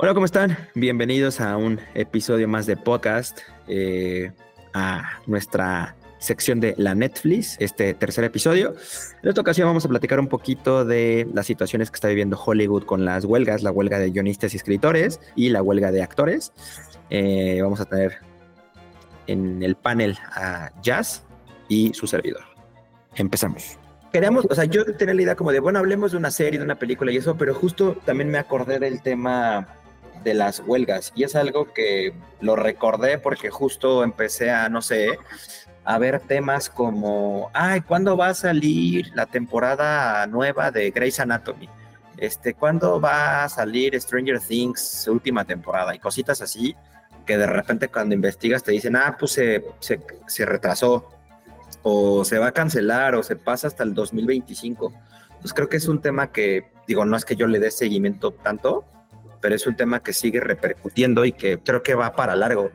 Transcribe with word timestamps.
Hola, 0.00 0.14
¿cómo 0.14 0.26
están? 0.26 0.56
Bienvenidos 0.76 1.40
a 1.40 1.56
un 1.56 1.80
episodio 1.94 2.46
más 2.46 2.66
de 2.66 2.76
podcast, 2.76 3.40
eh, 3.66 4.30
a 4.72 5.18
nuestra 5.26 5.96
sección 6.20 6.60
de 6.60 6.76
la 6.78 6.94
Netflix, 6.94 7.56
este 7.58 7.94
tercer 7.94 8.22
episodio. 8.22 8.76
En 9.24 9.28
esta 9.28 9.40
ocasión 9.40 9.66
vamos 9.66 9.84
a 9.84 9.88
platicar 9.88 10.20
un 10.20 10.28
poquito 10.28 10.84
de 10.84 11.26
las 11.34 11.46
situaciones 11.46 11.90
que 11.90 11.96
está 11.96 12.06
viviendo 12.06 12.40
Hollywood 12.40 12.84
con 12.84 13.04
las 13.04 13.24
huelgas, 13.24 13.64
la 13.64 13.72
huelga 13.72 13.98
de 13.98 14.10
guionistas 14.10 14.54
y 14.54 14.58
escritores 14.58 15.20
y 15.34 15.48
la 15.48 15.62
huelga 15.62 15.90
de 15.90 16.00
actores. 16.00 16.52
Eh, 17.10 17.58
vamos 17.60 17.80
a 17.80 17.84
tener 17.84 18.18
en 19.26 19.64
el 19.64 19.74
panel 19.74 20.16
a 20.30 20.70
Jazz 20.80 21.24
y 21.66 21.92
su 21.92 22.06
servidor. 22.06 22.44
Empezamos 23.16 23.76
queríamos, 24.12 24.46
o 24.48 24.54
sea, 24.54 24.64
yo 24.64 24.84
tenía 24.96 25.14
la 25.14 25.22
idea 25.22 25.36
como 25.36 25.52
de, 25.52 25.60
bueno, 25.60 25.78
hablemos 25.78 26.12
de 26.12 26.18
una 26.18 26.30
serie, 26.30 26.58
de 26.58 26.64
una 26.64 26.76
película 26.76 27.12
y 27.12 27.16
eso, 27.16 27.36
pero 27.36 27.54
justo 27.54 27.96
también 28.04 28.30
me 28.30 28.38
acordé 28.38 28.78
del 28.78 29.02
tema 29.02 29.77
de 30.22 30.34
las 30.34 30.60
huelgas 30.60 31.12
y 31.14 31.24
es 31.24 31.36
algo 31.36 31.72
que 31.72 32.14
lo 32.40 32.56
recordé 32.56 33.18
porque 33.18 33.50
justo 33.50 34.02
empecé 34.04 34.50
a, 34.50 34.68
no 34.68 34.82
sé, 34.82 35.18
a 35.84 35.98
ver 35.98 36.20
temas 36.20 36.68
como, 36.68 37.50
ay, 37.54 37.80
¿cuándo 37.80 38.16
va 38.16 38.28
a 38.28 38.34
salir 38.34 39.10
la 39.14 39.26
temporada 39.26 40.26
nueva 40.26 40.70
de 40.70 40.90
Grey's 40.90 41.20
Anatomy? 41.20 41.68
Este, 42.16 42.54
¿cuándo 42.54 43.00
va 43.00 43.44
a 43.44 43.48
salir 43.48 43.98
Stranger 44.00 44.40
Things 44.40 45.08
última 45.08 45.44
temporada? 45.44 45.94
Y 45.94 45.98
cositas 45.98 46.42
así 46.42 46.76
que 47.24 47.38
de 47.38 47.46
repente 47.46 47.88
cuando 47.88 48.14
investigas 48.14 48.62
te 48.62 48.72
dicen, 48.72 48.96
ah, 48.96 49.16
pues 49.18 49.32
se, 49.32 49.64
se, 49.80 50.00
se 50.26 50.46
retrasó 50.46 51.08
o 51.82 52.24
se 52.24 52.38
va 52.38 52.48
a 52.48 52.52
cancelar 52.52 53.14
o 53.14 53.22
se 53.22 53.36
pasa 53.36 53.66
hasta 53.66 53.84
el 53.84 53.94
2025. 53.94 54.92
Pues 55.40 55.54
creo 55.54 55.68
que 55.68 55.76
es 55.76 55.88
un 55.88 56.00
tema 56.00 56.32
que, 56.32 56.70
digo, 56.86 57.04
no 57.04 57.16
es 57.16 57.24
que 57.24 57.36
yo 57.36 57.46
le 57.46 57.60
dé 57.60 57.70
seguimiento 57.70 58.32
tanto, 58.32 58.84
pero 59.40 59.54
es 59.54 59.66
un 59.66 59.76
tema 59.76 60.02
que 60.02 60.12
sigue 60.12 60.40
repercutiendo 60.40 61.24
y 61.24 61.32
que 61.32 61.58
creo 61.58 61.82
que 61.82 61.94
va 61.94 62.14
para 62.14 62.36
largo. 62.36 62.70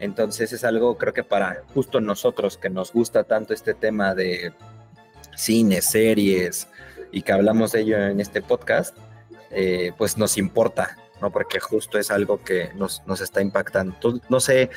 Entonces 0.00 0.52
es 0.52 0.64
algo, 0.64 0.98
creo 0.98 1.12
que 1.12 1.24
para 1.24 1.62
justo 1.72 2.00
nosotros 2.00 2.58
que 2.58 2.70
nos 2.70 2.92
gusta 2.92 3.24
tanto 3.24 3.54
este 3.54 3.74
tema 3.74 4.14
de 4.14 4.52
cine, 5.36 5.82
series 5.82 6.68
y 7.12 7.22
que 7.22 7.32
hablamos 7.32 7.72
de 7.72 7.80
ello 7.80 7.98
en 7.98 8.20
este 8.20 8.42
podcast, 8.42 8.96
eh, 9.50 9.92
pues 9.96 10.18
nos 10.18 10.36
importa, 10.36 10.98
¿no? 11.20 11.30
Porque 11.30 11.60
justo 11.60 11.98
es 11.98 12.10
algo 12.10 12.42
que 12.42 12.70
nos, 12.74 13.02
nos 13.06 13.20
está 13.20 13.40
impactando. 13.40 13.96
no 14.28 14.40
sé, 14.40 14.70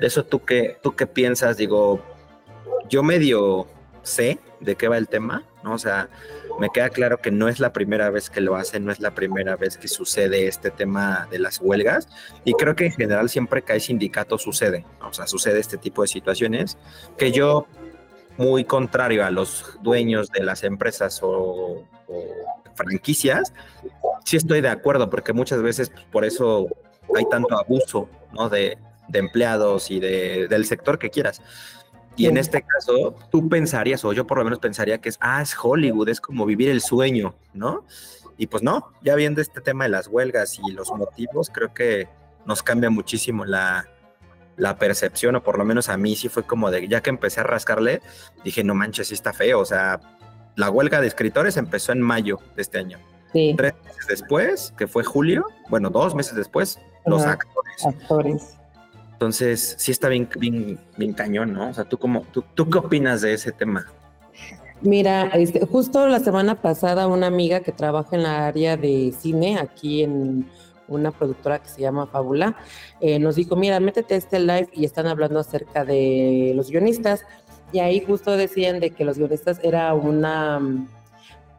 eso 0.00 0.24
tú 0.24 0.44
qué, 0.44 0.78
tú 0.82 0.96
qué 0.96 1.06
piensas, 1.06 1.56
digo, 1.56 2.02
yo 2.88 3.02
medio 3.02 3.68
sé 4.02 4.38
de 4.60 4.76
qué 4.76 4.88
va 4.88 4.98
el 4.98 5.08
tema, 5.08 5.44
¿no? 5.62 5.74
O 5.74 5.78
sea, 5.78 6.08
me 6.58 6.70
queda 6.70 6.90
claro 6.90 7.18
que 7.18 7.30
no 7.30 7.48
es 7.48 7.60
la 7.60 7.72
primera 7.72 8.10
vez 8.10 8.30
que 8.30 8.40
lo 8.40 8.56
hacen, 8.56 8.84
no 8.84 8.92
es 8.92 9.00
la 9.00 9.12
primera 9.12 9.56
vez 9.56 9.76
que 9.76 9.88
sucede 9.88 10.46
este 10.46 10.70
tema 10.70 11.28
de 11.30 11.38
las 11.38 11.60
huelgas 11.60 12.08
y 12.44 12.52
creo 12.54 12.76
que 12.76 12.86
en 12.86 12.92
general 12.92 13.28
siempre 13.28 13.62
que 13.62 13.74
hay 13.74 13.80
sindicato 13.80 14.38
sucede, 14.38 14.84
o 15.00 15.12
sea, 15.12 15.26
sucede 15.26 15.60
este 15.60 15.78
tipo 15.78 16.02
de 16.02 16.08
situaciones 16.08 16.78
que 17.16 17.32
yo, 17.32 17.66
muy 18.36 18.64
contrario 18.64 19.24
a 19.24 19.30
los 19.30 19.78
dueños 19.82 20.30
de 20.30 20.42
las 20.42 20.64
empresas 20.64 21.20
o, 21.22 21.84
franquicias, 22.74 23.52
sí 24.24 24.36
estoy 24.36 24.60
de 24.60 24.68
acuerdo 24.68 25.10
porque 25.10 25.32
muchas 25.32 25.62
veces 25.62 25.90
pues, 25.90 26.04
por 26.10 26.24
eso 26.24 26.68
hay 27.14 27.26
tanto 27.30 27.58
abuso, 27.58 28.08
¿no? 28.32 28.48
De, 28.48 28.78
empleados 29.12 29.90
y 29.90 30.00
de, 30.00 30.48
del 30.48 30.64
sector 30.64 30.98
que 30.98 31.10
quieras. 31.10 31.42
Y 32.16 32.26
en 32.26 32.36
este 32.36 32.62
caso, 32.62 33.14
tú 33.30 33.48
pensarías, 33.48 34.04
o 34.04 34.12
yo 34.12 34.26
por 34.26 34.38
lo 34.38 34.44
menos 34.44 34.58
pensaría 34.58 34.98
que 34.98 35.08
es, 35.08 35.18
ah, 35.20 35.40
es 35.40 35.54
Hollywood, 35.60 36.08
es 36.08 36.20
como 36.20 36.44
vivir 36.44 36.68
el 36.68 36.80
sueño, 36.80 37.34
¿no? 37.54 37.86
Y 38.36 38.48
pues 38.48 38.62
no, 38.62 38.92
ya 39.02 39.14
viendo 39.14 39.40
este 39.40 39.60
tema 39.60 39.84
de 39.84 39.90
las 39.90 40.08
huelgas 40.08 40.58
y 40.58 40.72
los 40.72 40.90
motivos, 40.90 41.50
creo 41.50 41.72
que 41.72 42.08
nos 42.44 42.62
cambia 42.62 42.90
muchísimo 42.90 43.44
la, 43.44 43.86
la 44.56 44.76
percepción, 44.76 45.36
o 45.36 45.42
por 45.42 45.58
lo 45.58 45.64
menos 45.64 45.88
a 45.88 45.96
mí 45.96 46.16
sí 46.16 46.28
fue 46.28 46.44
como 46.44 46.70
de, 46.70 46.86
ya 46.88 47.02
que 47.02 47.10
empecé 47.10 47.40
a 47.40 47.44
rascarle, 47.44 48.02
dije, 48.44 48.62
no 48.64 48.74
manches, 48.74 49.08
sí 49.08 49.14
está 49.14 49.32
feo, 49.32 49.60
o 49.60 49.64
sea, 49.64 50.00
la 50.56 50.70
huelga 50.70 51.00
de 51.00 51.06
escritores 51.06 51.56
empezó 51.56 51.92
en 51.92 52.02
mayo 52.02 52.38
de 52.56 52.62
este 52.62 52.78
año. 52.78 52.98
Sí. 53.32 53.54
Tres 53.56 53.72
meses 53.84 54.06
después, 54.06 54.74
que 54.76 54.86
fue 54.86 55.04
julio, 55.04 55.46
bueno, 55.70 55.88
dos 55.88 56.14
meses 56.14 56.34
después, 56.34 56.78
los 57.06 57.22
actores. 57.24 57.86
Actores. 57.86 58.58
Entonces, 59.22 59.76
sí 59.78 59.92
está 59.92 60.08
bien, 60.08 60.28
bien, 60.96 61.12
cañón, 61.12 61.52
¿no? 61.52 61.70
O 61.70 61.72
sea, 61.72 61.84
¿tú, 61.84 61.96
cómo, 61.96 62.26
tú, 62.32 62.42
¿tú 62.56 62.68
qué 62.68 62.78
opinas 62.78 63.20
de 63.20 63.34
ese 63.34 63.52
tema? 63.52 63.86
Mira, 64.80 65.28
este, 65.34 65.64
justo 65.64 66.08
la 66.08 66.18
semana 66.18 66.60
pasada 66.60 67.06
una 67.06 67.28
amiga 67.28 67.60
que 67.60 67.70
trabaja 67.70 68.16
en 68.16 68.24
la 68.24 68.48
área 68.48 68.76
de 68.76 69.14
cine 69.16 69.60
aquí 69.60 70.02
en 70.02 70.44
una 70.88 71.12
productora 71.12 71.60
que 71.60 71.68
se 71.68 71.80
llama 71.80 72.08
Fábula, 72.08 72.56
eh, 73.00 73.20
nos 73.20 73.36
dijo, 73.36 73.54
mira, 73.54 73.78
métete 73.78 74.14
a 74.14 74.18
este 74.18 74.40
live 74.40 74.68
y 74.72 74.84
están 74.84 75.06
hablando 75.06 75.38
acerca 75.38 75.84
de 75.84 76.52
los 76.56 76.68
guionistas. 76.68 77.24
Y 77.70 77.78
ahí 77.78 78.04
justo 78.04 78.36
decían 78.36 78.80
de 78.80 78.90
que 78.90 79.04
los 79.04 79.18
guionistas 79.18 79.60
era 79.62 79.94
una... 79.94 80.60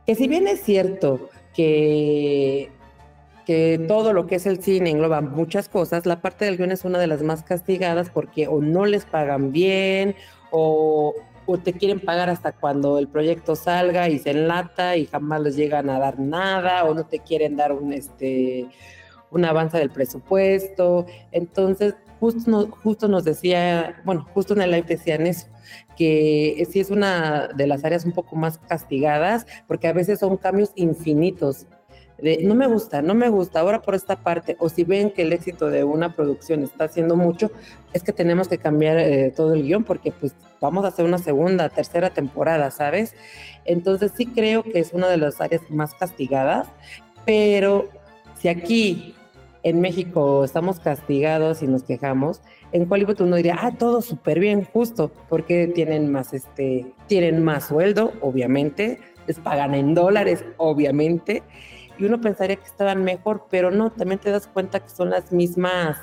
que 0.05 0.15
si 0.15 0.27
bien 0.27 0.49
es 0.49 0.59
cierto 0.63 1.29
que 1.55 2.71
que 3.45 3.83
todo 3.87 4.13
lo 4.13 4.27
que 4.27 4.35
es 4.35 4.45
el 4.45 4.61
cine 4.61 4.89
engloba 4.89 5.21
muchas 5.21 5.69
cosas, 5.69 6.05
la 6.05 6.21
parte 6.21 6.45
del 6.45 6.57
guion 6.57 6.71
es 6.71 6.85
una 6.85 6.99
de 6.99 7.07
las 7.07 7.21
más 7.21 7.43
castigadas 7.43 8.09
porque 8.09 8.47
o 8.47 8.61
no 8.61 8.85
les 8.85 9.05
pagan 9.05 9.51
bien 9.51 10.15
o, 10.51 11.13
te 11.63 11.73
quieren 11.73 11.99
pagar 11.99 12.29
hasta 12.29 12.53
cuando 12.53 12.97
el 12.99 13.07
proyecto 13.09 13.55
salga 13.55 14.07
y 14.07 14.17
se 14.17 14.31
enlata 14.31 14.95
y 14.95 15.05
jamás 15.07 15.41
les 15.41 15.55
llegan 15.57 15.89
a 15.89 15.99
dar 15.99 16.17
nada 16.17 16.85
o 16.85 16.93
no 16.93 17.05
te 17.05 17.19
quieren 17.19 17.57
dar 17.57 17.73
un 17.73 17.91
este 17.91 18.67
un 19.29 19.43
avance 19.45 19.77
del 19.77 19.89
presupuesto. 19.89 21.05
Entonces, 21.31 21.95
justo 22.19 22.49
nos, 22.49 22.69
justo 22.69 23.07
nos 23.07 23.23
decía, 23.23 24.01
bueno, 24.05 24.27
justo 24.33 24.53
en 24.53 24.61
el 24.61 24.71
live 24.71 24.85
decían 24.87 25.27
eso, 25.27 25.47
que 25.97 26.65
sí 26.71 26.79
es 26.79 26.89
una 26.89 27.47
de 27.47 27.67
las 27.67 27.83
áreas 27.83 28.05
un 28.05 28.13
poco 28.13 28.35
más 28.35 28.57
castigadas 28.59 29.45
porque 29.67 29.87
a 29.87 29.93
veces 29.93 30.19
son 30.19 30.37
cambios 30.37 30.71
infinitos 30.75 31.67
no 32.21 32.55
me 32.55 32.67
gusta, 32.67 33.01
no 33.01 33.13
me 33.13 33.29
gusta, 33.29 33.59
ahora 33.59 33.81
por 33.81 33.95
esta 33.95 34.15
parte, 34.15 34.55
o 34.59 34.69
si 34.69 34.83
ven 34.83 35.11
que 35.11 35.23
el 35.23 35.33
éxito 35.33 35.69
de 35.69 35.83
una 35.83 36.15
producción 36.15 36.63
está 36.63 36.85
haciendo 36.85 37.15
mucho, 37.15 37.51
es 37.91 38.03
que 38.03 38.13
tenemos 38.13 38.47
que 38.47 38.57
cambiar 38.57 38.97
eh, 38.97 39.33
todo 39.35 39.53
el 39.53 39.63
guion 39.63 39.83
porque 39.83 40.11
pues 40.11 40.33
vamos 40.61 40.85
a 40.85 40.89
hacer 40.89 41.05
una 41.05 41.17
segunda, 41.17 41.69
tercera 41.69 42.11
temporada, 42.11 42.71
¿sabes? 42.71 43.15
Entonces 43.65 44.11
sí 44.15 44.25
creo 44.27 44.63
que 44.63 44.79
es 44.79 44.93
una 44.93 45.09
de 45.09 45.17
las 45.17 45.41
áreas 45.41 45.63
más 45.69 45.93
castigadas, 45.95 46.67
pero 47.25 47.89
si 48.39 48.47
aquí 48.47 49.15
en 49.63 49.81
México 49.81 50.43
estamos 50.43 50.79
castigados 50.79 51.63
y 51.63 51.67
nos 51.67 51.83
quejamos, 51.83 52.41
en 52.71 52.91
Hollywood 52.91 53.21
uno 53.21 53.35
diría, 53.35 53.57
ah, 53.61 53.71
todo 53.77 54.01
súper 54.01 54.39
bien, 54.39 54.65
justo, 54.65 55.11
porque 55.29 55.67
tienen 55.67 56.11
más, 56.11 56.33
este, 56.33 56.85
tienen 57.07 57.43
más 57.43 57.67
sueldo, 57.67 58.13
obviamente, 58.21 58.99
les 59.27 59.39
pagan 59.39 59.73
en 59.73 59.93
dólares, 59.93 60.43
obviamente, 60.57 61.43
y 61.97 62.05
uno 62.05 62.19
pensaría 62.19 62.55
que 62.55 62.65
estaban 62.65 63.03
mejor, 63.03 63.45
pero 63.49 63.71
no, 63.71 63.91
también 63.91 64.19
te 64.19 64.31
das 64.31 64.47
cuenta 64.47 64.79
que 64.79 64.89
son 64.89 65.09
las 65.09 65.31
mismas 65.31 65.97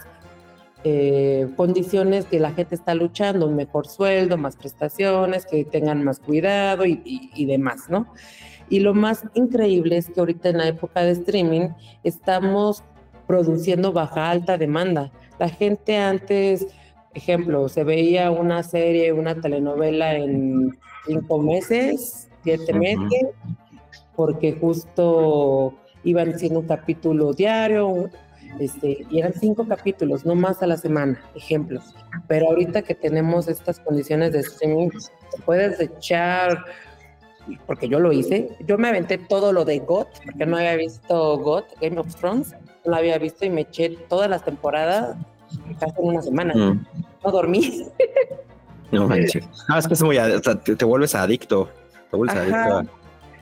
eh, 0.82 1.48
condiciones 1.56 2.24
que 2.24 2.40
la 2.40 2.52
gente 2.52 2.74
está 2.74 2.94
luchando, 2.94 3.46
un 3.46 3.54
mejor 3.54 3.86
sueldo, 3.86 4.38
más 4.38 4.56
prestaciones, 4.56 5.44
que 5.44 5.64
tengan 5.64 6.02
más 6.04 6.20
cuidado 6.20 6.86
y, 6.86 7.44
demás, 7.44 7.90
¿no? 7.90 8.06
Y 8.70 8.80
lo 8.80 8.94
más 8.94 9.24
increíble 9.34 9.98
es 9.98 10.08
que 10.08 10.20
ahorita 10.20 10.48
en 10.48 10.58
la 10.58 10.68
época 10.68 11.02
de 11.02 11.10
streaming 11.10 11.68
estamos 12.02 12.82
produciendo 13.26 13.92
baja 13.92 14.30
alta 14.30 14.56
demanda. 14.56 15.12
La 15.38 15.48
gente 15.48 15.98
antes, 15.98 16.66
ejemplo, 17.12 17.68
se 17.68 17.84
veía 17.84 18.30
una 18.30 18.62
serie, 18.62 19.12
una 19.12 19.34
telenovela 19.34 20.14
en 20.14 20.78
cinco 21.06 21.38
meses, 21.38 22.30
siete 22.42 22.72
meses, 22.72 23.26
porque 24.16 24.52
justo 24.52 25.74
iban 26.04 26.38
siendo 26.38 26.60
un 26.60 26.66
capítulo 26.66 27.32
diario, 27.32 28.10
este, 28.58 29.06
y 29.10 29.18
eran 29.18 29.32
cinco 29.32 29.66
capítulos, 29.66 30.26
no 30.26 30.34
más 30.34 30.62
a 30.62 30.66
la 30.66 30.76
semana, 30.76 31.22
ejemplos. 31.34 31.94
Pero 32.26 32.48
ahorita 32.48 32.82
que 32.82 32.94
tenemos 32.94 33.48
estas 33.48 33.78
condiciones 33.80 34.32
de 34.32 34.40
streaming, 34.40 34.88
puedes 35.44 35.78
echar, 35.80 36.64
porque 37.66 37.88
yo 37.88 38.00
lo 38.00 38.12
hice, 38.12 38.56
yo 38.66 38.76
me 38.78 38.88
aventé 38.88 39.18
todo 39.18 39.52
lo 39.52 39.64
de 39.64 39.78
GOT, 39.78 40.08
porque 40.24 40.46
no 40.46 40.56
había 40.56 40.76
visto 40.76 41.38
GOT, 41.38 41.64
Game 41.80 41.98
of 41.98 42.14
Thrones, 42.16 42.52
no 42.84 42.92
lo 42.92 42.96
había 42.96 43.18
visto 43.18 43.44
y 43.44 43.50
me 43.50 43.62
eché 43.62 43.90
todas 44.08 44.28
las 44.28 44.44
temporadas 44.44 45.16
casi 45.78 46.00
en 46.00 46.08
una 46.08 46.22
semana. 46.22 46.54
Mm. 46.54 46.86
No 47.24 47.30
dormí. 47.30 47.86
No 48.92 49.06
manches. 49.06 49.48
No, 49.68 49.78
es 49.78 49.86
que 49.86 49.94
es 49.94 50.02
muy, 50.02 50.18
te, 50.76 50.84
vuelves 50.84 51.14
adicto, 51.14 51.68
te 52.10 52.16
vuelves 52.16 52.36
adicto 52.36 52.90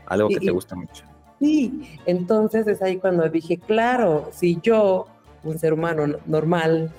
algo 0.04 0.28
que 0.28 0.40
te 0.40 0.50
gusta 0.50 0.76
mucho. 0.76 1.04
Sí, 1.38 1.99
entonces 2.06 2.67
es 2.67 2.82
ahí 2.82 2.96
cuando 2.96 3.29
dije, 3.29 3.58
claro, 3.58 4.31
si 4.32 4.58
yo, 4.62 5.06
un 5.44 5.58
ser 5.58 5.73
humano 5.73 6.19
normal, 6.26 6.93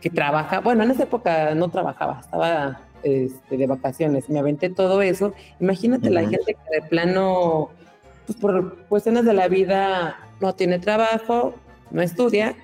que 0.00 0.10
trabaja, 0.10 0.60
bueno, 0.60 0.82
en 0.82 0.90
esa 0.90 1.04
época 1.04 1.54
no 1.54 1.68
trabajaba, 1.68 2.20
estaba 2.20 2.80
este, 3.02 3.56
de 3.56 3.66
vacaciones, 3.66 4.28
me 4.28 4.38
aventé 4.38 4.70
todo 4.70 5.02
eso, 5.02 5.32
imagínate 5.60 6.10
la 6.10 6.22
gente 6.22 6.54
que 6.54 6.80
de 6.80 6.88
plano, 6.88 7.70
pues 8.26 8.38
por 8.38 8.76
cuestiones 8.88 9.24
de 9.24 9.34
la 9.34 9.48
vida 9.48 10.18
no 10.40 10.54
tiene 10.54 10.78
trabajo, 10.78 11.54
no 11.90 12.02
estudia 12.02 12.56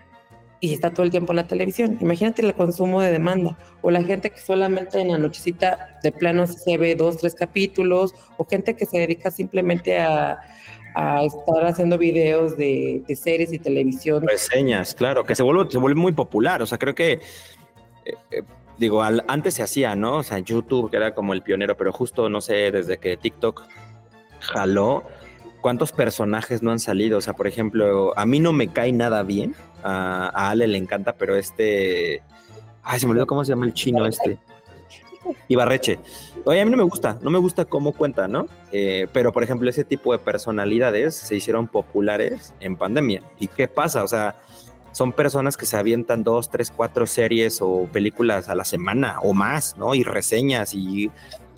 y 0.61 0.73
está 0.73 0.91
todo 0.91 1.05
el 1.05 1.11
tiempo 1.11 1.33
en 1.33 1.37
la 1.37 1.47
televisión. 1.47 1.99
Imagínate 2.01 2.45
el 2.45 2.55
consumo 2.55 3.03
de 3.03 3.13
demanda 3.13 3.59
o 3.83 3.91
la 3.91 4.03
gente 4.03 4.31
que 4.31 4.41
solamente 4.41 5.01
en 5.01 5.09
la 5.13 5.19
nochecita 5.19 5.99
de 6.03 6.13
plano 6.13 6.47
se 6.47 6.79
ve 6.79 6.95
dos, 6.95 7.19
tres 7.19 7.35
capítulos 7.35 8.15
o 8.39 8.45
gente 8.45 8.75
que 8.75 8.87
se 8.87 8.99
dedica 8.99 9.31
simplemente 9.31 9.99
a, 9.99 10.41
estar 10.97 11.67
haciendo 11.67 11.99
videos 11.99 12.57
de, 12.57 13.03
series 13.15 13.53
y 13.53 13.59
televisión. 13.59 14.27
Reseñas, 14.27 14.95
claro, 14.95 15.25
que 15.25 15.35
se 15.35 15.43
vuelve, 15.43 15.71
se 15.71 15.79
vuelve 15.79 16.01
muy 16.01 16.13
popular. 16.13 16.63
O 16.63 16.67
sea, 16.67 16.79
creo 16.79 16.95
que, 16.95 17.13
eh, 17.13 18.15
eh, 18.31 18.43
digo, 18.79 19.03
antes 19.03 19.55
se 19.55 19.63
hacía, 19.63 19.95
¿no? 19.95 20.19
O 20.19 20.23
sea, 20.23 20.39
YouTube, 20.39 20.91
que 20.91 20.97
era 20.97 21.15
como 21.15 21.35
el 21.35 21.43
pionero, 21.43 21.77
pero 21.77 21.93
justo, 21.93 22.29
no 22.29 22.41
sé, 22.41 22.71
desde 22.71 22.99
que 22.99 23.17
TikTok 23.17 23.65
jaló, 24.41 25.05
¿cuántos 25.61 25.93
personajes 25.93 26.63
no 26.63 26.71
han 26.71 26.81
salido? 26.81 27.19
O 27.19 27.21
sea, 27.21 27.35
por 27.35 27.47
ejemplo, 27.47 28.13
a 28.17 28.25
mí 28.25 28.41
no 28.41 28.53
me 28.53 28.69
cae 28.69 28.93
nada 28.93 29.23
bien 29.23 29.55
a, 29.83 30.51
Ale 30.51 30.67
le 30.67 30.79
encanta, 30.79 31.13
pero 31.13 31.37
este. 31.37 32.23
Ay, 32.83 33.01
se 33.01 33.07
me 33.07 33.13
olvidó 33.13 33.27
cómo 33.27 33.45
se 33.45 33.51
llama 33.51 33.67
el 33.67 33.75
chino 33.75 34.07
este. 34.07 34.39
Ibarreche. 35.49 35.99
Oye, 36.45 36.61
a 36.61 36.65
mí 36.65 36.71
no 36.71 36.77
me 36.77 36.83
gusta, 36.83 37.19
no 37.23 37.31
me 37.31 37.39
gusta 37.39 37.65
cómo 37.65 37.93
cuenta, 37.93 38.29
¿no? 38.29 38.47
Eh, 38.73 39.09
pero, 39.13 39.33
por 39.33 39.43
ejemplo, 39.43 39.69
ese 39.69 39.85
tipo 39.85 40.13
de 40.13 40.19
personalidades 40.19 41.15
se 41.15 41.37
hicieron 41.37 41.69
populares 41.69 42.55
en 42.61 42.77
pandemia. 42.77 43.23
¿Y 43.39 43.49
qué 43.49 43.69
pasa? 43.69 44.05
O 44.05 44.09
sea, 44.09 44.37
son 44.93 45.13
personas 45.13 45.57
que 45.57 45.67
se 45.67 45.77
avientan 45.77 46.25
dos, 46.25 46.51
tres, 46.51 46.73
cuatro 46.75 47.07
series 47.07 47.61
o 47.61 47.89
películas 47.93 48.49
a 48.49 48.55
la 48.55 48.65
semana 48.65 49.19
o 49.23 49.35
más, 49.35 49.77
¿no? 49.77 49.95
Y 49.95 50.03
reseñas 50.03 50.73
y 50.75 51.11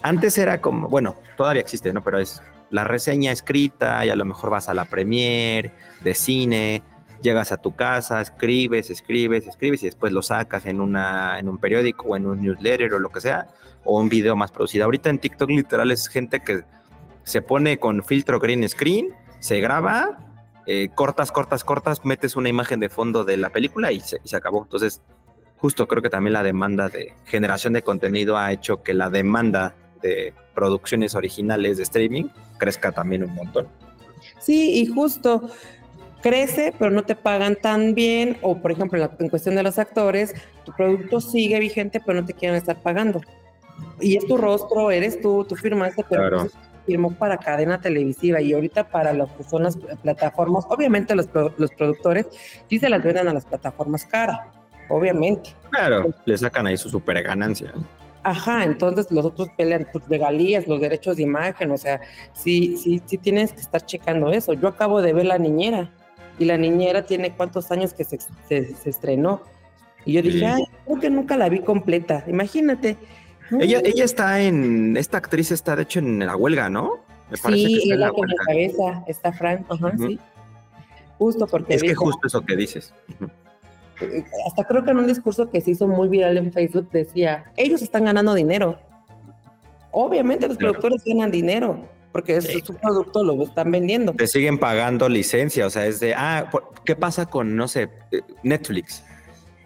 antes 0.02 0.38
era 0.38 0.60
como, 0.60 0.88
bueno, 0.88 1.16
todavía 1.36 1.62
existe, 1.62 1.92
¿no? 1.92 2.02
Pero 2.02 2.18
es 2.18 2.42
la 2.70 2.84
reseña 2.84 3.32
escrita 3.32 4.04
y 4.04 4.10
a 4.10 4.16
lo 4.16 4.24
mejor 4.24 4.50
vas 4.50 4.68
a 4.68 4.74
la 4.74 4.84
premier 4.84 5.72
de 6.00 6.14
cine 6.14 6.82
llegas 7.22 7.52
a 7.52 7.56
tu 7.56 7.74
casa, 7.74 8.20
escribes, 8.20 8.90
escribes, 8.90 9.46
escribes 9.46 9.82
y 9.82 9.86
después 9.86 10.12
lo 10.12 10.22
sacas 10.22 10.66
en, 10.66 10.80
una, 10.80 11.38
en 11.38 11.48
un 11.48 11.58
periódico 11.58 12.08
o 12.08 12.16
en 12.16 12.26
un 12.26 12.40
newsletter 12.40 12.94
o 12.94 12.98
lo 12.98 13.10
que 13.10 13.20
sea, 13.20 13.48
o 13.84 14.00
un 14.00 14.08
video 14.08 14.36
más 14.36 14.52
producido. 14.52 14.84
Ahorita 14.84 15.10
en 15.10 15.18
TikTok 15.18 15.50
literal 15.50 15.90
es 15.90 16.08
gente 16.08 16.40
que 16.40 16.64
se 17.24 17.42
pone 17.42 17.78
con 17.78 18.02
filtro 18.04 18.38
green 18.38 18.68
screen, 18.68 19.14
se 19.40 19.60
graba, 19.60 20.18
eh, 20.66 20.88
cortas, 20.94 21.32
cortas, 21.32 21.64
cortas, 21.64 22.04
metes 22.04 22.36
una 22.36 22.48
imagen 22.48 22.80
de 22.80 22.88
fondo 22.88 23.24
de 23.24 23.36
la 23.36 23.50
película 23.50 23.92
y 23.92 24.00
se, 24.00 24.20
y 24.24 24.28
se 24.28 24.36
acabó. 24.36 24.62
Entonces, 24.62 25.02
justo 25.58 25.86
creo 25.88 26.02
que 26.02 26.10
también 26.10 26.32
la 26.32 26.42
demanda 26.42 26.88
de 26.88 27.14
generación 27.24 27.72
de 27.72 27.82
contenido 27.82 28.36
ha 28.36 28.52
hecho 28.52 28.82
que 28.82 28.94
la 28.94 29.10
demanda 29.10 29.74
de 30.02 30.32
producciones 30.54 31.14
originales 31.14 31.76
de 31.76 31.82
streaming 31.82 32.28
crezca 32.58 32.92
también 32.92 33.24
un 33.24 33.34
montón. 33.34 33.68
Sí, 34.38 34.80
y 34.80 34.86
justo 34.86 35.50
crece, 36.22 36.74
pero 36.78 36.90
no 36.90 37.02
te 37.02 37.14
pagan 37.14 37.56
tan 37.56 37.94
bien, 37.94 38.38
o 38.42 38.58
por 38.58 38.72
ejemplo, 38.72 39.10
en, 39.18 39.28
cuestión 39.28 39.54
de 39.54 39.62
los 39.62 39.78
actores, 39.78 40.34
tu 40.64 40.72
producto 40.72 41.20
sigue 41.20 41.58
vigente, 41.60 42.00
pero 42.04 42.20
no 42.20 42.26
te 42.26 42.32
quieren 42.32 42.56
estar 42.56 42.80
pagando. 42.80 43.20
Y 44.00 44.16
es 44.16 44.26
tu 44.26 44.36
rostro, 44.36 44.90
eres 44.90 45.20
tú, 45.20 45.44
tú 45.44 45.54
firmaste, 45.54 46.04
pero 46.08 46.48
firmó 46.86 47.12
para 47.12 47.36
cadena 47.36 47.80
televisiva 47.80 48.40
y 48.40 48.54
ahorita 48.54 48.88
para 48.88 49.12
las 49.12 49.30
que 49.32 49.44
son 49.44 49.62
las 49.62 49.76
plataformas, 49.76 50.64
obviamente 50.70 51.14
los, 51.14 51.28
los 51.58 51.70
productores 51.72 52.26
sí 52.68 52.78
se 52.78 52.88
las 52.88 53.02
venden 53.02 53.28
a 53.28 53.34
las 53.34 53.44
plataformas 53.44 54.06
cara, 54.06 54.50
obviamente. 54.88 55.54
Claro, 55.70 56.14
le 56.24 56.38
sacan 56.38 56.66
ahí 56.66 56.78
su 56.78 56.88
super 56.88 57.22
ganancia. 57.22 57.74
Ajá, 58.22 58.64
entonces 58.64 59.10
los 59.10 59.24
otros 59.24 59.48
pelean 59.56 59.86
tus 59.92 60.06
regalías, 60.08 60.66
los 60.66 60.80
derechos 60.80 61.16
de 61.16 61.22
imagen, 61.22 61.70
o 61.70 61.76
sea, 61.76 62.00
sí, 62.32 62.76
sí, 62.76 63.00
sí 63.06 63.18
tienes 63.18 63.52
que 63.52 63.60
estar 63.60 63.84
checando 63.84 64.30
eso. 64.32 64.54
Yo 64.54 64.68
acabo 64.68 65.00
de 65.02 65.12
ver 65.12 65.26
La 65.26 65.38
Niñera, 65.38 65.90
y 66.38 66.44
la 66.44 66.56
niñera 66.56 67.04
tiene 67.04 67.32
cuántos 67.32 67.70
años 67.70 67.92
que 67.92 68.04
se, 68.04 68.18
se, 68.48 68.88
estrenó. 68.88 69.42
Y 70.04 70.12
yo 70.12 70.22
dije, 70.22 70.46
ay, 70.46 70.64
creo 70.84 71.00
que 71.00 71.10
nunca 71.10 71.36
la 71.36 71.48
vi 71.48 71.60
completa. 71.60 72.24
Imagínate. 72.26 72.96
Ella, 73.58 73.80
ella 73.84 74.04
está 74.04 74.40
en, 74.40 74.96
esta 74.96 75.18
actriz 75.18 75.50
está 75.50 75.74
de 75.74 75.82
hecho 75.82 75.98
en 75.98 76.24
la 76.24 76.36
huelga, 76.36 76.68
¿no? 76.68 77.00
Me 77.30 77.36
sí, 77.36 77.88
que 77.88 77.96
la 77.96 78.10
con 78.10 78.28
la 78.28 78.34
cabeza, 78.46 79.04
está 79.06 79.32
Frank, 79.32 79.66
ajá, 79.68 79.92
sí. 79.96 80.18
Justo 81.18 81.46
porque... 81.46 81.74
Es 81.74 81.82
que 81.82 81.94
justo 81.94 82.26
eso 82.26 82.40
que 82.42 82.56
dices. 82.56 82.94
Hasta 84.46 84.64
creo 84.64 84.84
que 84.84 84.92
en 84.92 84.98
un 84.98 85.06
discurso 85.06 85.50
que 85.50 85.60
se 85.60 85.72
hizo 85.72 85.88
muy 85.88 86.08
viral 86.08 86.36
en 86.36 86.52
Facebook 86.52 86.88
decía, 86.90 87.50
ellos 87.56 87.82
están 87.82 88.04
ganando 88.04 88.34
dinero. 88.34 88.78
Obviamente 89.90 90.46
los 90.46 90.56
productores 90.56 91.02
ganan 91.04 91.30
dinero 91.30 91.88
porque 92.12 92.36
es, 92.36 92.46
su 92.64 92.74
producto, 92.74 93.22
lo 93.22 93.42
están 93.42 93.70
vendiendo. 93.70 94.12
Te 94.12 94.26
siguen 94.26 94.58
pagando 94.58 95.08
licencia, 95.08 95.66
o 95.66 95.70
sea, 95.70 95.86
es 95.86 96.00
de, 96.00 96.14
ah, 96.14 96.50
¿qué 96.84 96.96
pasa 96.96 97.26
con, 97.26 97.56
no 97.56 97.68
sé, 97.68 97.90
eh, 98.10 98.22
Netflix? 98.42 99.02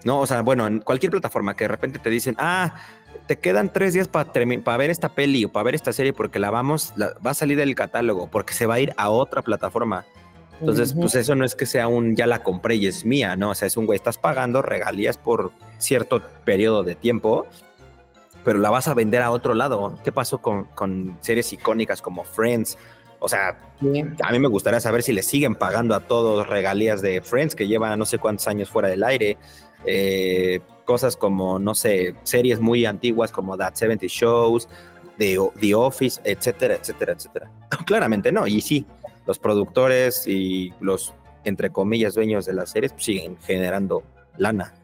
No, 0.04 0.20
o 0.20 0.26
sea, 0.26 0.42
bueno, 0.42 0.66
en 0.66 0.80
cualquier 0.80 1.12
plataforma 1.12 1.54
que 1.54 1.64
de 1.64 1.68
repente 1.68 1.98
te 1.98 2.10
dicen, 2.10 2.34
ah, 2.38 2.74
te 3.26 3.38
quedan 3.38 3.72
tres 3.72 3.94
días 3.94 4.08
para 4.08 4.32
para 4.64 4.76
ver 4.76 4.90
esta 4.90 5.10
peli 5.10 5.44
o 5.44 5.52
para 5.52 5.64
ver 5.64 5.74
esta 5.74 5.92
serie 5.92 6.12
porque 6.12 6.38
la 6.38 6.50
vamos, 6.50 6.92
va 6.98 7.30
a 7.30 7.34
salir 7.34 7.56
del 7.56 7.74
catálogo, 7.74 8.28
porque 8.28 8.52
se 8.52 8.66
va 8.66 8.74
a 8.74 8.80
ir 8.80 8.92
a 8.96 9.10
otra 9.10 9.42
plataforma. 9.42 10.04
Entonces, 10.60 10.94
pues 10.94 11.16
eso 11.16 11.34
no 11.34 11.44
es 11.44 11.56
que 11.56 11.66
sea 11.66 11.88
un 11.88 12.14
ya 12.14 12.26
la 12.26 12.42
compré 12.44 12.76
y 12.76 12.86
es 12.86 13.04
mía, 13.04 13.34
¿no? 13.34 13.50
O 13.50 13.54
sea, 13.54 13.66
es 13.66 13.76
un 13.76 13.84
güey, 13.84 13.96
estás 13.96 14.16
pagando 14.16 14.62
regalías 14.62 15.18
por 15.18 15.50
cierto 15.78 16.22
periodo 16.44 16.84
de 16.84 16.94
tiempo 16.94 17.46
pero 18.44 18.58
la 18.58 18.70
vas 18.70 18.88
a 18.88 18.94
vender 18.94 19.22
a 19.22 19.30
otro 19.30 19.54
lado. 19.54 19.98
¿Qué 20.04 20.12
pasó 20.12 20.38
con, 20.38 20.64
con 20.64 21.18
series 21.20 21.52
icónicas 21.52 22.02
como 22.02 22.24
Friends? 22.24 22.78
O 23.18 23.28
sea, 23.28 23.56
a 24.22 24.32
mí 24.32 24.38
me 24.38 24.48
gustaría 24.48 24.80
saber 24.80 25.04
si 25.04 25.12
le 25.12 25.22
siguen 25.22 25.54
pagando 25.54 25.94
a 25.94 26.00
todos 26.00 26.48
regalías 26.48 27.02
de 27.02 27.22
Friends 27.22 27.54
que 27.54 27.68
llevan 27.68 27.96
no 27.96 28.04
sé 28.04 28.18
cuántos 28.18 28.48
años 28.48 28.68
fuera 28.68 28.88
del 28.88 29.04
aire. 29.04 29.38
Eh, 29.84 30.60
cosas 30.84 31.16
como, 31.16 31.58
no 31.58 31.74
sé, 31.74 32.16
series 32.24 32.60
muy 32.60 32.84
antiguas 32.84 33.30
como 33.30 33.56
That 33.56 33.74
70 33.74 34.06
Shows, 34.08 34.68
The, 35.18 35.38
The 35.60 35.74
Office, 35.74 36.20
etcétera, 36.24 36.74
etcétera, 36.74 37.12
etcétera. 37.12 37.50
Claramente 37.86 38.32
no. 38.32 38.46
Y 38.46 38.60
sí, 38.60 38.86
los 39.26 39.38
productores 39.38 40.26
y 40.26 40.72
los, 40.80 41.14
entre 41.44 41.70
comillas, 41.70 42.14
dueños 42.14 42.44
de 42.46 42.54
las 42.54 42.70
series 42.70 42.92
pues, 42.92 43.04
siguen 43.04 43.36
generando 43.40 44.02
lana. 44.36 44.74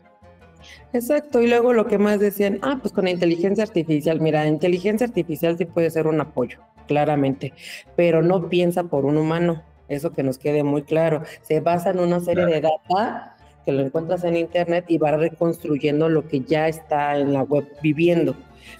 Exacto, 0.93 1.43
y 1.43 1.49
luego 1.49 1.73
lo 1.73 1.87
que 1.87 1.99
más 1.99 2.19
decían, 2.19 2.59
ah, 2.63 2.79
pues 2.81 2.93
con 2.93 3.09
inteligencia 3.09 3.65
artificial, 3.65 4.21
mira, 4.21 4.47
inteligencia 4.47 5.07
artificial 5.07 5.59
sí 5.59 5.65
puede 5.65 5.91
ser 5.91 6.07
un 6.07 6.21
apoyo, 6.21 6.59
claramente, 6.87 7.53
pero 7.95 8.23
no 8.23 8.49
piensa 8.49 8.85
por 8.85 9.05
un 9.05 9.19
humano, 9.19 9.63
eso 9.89 10.13
que 10.13 10.23
nos 10.23 10.39
quede 10.39 10.63
muy 10.63 10.83
claro, 10.83 11.23
se 11.43 11.61
basa 11.61 11.91
en 11.91 12.01
una 12.01 12.21
serie 12.21 12.47
de 12.47 12.61
data 12.61 13.37
que 13.65 13.73
lo 13.73 13.83
encuentras 13.83 14.25
en 14.25 14.37
internet 14.37 14.87
y 14.89 14.97
va 14.97 15.11
reconstruyendo 15.13 16.09
lo 16.09 16.27
que 16.27 16.41
ya 16.41 16.69
está 16.69 17.19
en 17.19 17.35
la 17.35 17.43
web 17.43 17.67
viviendo, 17.83 18.35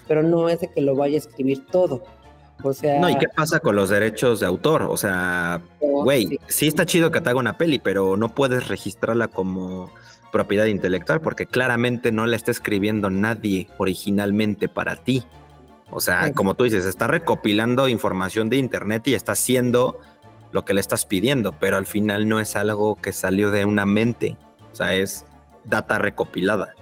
pero 0.07 0.23
no 0.23 0.49
es 0.49 0.61
de 0.61 0.69
que 0.69 0.81
lo 0.81 0.97
vaya 0.97 1.17
a 1.17 1.19
escribir 1.19 1.67
todo. 1.67 2.05
O 2.65 2.73
sea, 2.73 2.99
no, 2.99 3.09
¿y 3.09 3.17
qué 3.17 3.29
pasa 3.29 3.61
con 3.61 3.77
los 3.77 3.89
derechos 3.89 4.41
de 4.41 4.47
autor? 4.47 4.83
O 4.83 4.97
sea, 4.97 5.61
güey, 5.81 6.41
sí 6.49 6.67
está 6.67 6.87
chido 6.87 7.11
que 7.11 7.21
te 7.21 7.31
haga 7.31 7.39
una 7.39 7.57
peli, 7.57 7.79
pero 7.79 8.17
no 8.17 8.35
puedes 8.35 8.67
registrarla 8.67 9.29
como 9.29 9.93
propiedad 10.31 10.67
intelectual 10.67 11.21
porque 11.21 11.47
claramente 11.47 12.13
no 12.13 12.27
la 12.27 12.37
está 12.37 12.51
escribiendo 12.51 13.11
nadie 13.11 13.69
originalmente 13.79 14.69
para 14.69 14.97
ti. 14.97 15.25
O 15.91 16.01
sea, 16.01 16.33
como 16.33 16.55
tú 16.55 16.65
dices, 16.65 16.85
está 16.85 17.07
recopilando 17.07 17.89
información 17.89 18.51
de 18.51 18.59
internet 18.59 19.09
y 19.09 19.15
está 19.15 19.33
haciendo 19.33 19.99
lo 20.53 20.65
que 20.65 20.75
le 20.75 20.81
estás 20.81 21.07
pidiendo, 21.07 21.53
pero 21.53 21.77
al 21.77 21.87
final 21.87 22.29
no 22.29 22.41
es 22.41 22.57
algo 22.57 22.97
que 22.97 23.13
salió 23.13 23.51
de 23.51 23.65
una 23.65 23.87
mente, 23.87 24.37
o 24.73 24.75
sea, 24.75 24.95
es 24.95 25.25
data 25.65 25.99
recopilada. 25.99 26.75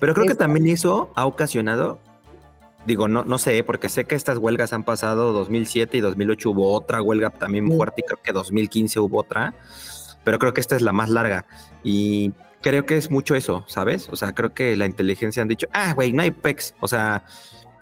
Pero 0.00 0.14
creo 0.14 0.26
que 0.26 0.34
también 0.34 0.66
eso 0.66 1.10
ha 1.14 1.26
ocasionado, 1.26 2.00
digo, 2.86 3.08
no, 3.08 3.24
no 3.24 3.38
sé, 3.38 3.62
porque 3.62 3.88
sé 3.88 4.04
que 4.04 4.14
estas 4.14 4.38
huelgas 4.38 4.72
han 4.72 4.84
pasado 4.84 5.32
2007 5.32 5.96
y 5.96 6.00
2008 6.00 6.50
hubo 6.50 6.72
otra 6.72 7.02
huelga 7.02 7.30
también 7.30 7.70
fuerte 7.70 8.00
y 8.00 8.04
creo 8.04 8.20
que 8.22 8.32
2015 8.32 9.00
hubo 9.00 9.20
otra, 9.20 9.54
pero 10.24 10.38
creo 10.38 10.52
que 10.52 10.60
esta 10.60 10.76
es 10.76 10.82
la 10.82 10.92
más 10.92 11.08
larga. 11.08 11.46
Y 11.84 12.32
creo 12.62 12.86
que 12.86 12.96
es 12.96 13.10
mucho 13.10 13.34
eso, 13.34 13.64
¿sabes? 13.66 14.08
O 14.10 14.16
sea, 14.16 14.32
creo 14.32 14.54
que 14.54 14.76
la 14.76 14.86
inteligencia 14.86 15.42
han 15.42 15.48
dicho, 15.48 15.66
ah, 15.72 15.92
güey, 15.94 16.12
no 16.12 16.22
hay 16.22 16.30
pecs. 16.30 16.74
O 16.80 16.88
sea, 16.88 17.24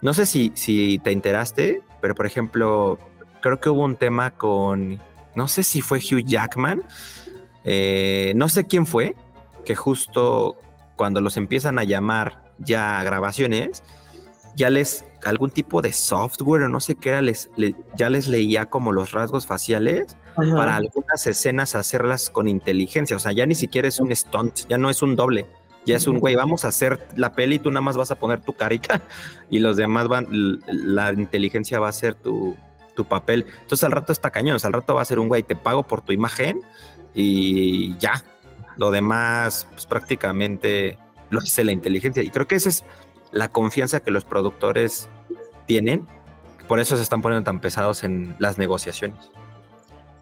no 0.01 0.13
sé 0.13 0.25
si, 0.25 0.51
si 0.55 0.99
te 0.99 1.11
enteraste, 1.11 1.81
pero 2.01 2.15
por 2.15 2.25
ejemplo, 2.25 2.99
creo 3.41 3.59
que 3.59 3.69
hubo 3.69 3.83
un 3.85 3.95
tema 3.95 4.31
con, 4.31 4.99
no 5.35 5.47
sé 5.47 5.63
si 5.63 5.81
fue 5.81 5.99
Hugh 5.99 6.25
Jackman, 6.25 6.83
eh, 7.63 8.33
no 8.35 8.49
sé 8.49 8.65
quién 8.65 8.85
fue, 8.85 9.15
que 9.63 9.75
justo 9.75 10.57
cuando 10.95 11.21
los 11.21 11.37
empiezan 11.37 11.79
a 11.79 11.83
llamar 11.83 12.43
ya 12.57 12.99
a 12.99 13.03
grabaciones, 13.03 13.83
ya 14.55 14.69
les 14.69 15.05
algún 15.23 15.51
tipo 15.51 15.81
de 15.81 15.93
software 15.93 16.63
o 16.63 16.69
no 16.69 16.79
sé 16.79 16.95
qué 16.95 17.09
era, 17.09 17.21
les, 17.21 17.49
ya 17.95 18.09
les 18.09 18.27
leía 18.27 18.65
como 18.65 18.91
los 18.91 19.11
rasgos 19.11 19.45
faciales 19.45 20.17
para 20.35 20.75
algunas 20.75 21.27
escenas 21.27 21.75
hacerlas 21.75 22.29
con 22.29 22.47
inteligencia. 22.47 23.15
O 23.15 23.19
sea, 23.19 23.31
ya 23.31 23.45
ni 23.45 23.55
siquiera 23.55 23.87
es 23.87 23.99
un 23.99 24.15
stunt, 24.15 24.67
ya 24.67 24.77
no 24.77 24.89
es 24.89 25.01
un 25.01 25.15
doble. 25.15 25.45
Ya 25.83 25.95
es 25.95 26.05
un 26.05 26.19
güey, 26.19 26.35
vamos 26.35 26.63
a 26.63 26.67
hacer 26.67 27.07
la 27.15 27.33
peli, 27.33 27.57
tú 27.57 27.71
nada 27.71 27.81
más 27.81 27.97
vas 27.97 28.11
a 28.11 28.15
poner 28.15 28.41
tu 28.41 28.53
carita 28.53 29.01
y 29.49 29.57
los 29.57 29.77
demás 29.77 30.07
van, 30.07 30.27
la 30.67 31.11
inteligencia 31.11 31.79
va 31.79 31.87
a 31.87 31.89
hacer 31.89 32.13
tu, 32.13 32.55
tu 32.95 33.05
papel. 33.05 33.47
Entonces 33.61 33.83
al 33.83 33.91
rato 33.91 34.11
está 34.11 34.29
cañón, 34.29 34.59
al 34.61 34.73
rato 34.73 34.93
va 34.93 35.01
a 35.01 35.05
ser 35.05 35.17
un 35.17 35.27
güey, 35.27 35.41
te 35.41 35.55
pago 35.55 35.81
por 35.81 36.01
tu 36.01 36.13
imagen 36.13 36.61
y 37.15 37.97
ya. 37.97 38.23
Lo 38.77 38.91
demás, 38.91 39.67
pues 39.71 39.85
prácticamente 39.85 40.97
lo 41.29 41.39
hace 41.39 41.63
la 41.63 41.71
inteligencia. 41.71 42.23
Y 42.23 42.29
creo 42.29 42.47
que 42.47 42.55
esa 42.55 42.69
es 42.69 42.83
la 43.31 43.49
confianza 43.49 44.01
que 44.01 44.11
los 44.11 44.23
productores 44.23 45.09
tienen. 45.65 46.07
Por 46.67 46.79
eso 46.79 46.95
se 46.95 47.03
están 47.03 47.21
poniendo 47.21 47.43
tan 47.43 47.59
pesados 47.59 48.03
en 48.03 48.35
las 48.39 48.57
negociaciones. 48.57 49.31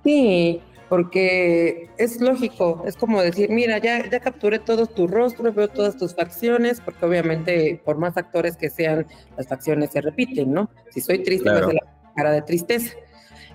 Sí, 0.03 0.61
porque 0.89 1.89
es 1.97 2.19
lógico, 2.19 2.83
es 2.85 2.95
como 2.95 3.21
decir, 3.21 3.49
mira, 3.51 3.77
ya, 3.77 4.09
ya 4.09 4.19
capturé 4.19 4.57
todos 4.57 4.93
tus 4.93 5.09
rostros, 5.09 5.53
veo 5.53 5.67
todas 5.67 5.97
tus 5.97 6.15
facciones, 6.15 6.81
porque 6.81 7.05
obviamente 7.05 7.79
por 7.85 7.97
más 7.97 8.17
actores 8.17 8.57
que 8.57 8.69
sean, 8.69 9.05
las 9.37 9.47
facciones 9.47 9.91
se 9.91 10.01
repiten, 10.01 10.51
¿no? 10.51 10.69
Si 10.89 10.99
soy 10.99 11.23
triste, 11.23 11.49
me 11.49 11.59
hace 11.59 11.73
la 11.73 11.81
cara 12.15 12.31
de 12.31 12.41
tristeza. 12.41 12.95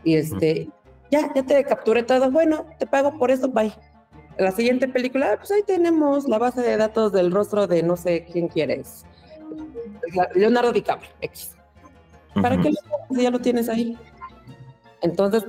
Y 0.04 0.14
este, 0.14 0.68
ya, 1.10 1.32
ya 1.34 1.42
te 1.42 1.64
capturé 1.64 2.04
todo, 2.04 2.30
bueno, 2.30 2.66
te 2.78 2.86
pago 2.86 3.18
por 3.18 3.30
eso, 3.32 3.48
bye. 3.48 3.72
La 4.38 4.52
siguiente 4.52 4.88
película, 4.88 5.36
pues 5.36 5.50
ahí 5.50 5.62
tenemos 5.66 6.28
la 6.28 6.38
base 6.38 6.60
de 6.60 6.76
datos 6.76 7.12
del 7.12 7.30
rostro 7.30 7.66
de 7.66 7.82
no 7.82 7.96
sé 7.96 8.26
quién 8.30 8.48
quieres. 8.48 9.04
Leonardo 10.34 10.72
DiCaprio, 10.72 11.10
X. 11.20 11.56
¿Para 12.34 12.60
qué 12.60 12.70
lo 12.70 13.20
ya 13.20 13.30
lo 13.30 13.40
tienes 13.40 13.68
ahí? 13.68 13.96
Entonces, 15.02 15.44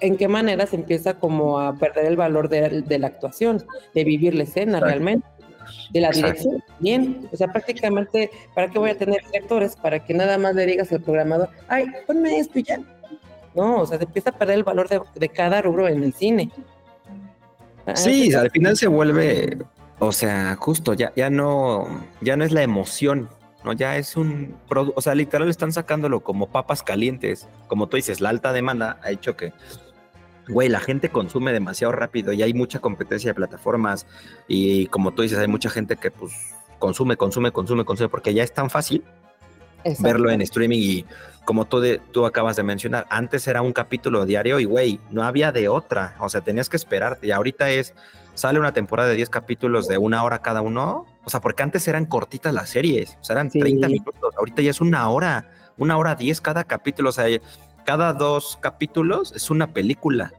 ¿en 0.00 0.16
qué 0.16 0.28
manera 0.28 0.66
se 0.66 0.76
empieza 0.76 1.14
como 1.14 1.60
a 1.60 1.74
perder 1.74 2.06
el 2.06 2.16
valor 2.16 2.48
de, 2.48 2.98
la 2.98 3.06
actuación, 3.06 3.64
de 3.94 4.04
vivir 4.04 4.34
la 4.34 4.44
escena 4.44 4.80
realmente? 4.80 5.26
De 5.90 6.00
la 6.00 6.10
dirección, 6.10 6.62
bien. 6.78 7.28
O 7.32 7.36
sea, 7.36 7.48
prácticamente, 7.48 8.30
¿para 8.54 8.68
qué 8.68 8.78
voy 8.78 8.90
a 8.90 8.98
tener 8.98 9.24
directores? 9.26 9.76
Para 9.76 10.04
que 10.04 10.14
nada 10.14 10.38
más 10.38 10.54
le 10.54 10.66
digas 10.66 10.92
al 10.92 11.00
programador, 11.00 11.48
ay, 11.68 11.86
ponme 12.06 12.38
esto 12.38 12.58
y 12.58 12.62
ya. 12.62 12.80
No, 13.54 13.80
o 13.80 13.86
sea, 13.86 13.98
se 13.98 14.04
empieza 14.04 14.30
a 14.30 14.38
perder 14.38 14.56
el 14.56 14.64
valor 14.64 14.88
de 14.88 15.28
cada 15.28 15.62
rubro 15.62 15.88
en 15.88 16.02
el 16.02 16.12
cine. 16.12 16.50
Ah, 17.86 17.94
sí, 17.94 18.34
al 18.34 18.50
final 18.50 18.76
se 18.76 18.88
vuelve, 18.88 19.58
o 20.00 20.10
sea, 20.10 20.56
justo, 20.56 20.92
ya, 20.94 21.12
ya 21.14 21.30
no, 21.30 21.86
ya 22.20 22.36
no 22.36 22.44
es 22.44 22.50
la 22.50 22.62
emoción, 22.62 23.28
¿no? 23.64 23.72
Ya 23.72 23.96
es 23.96 24.16
un 24.16 24.56
producto, 24.68 24.98
o 24.98 25.02
sea, 25.02 25.14
literal 25.14 25.48
están 25.48 25.72
sacándolo 25.72 26.20
como 26.20 26.48
papas 26.48 26.82
calientes. 26.82 27.48
Como 27.68 27.88
tú 27.88 27.96
dices, 27.96 28.20
la 28.20 28.30
alta 28.30 28.52
demanda 28.52 28.98
ha 29.02 29.12
hecho 29.12 29.36
que, 29.36 29.52
güey, 30.48 30.68
la 30.68 30.80
gente 30.80 31.08
consume 31.10 31.52
demasiado 31.52 31.92
rápido 31.92 32.32
y 32.32 32.42
hay 32.42 32.54
mucha 32.54 32.80
competencia 32.80 33.30
de 33.30 33.34
plataformas 33.34 34.06
y 34.48 34.86
como 34.86 35.12
tú 35.12 35.22
dices, 35.22 35.38
hay 35.38 35.48
mucha 35.48 35.70
gente 35.70 35.96
que 35.96 36.10
pues 36.10 36.32
consume, 36.78 37.16
consume, 37.16 37.52
consume, 37.52 37.84
consume, 37.84 38.08
porque 38.08 38.34
ya 38.34 38.42
es 38.42 38.52
tan 38.52 38.70
fácil 38.70 39.04
verlo 40.00 40.30
en 40.30 40.42
streaming 40.42 40.78
y 40.80 41.06
como 41.44 41.66
tú, 41.66 41.80
tú 42.10 42.26
acabas 42.26 42.56
de 42.56 42.64
mencionar, 42.64 43.06
antes 43.08 43.46
era 43.46 43.62
un 43.62 43.72
capítulo 43.72 44.26
diario 44.26 44.58
y 44.58 44.64
güey, 44.64 45.00
no 45.10 45.22
había 45.22 45.52
de 45.52 45.68
otra, 45.68 46.16
o 46.18 46.28
sea, 46.28 46.40
tenías 46.40 46.68
que 46.68 46.76
esperarte 46.76 47.28
y 47.28 47.30
ahorita 47.30 47.70
es, 47.70 47.94
sale 48.34 48.58
una 48.58 48.72
temporada 48.72 49.08
de 49.08 49.14
10 49.14 49.30
capítulos 49.30 49.86
de 49.86 49.96
una 49.96 50.24
hora 50.24 50.40
cada 50.40 50.60
uno, 50.60 51.06
o 51.24 51.30
sea, 51.30 51.40
porque 51.40 51.62
antes 51.62 51.86
eran 51.86 52.06
cortitas 52.06 52.52
las 52.52 52.70
series, 52.70 53.16
o 53.20 53.24
sea, 53.24 53.34
eran 53.34 53.50
30 53.50 53.88
minutos, 53.88 54.34
ahorita 54.36 54.62
ya 54.62 54.70
es 54.70 54.80
una 54.80 55.08
hora, 55.08 55.48
una 55.78 55.96
hora 55.96 56.16
10 56.16 56.40
cada 56.40 56.64
capítulo, 56.64 57.10
o 57.10 57.12
sea, 57.12 57.26
cada 57.86 58.12
dos 58.12 58.58
capítulos 58.60 59.32
es 59.34 59.48
una 59.50 59.72
película 59.72 60.32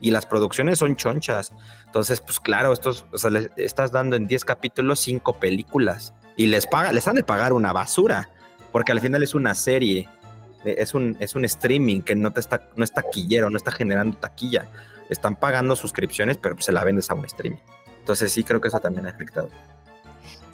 y 0.00 0.10
las 0.10 0.26
producciones 0.26 0.78
son 0.78 0.96
chonchas. 0.96 1.52
Entonces, 1.86 2.20
pues 2.20 2.40
claro, 2.40 2.72
estos, 2.72 3.04
o 3.12 3.18
sea, 3.18 3.30
le 3.30 3.50
estás 3.56 3.92
dando 3.92 4.16
en 4.16 4.26
10 4.26 4.44
capítulos 4.44 4.98
5 5.00 5.34
películas 5.38 6.14
y 6.36 6.46
les 6.46 6.66
paga, 6.66 6.92
les 6.92 7.06
han 7.06 7.14
de 7.14 7.22
pagar 7.22 7.52
una 7.52 7.72
basura 7.72 8.30
porque 8.72 8.90
al 8.90 9.00
final 9.00 9.22
es 9.22 9.34
una 9.34 9.54
serie, 9.54 10.08
eh, 10.64 10.76
es 10.78 10.94
un, 10.94 11.16
es 11.20 11.36
un 11.36 11.44
streaming 11.44 12.00
que 12.00 12.16
no, 12.16 12.32
te 12.32 12.40
está, 12.40 12.68
no 12.74 12.82
es 12.82 12.92
taquillero, 12.92 13.50
no 13.50 13.56
está 13.56 13.70
generando 13.70 14.16
taquilla. 14.16 14.66
Están 15.10 15.36
pagando 15.36 15.76
suscripciones, 15.76 16.38
pero 16.38 16.56
se 16.58 16.72
la 16.72 16.82
vendes 16.82 17.10
a 17.10 17.14
un 17.14 17.24
streaming. 17.26 17.58
Entonces 18.00 18.32
sí 18.32 18.42
creo 18.42 18.60
que 18.60 18.68
eso 18.68 18.80
también 18.80 19.06
ha 19.06 19.10
afectado. 19.10 19.50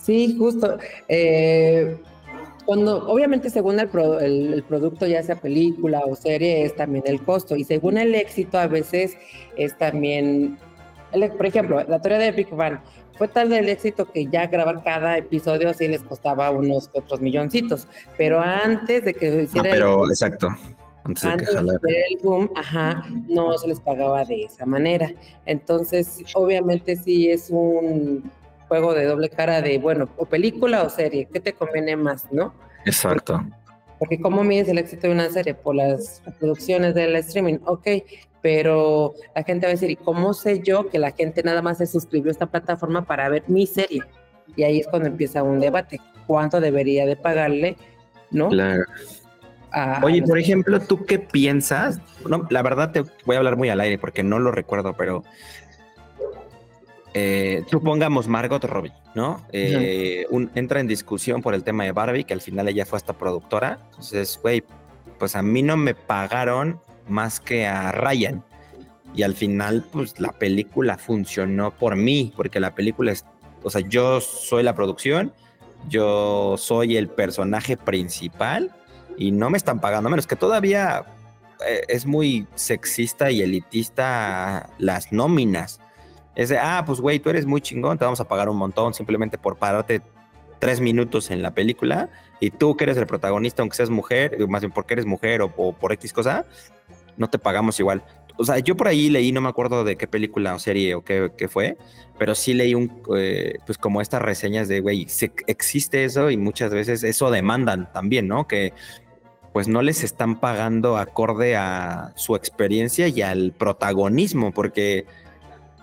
Sí, 0.02 0.36
justo. 0.36 0.76
Eh, 1.08 1.96
cuando, 2.64 3.08
obviamente, 3.08 3.50
según 3.50 3.78
el, 3.78 3.88
el, 4.54 4.62
producto, 4.62 5.06
ya 5.06 5.22
sea 5.22 5.36
película 5.36 6.00
o 6.06 6.14
serie, 6.14 6.64
es 6.64 6.74
también 6.76 7.04
el 7.06 7.22
costo. 7.22 7.56
Y 7.56 7.64
según 7.64 7.98
el 7.98 8.14
éxito, 8.14 8.58
a 8.58 8.66
veces 8.66 9.16
es 9.56 9.76
también. 9.78 10.58
por 11.36 11.46
ejemplo, 11.46 11.82
la 11.88 12.00
teoría 12.00 12.18
de 12.18 12.32
Big 12.32 12.50
Bang 12.50 12.80
fue 13.20 13.28
tal 13.28 13.52
el 13.52 13.68
éxito 13.68 14.10
que 14.10 14.26
ya 14.26 14.46
grabar 14.46 14.82
cada 14.82 15.18
episodio 15.18 15.74
sí 15.74 15.88
les 15.88 16.02
costaba 16.02 16.50
unos 16.50 16.88
otros 16.94 17.20
milloncitos, 17.20 17.86
pero 18.16 18.40
antes 18.40 19.04
de 19.04 19.12
que 19.12 19.42
hiciera 19.42 19.68
no, 19.68 19.74
pero 19.74 20.08
exacto. 20.08 20.48
Antes, 21.04 21.22
de, 21.22 21.78
que 21.86 22.02
el 22.14 22.18
boom, 22.22 22.50
ajá, 22.56 23.04
no 23.28 23.56
se 23.58 23.68
les 23.68 23.80
pagaba 23.80 24.24
de 24.24 24.44
esa 24.44 24.64
manera. 24.64 25.12
Entonces, 25.44 26.22
obviamente 26.34 26.96
sí 26.96 27.30
es 27.30 27.50
un 27.50 28.30
juego 28.70 28.94
de 28.94 29.04
doble 29.04 29.28
cara 29.28 29.60
de, 29.60 29.78
bueno, 29.78 30.08
o 30.16 30.26
película 30.26 30.84
o 30.84 30.88
serie, 30.88 31.28
¿qué 31.30 31.40
te 31.40 31.54
conviene 31.54 31.96
más, 31.96 32.30
no? 32.30 32.54
Exacto. 32.86 33.34
Porque, 33.34 33.56
porque 33.98 34.20
¿cómo 34.20 34.44
mides 34.44 34.68
el 34.68 34.78
éxito 34.78 35.08
de 35.08 35.14
una 35.14 35.28
serie? 35.28 35.54
Por 35.54 35.74
las 35.74 36.22
producciones 36.38 36.94
del 36.94 37.16
streaming. 37.16 37.58
Ok, 37.64 37.88
pero 38.40 39.14
la 39.34 39.42
gente 39.42 39.66
va 39.66 39.70
a 39.70 39.74
decir, 39.74 39.90
¿y 39.90 39.96
cómo 39.96 40.32
sé 40.34 40.60
yo 40.60 40.88
que 40.88 41.00
la 41.00 41.10
gente 41.10 41.42
nada 41.42 41.62
más 41.62 41.78
se 41.78 41.86
suscribió 41.88 42.30
a 42.30 42.32
esta 42.32 42.46
plataforma 42.46 43.04
para 43.04 43.28
ver 43.28 43.42
mi 43.48 43.66
serie? 43.66 44.02
Y 44.54 44.62
ahí 44.62 44.78
es 44.78 44.86
cuando 44.86 45.08
empieza 45.08 45.42
un 45.42 45.58
debate, 45.58 46.00
¿cuánto 46.28 46.60
debería 46.60 47.06
de 47.06 47.16
pagarle? 47.16 47.76
¿No? 48.30 48.50
Claro. 48.50 48.84
Oye, 50.02 50.22
por 50.22 50.38
ejemplo, 50.38 50.78
¿tú 50.78 51.04
qué 51.06 51.18
piensas? 51.18 52.00
No, 52.28 52.46
la 52.50 52.62
verdad 52.62 52.92
te 52.92 53.02
voy 53.24 53.34
a 53.34 53.38
hablar 53.38 53.56
muy 53.56 53.68
al 53.68 53.80
aire 53.80 53.98
porque 53.98 54.22
no 54.22 54.38
lo 54.38 54.52
recuerdo, 54.52 54.94
pero 54.94 55.24
eh, 57.14 57.64
supongamos 57.70 58.28
Margot 58.28 58.62
Robbie, 58.64 58.92
¿no? 59.14 59.44
Eh, 59.52 60.26
entra 60.54 60.80
en 60.80 60.86
discusión 60.86 61.42
por 61.42 61.54
el 61.54 61.64
tema 61.64 61.84
de 61.84 61.92
Barbie, 61.92 62.24
que 62.24 62.34
al 62.34 62.40
final 62.40 62.68
ella 62.68 62.86
fue 62.86 62.96
hasta 62.96 63.12
productora. 63.12 63.80
Entonces, 63.90 64.38
güey, 64.40 64.62
pues 65.18 65.36
a 65.36 65.42
mí 65.42 65.62
no 65.62 65.76
me 65.76 65.94
pagaron 65.94 66.80
más 67.08 67.40
que 67.40 67.66
a 67.66 67.92
Ryan. 67.92 68.44
Y 69.14 69.22
al 69.24 69.34
final, 69.34 69.84
pues 69.90 70.20
la 70.20 70.32
película 70.32 70.96
funcionó 70.96 71.72
por 71.72 71.96
mí, 71.96 72.32
porque 72.36 72.60
la 72.60 72.74
película 72.74 73.10
es, 73.10 73.24
o 73.62 73.70
sea, 73.70 73.80
yo 73.80 74.20
soy 74.20 74.62
la 74.62 74.74
producción, 74.74 75.32
yo 75.88 76.54
soy 76.56 76.96
el 76.96 77.08
personaje 77.08 77.76
principal 77.76 78.72
y 79.16 79.32
no 79.32 79.50
me 79.50 79.58
están 79.58 79.80
pagando 79.80 80.10
menos, 80.10 80.26
que 80.28 80.36
todavía 80.36 81.04
eh, 81.66 81.82
es 81.88 82.06
muy 82.06 82.46
sexista 82.54 83.30
y 83.30 83.42
elitista 83.42 84.70
las 84.78 85.12
nóminas. 85.12 85.80
Es 86.40 86.48
de, 86.48 86.56
ah, 86.56 86.82
pues 86.86 87.02
güey, 87.02 87.18
tú 87.18 87.28
eres 87.28 87.44
muy 87.44 87.60
chingón, 87.60 87.98
te 87.98 88.04
vamos 88.06 88.18
a 88.18 88.24
pagar 88.26 88.48
un 88.48 88.56
montón 88.56 88.94
simplemente 88.94 89.36
por 89.36 89.58
pararte 89.58 90.00
tres 90.58 90.80
minutos 90.80 91.30
en 91.30 91.42
la 91.42 91.50
película 91.52 92.08
y 92.40 92.50
tú 92.50 92.78
que 92.78 92.84
eres 92.84 92.96
el 92.96 93.06
protagonista, 93.06 93.60
aunque 93.60 93.76
seas 93.76 93.90
mujer, 93.90 94.38
más 94.48 94.62
bien 94.62 94.72
porque 94.72 94.94
eres 94.94 95.04
mujer 95.04 95.42
o, 95.42 95.52
o 95.58 95.74
por 95.74 95.92
X 95.92 96.14
cosa, 96.14 96.46
no 97.18 97.28
te 97.28 97.38
pagamos 97.38 97.78
igual. 97.78 98.02
O 98.38 98.44
sea, 98.46 98.58
yo 98.58 98.74
por 98.74 98.88
ahí 98.88 99.10
leí, 99.10 99.32
no 99.32 99.42
me 99.42 99.50
acuerdo 99.50 99.84
de 99.84 99.96
qué 99.96 100.06
película 100.06 100.54
o 100.54 100.58
serie 100.58 100.94
o 100.94 101.04
qué, 101.04 101.30
fue, 101.50 101.76
pero 102.18 102.34
sí 102.34 102.54
leí 102.54 102.74
un, 102.74 103.02
eh, 103.14 103.58
pues 103.66 103.76
como 103.76 104.00
estas 104.00 104.22
reseñas 104.22 104.66
de, 104.66 104.80
güey, 104.80 105.06
existe 105.46 106.04
eso 106.04 106.30
y 106.30 106.38
muchas 106.38 106.72
veces 106.72 107.04
eso 107.04 107.30
demandan 107.30 107.92
también, 107.92 108.28
¿no? 108.28 108.48
Que 108.48 108.72
pues 109.52 109.68
no 109.68 109.82
les 109.82 110.04
están 110.04 110.40
pagando 110.40 110.96
acorde 110.96 111.54
a 111.54 112.12
su 112.16 112.34
experiencia 112.34 113.08
y 113.08 113.20
al 113.20 113.52
protagonismo, 113.52 114.52
porque 114.52 115.04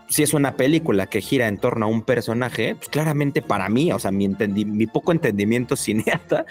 si 0.10 0.24
es 0.24 0.34
una 0.34 0.56
película 0.56 1.08
que 1.08 1.22
gira 1.22 1.48
en 1.48 1.58
torno 1.58 1.86
a 1.86 1.90
un 1.90 2.02
personaje, 2.02 2.76
pues 2.76 2.90
claramente 2.90 3.42
para 3.42 3.70
mí, 3.70 3.92
o 3.92 4.00
sea, 4.00 4.12
mi, 4.12 4.28
mi 4.28 4.88
poco 4.88 5.12
entendimiento 5.12 5.76
cineasta, 5.78 6.46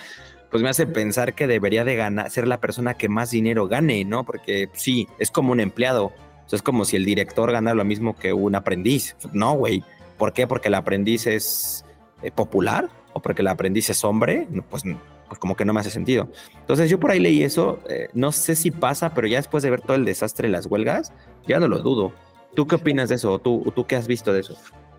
pues 0.51 0.63
me 0.63 0.69
hace 0.69 0.87
pensar 0.87 1.35
que 1.35 1.47
debería 1.47 1.85
de 1.85 1.97
ganar, 1.97 2.31
ser 2.31 2.47
la 2.47 2.61
persona 2.61 2.95
que 2.95 3.09
más 3.09 3.31
dinero 3.31 3.69
gane, 3.69 4.05
¿no? 4.05 4.25
Porque 4.25 4.69
pues, 4.69 4.83
sí, 4.83 5.09
es 5.19 5.31
como 5.31 5.53
un 5.53 5.61
empleado. 5.61 6.13
es 6.51 6.63
como 6.63 6.85
si 6.85 6.97
el 6.97 7.05
director 7.05 7.51
gana 7.53 7.75
lo 7.75 7.85
mismo 7.85 8.17
que 8.17 8.33
un 8.33 8.55
aprendiz. 8.55 9.17
No, 9.33 9.55
güey. 9.55 9.83
¿Por 10.19 10.33
qué? 10.33 10.47
Porque 10.47 10.69
el 10.69 10.75
aprendiz 10.75 11.27
es 11.27 11.85
eh, 12.23 12.31
popular 12.31 12.89
o 13.13 13.21
porque 13.21 13.43
el 13.43 13.49
aprendiz 13.49 13.91
es 13.91 14.05
hombre. 14.05 14.47
Pues, 14.71 14.85
pues, 15.29 15.39
como 15.39 15.57
que 15.57 15.65
no 15.65 15.73
me 15.73 15.81
hace 15.81 15.91
sentido. 15.91 16.29
Entonces 16.59 16.89
yo 16.89 17.01
por 17.01 17.11
ahí 17.11 17.21
leí 17.21 17.43
eso. 17.43 17.81
Eh, 17.89 18.09
no 18.15 18.33
sé 18.33 18.57
si 18.57 18.71
pasa, 18.71 19.13
pero 19.13 19.27
ya 19.27 19.39
después 19.39 19.63
de 19.63 19.71
ver 19.71 19.81
todo 19.81 19.97
el 19.97 20.05
desastre 20.05 20.49
de 20.49 20.53
las 20.53 20.67
huelgas, 20.67 21.13
ya 21.47 21.59
no 21.59 21.69
lo 21.69 21.81
dudo. 21.81 22.13
¿Tú 22.55 22.67
qué 22.67 22.77
opinas 22.77 23.09
de 23.09 23.17
eso? 23.17 23.39
¿Tú, 23.39 23.73
tú 23.75 23.87
qué 23.87 23.97
has 23.97 24.07
visto 24.07 24.33
de 24.33 24.41
eso? 24.41 24.57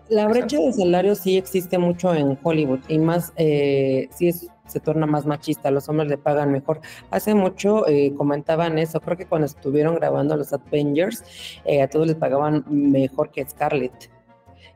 La 0.08 0.26
brecha 0.26 0.58
de 0.58 0.72
salario 0.72 1.14
sí 1.14 1.36
existe 1.36 1.76
mucho 1.76 2.14
en 2.14 2.38
Hollywood 2.42 2.80
y 2.88 2.98
más 2.98 3.32
eh, 3.36 4.08
sí 4.10 4.28
es, 4.28 4.48
se 4.66 4.80
torna 4.80 5.06
más 5.06 5.26
machista, 5.26 5.70
los 5.70 5.88
hombres 5.88 6.08
le 6.08 6.16
pagan 6.16 6.50
mejor. 6.50 6.80
Hace 7.10 7.34
mucho 7.34 7.86
eh, 7.86 8.14
comentaban 8.16 8.78
eso, 8.78 9.00
creo 9.00 9.18
que 9.18 9.26
cuando 9.26 9.46
estuvieron 9.46 9.96
grabando 9.96 10.36
los 10.36 10.52
Avengers, 10.52 11.24
eh, 11.64 11.82
a 11.82 11.88
todos 11.88 12.06
les 12.06 12.16
pagaban 12.16 12.64
mejor 12.68 13.30
que 13.30 13.46
Scarlett. 13.46 14.10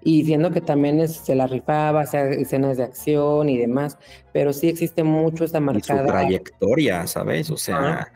Y 0.04 0.22
diciendo 0.22 0.50
que 0.50 0.60
también 0.60 1.08
se 1.08 1.34
la 1.34 1.46
rifaba, 1.46 2.00
hacía 2.00 2.28
escenas 2.28 2.76
de 2.76 2.82
acción 2.82 3.48
y 3.48 3.56
demás, 3.56 3.98
pero 4.32 4.52
sí 4.52 4.68
existe 4.68 5.04
mucho 5.04 5.44
esta 5.44 5.60
marcada. 5.60 6.02
Y 6.02 6.06
su 6.06 6.12
trayectoria, 6.12 7.06
¿sabes? 7.06 7.50
O 7.50 7.56
sea, 7.56 8.12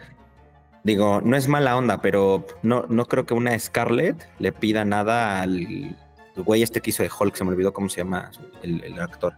digo, 0.87 1.21
no 1.21 1.37
es 1.37 1.49
mala 1.49 1.76
onda, 1.76 2.00
pero 2.00 2.47
no, 2.62 2.87
no 2.88 3.07
creo 3.07 3.26
que 3.26 3.35
una 3.35 3.59
Scarlett 3.59 4.28
le 4.38 4.52
pida 4.52 4.85
nada 4.85 5.43
al 5.43 5.97
güey 6.37 6.62
este 6.62 6.81
que 6.81 6.90
hizo 6.90 7.02
de 7.02 7.11
Hulk, 7.11 7.35
se 7.35 7.43
me 7.43 7.50
olvidó 7.50 7.73
cómo 7.73 7.88
se 7.88 7.99
llama 7.99 8.31
el, 8.62 8.99
actor. 9.00 9.35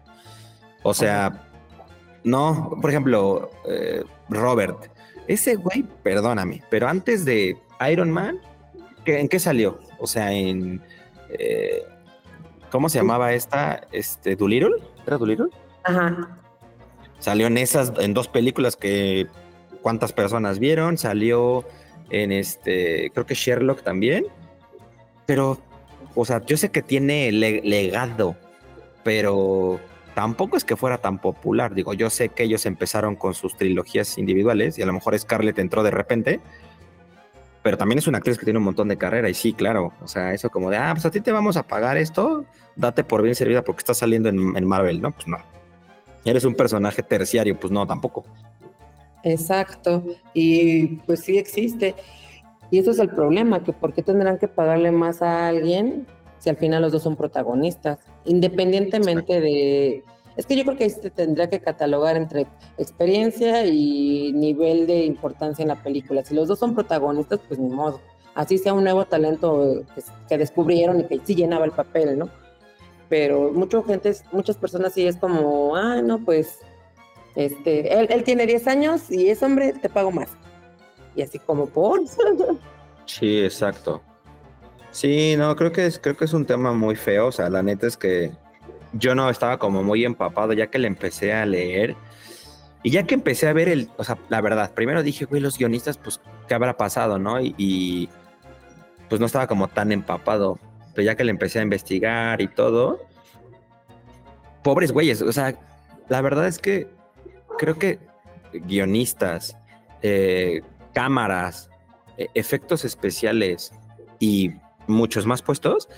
O 0.82 0.92
sea, 0.92 1.48
no, 2.22 2.76
por 2.82 2.90
ejemplo, 2.90 3.50
eh, 3.66 4.04
Robert, 4.28 4.90
ese 5.26 5.56
güey, 5.56 5.84
perdóname, 6.02 6.62
pero 6.68 6.86
antes 6.86 7.24
de 7.24 7.56
Iron 7.90 8.10
Man, 8.10 8.38
¿en 9.06 9.28
qué 9.28 9.38
salió? 9.38 9.80
O 9.98 10.06
sea, 10.06 10.32
en... 10.32 10.82
Eh, 11.30 11.82
¿Cómo 12.70 12.90
se 12.90 12.98
llamaba 12.98 13.32
esta? 13.32 13.80
Este, 13.90 14.36
¿Doolittle? 14.36 14.74
¿Era 15.06 15.16
Doolittle? 15.16 15.48
Ajá. 15.84 16.36
Salió 17.18 17.46
en 17.46 17.56
esas, 17.56 17.94
en 17.98 18.12
dos 18.12 18.28
películas 18.28 18.76
que 18.76 19.26
cuántas 19.82 20.12
personas 20.12 20.58
vieron, 20.58 20.98
salió 20.98 21.64
en 22.10 22.32
este, 22.32 23.10
creo 23.12 23.26
que 23.26 23.34
Sherlock 23.34 23.82
también, 23.82 24.26
pero, 25.26 25.58
o 26.14 26.24
sea, 26.24 26.44
yo 26.44 26.56
sé 26.56 26.70
que 26.70 26.82
tiene 26.82 27.30
legado, 27.32 28.36
pero 29.04 29.78
tampoco 30.14 30.56
es 30.56 30.64
que 30.64 30.76
fuera 30.76 30.98
tan 30.98 31.18
popular. 31.18 31.74
Digo, 31.74 31.94
yo 31.94 32.10
sé 32.10 32.30
que 32.30 32.44
ellos 32.44 32.66
empezaron 32.66 33.14
con 33.14 33.34
sus 33.34 33.56
trilogías 33.56 34.18
individuales 34.18 34.78
y 34.78 34.82
a 34.82 34.86
lo 34.86 34.92
mejor 34.92 35.18
Scarlett 35.18 35.58
entró 35.58 35.82
de 35.82 35.90
repente, 35.90 36.40
pero 37.62 37.76
también 37.76 37.98
es 37.98 38.06
una 38.06 38.18
actriz 38.18 38.38
que 38.38 38.44
tiene 38.44 38.58
un 38.58 38.64
montón 38.64 38.88
de 38.88 38.96
carrera 38.96 39.28
y 39.28 39.34
sí, 39.34 39.52
claro, 39.52 39.92
o 40.02 40.08
sea, 40.08 40.32
eso 40.32 40.50
como 40.50 40.70
de, 40.70 40.78
ah, 40.78 40.90
pues 40.94 41.04
a 41.06 41.10
ti 41.10 41.20
te 41.20 41.30
vamos 41.30 41.56
a 41.56 41.64
pagar 41.66 41.96
esto, 41.98 42.46
date 42.74 43.04
por 43.04 43.22
bien 43.22 43.34
servida 43.34 43.62
porque 43.62 43.80
estás 43.80 43.98
saliendo 43.98 44.28
en, 44.28 44.56
en 44.56 44.66
Marvel, 44.66 45.02
¿no? 45.02 45.12
Pues 45.12 45.28
no. 45.28 45.38
Eres 46.24 46.44
un 46.44 46.54
personaje 46.54 47.02
terciario, 47.02 47.58
pues 47.58 47.70
no, 47.70 47.86
tampoco. 47.86 48.24
Exacto, 49.22 50.04
y 50.34 50.96
pues 51.06 51.20
sí 51.20 51.38
existe. 51.38 51.94
Y 52.70 52.78
eso 52.78 52.90
es 52.90 52.98
el 52.98 53.08
problema, 53.08 53.64
que 53.64 53.72
por 53.72 53.92
qué 53.92 54.02
tendrán 54.02 54.38
que 54.38 54.48
pagarle 54.48 54.92
más 54.92 55.22
a 55.22 55.48
alguien 55.48 56.06
si 56.38 56.50
al 56.50 56.56
final 56.56 56.82
los 56.82 56.92
dos 56.92 57.02
son 57.02 57.16
protagonistas, 57.16 57.98
independientemente 58.24 59.40
de... 59.40 60.04
Es 60.36 60.46
que 60.46 60.54
yo 60.54 60.64
creo 60.64 60.76
que 60.76 60.88
se 60.88 61.10
tendría 61.10 61.50
que 61.50 61.58
catalogar 61.58 62.16
entre 62.16 62.46
experiencia 62.76 63.66
y 63.66 64.32
nivel 64.32 64.86
de 64.86 65.04
importancia 65.04 65.62
en 65.62 65.68
la 65.68 65.82
película. 65.82 66.24
Si 66.24 66.32
los 66.32 66.46
dos 66.46 66.60
son 66.60 66.76
protagonistas, 66.76 67.40
pues 67.48 67.58
ni 67.58 67.68
modo. 67.68 68.00
Así 68.36 68.56
sea 68.56 68.72
un 68.72 68.84
nuevo 68.84 69.04
talento 69.04 69.84
que, 70.28 70.38
descubrieron 70.38 71.00
y 71.00 71.04
que 71.04 71.20
sí 71.24 71.34
llenaba 71.34 71.64
el 71.64 71.72
papel, 71.72 72.16
¿no? 72.16 72.28
Pero 73.08 73.50
mucha 73.52 73.82
gente, 73.82 74.14
muchas 74.30 74.56
personas 74.56 74.92
sí 74.92 75.04
es 75.08 75.16
como, 75.16 75.74
ah, 75.74 76.02
no, 76.02 76.20
pues 76.20 76.60
este, 77.34 77.92
él, 77.92 78.24
tiene 78.24 78.46
10 78.46 78.66
años 78.66 79.10
y 79.10 79.28
es 79.28 79.42
hombre, 79.42 79.72
te 79.72 79.88
pago 79.88 80.10
más. 80.10 80.28
Y 81.14 81.22
así 81.22 81.38
como 81.38 81.66
por. 81.66 82.00
Sí, 83.06 83.42
exacto. 83.42 84.02
Sí, 84.90 85.34
no, 85.38 85.56
creo 85.56 85.72
que 85.72 85.86
es, 85.86 85.98
creo 85.98 86.14
que 86.14 86.26
es 86.26 86.34
un 86.34 86.44
tema 86.44 86.74
muy 86.74 86.94
feo. 86.94 87.28
O 87.28 87.32
sea, 87.32 87.48
la 87.48 87.62
neta 87.62 87.86
es 87.86 87.96
que 87.96 88.32
yo 88.92 89.14
no 89.14 89.30
estaba 89.30 89.58
como 89.58 89.82
muy 89.82 90.04
empapado 90.04 90.52
ya 90.52 90.66
que 90.66 90.78
le 90.78 90.88
empecé 90.88 91.32
a 91.32 91.46
leer. 91.46 91.96
Y 92.82 92.90
ya 92.90 93.04
que 93.04 93.14
empecé 93.14 93.48
a 93.48 93.54
ver 93.54 93.70
el, 93.70 93.88
o 93.96 94.04
sea, 94.04 94.18
la 94.28 94.42
verdad, 94.42 94.74
primero 94.74 95.02
dije, 95.02 95.24
güey, 95.24 95.40
los 95.40 95.56
guionistas, 95.56 95.96
pues, 95.96 96.20
¿qué 96.46 96.54
habrá 96.54 96.76
pasado, 96.76 97.18
no? 97.18 97.40
Y, 97.40 97.54
y, 97.56 98.10
pues 99.08 99.20
no 99.20 99.26
estaba 99.26 99.46
como 99.46 99.68
tan 99.68 99.90
empapado. 99.90 100.58
Pero 100.94 101.06
ya 101.06 101.14
que 101.16 101.24
le 101.24 101.30
empecé 101.30 101.60
a 101.60 101.62
investigar 101.62 102.42
y 102.42 102.48
todo, 102.48 103.00
pobres 104.62 104.92
güeyes, 104.92 105.22
o 105.22 105.32
sea, 105.32 105.54
la 106.08 106.20
verdad 106.20 106.46
es 106.46 106.58
que 106.58 106.88
creo 107.58 107.78
que 107.78 107.98
guionistas, 108.52 109.56
eh, 110.02 110.62
cámaras, 110.94 111.68
e, 112.16 112.28
efectos 112.34 112.84
especiales 112.84 113.72
y 114.18 114.52
muchos 114.86 115.26
más 115.26 115.42
puestos, 115.42 115.88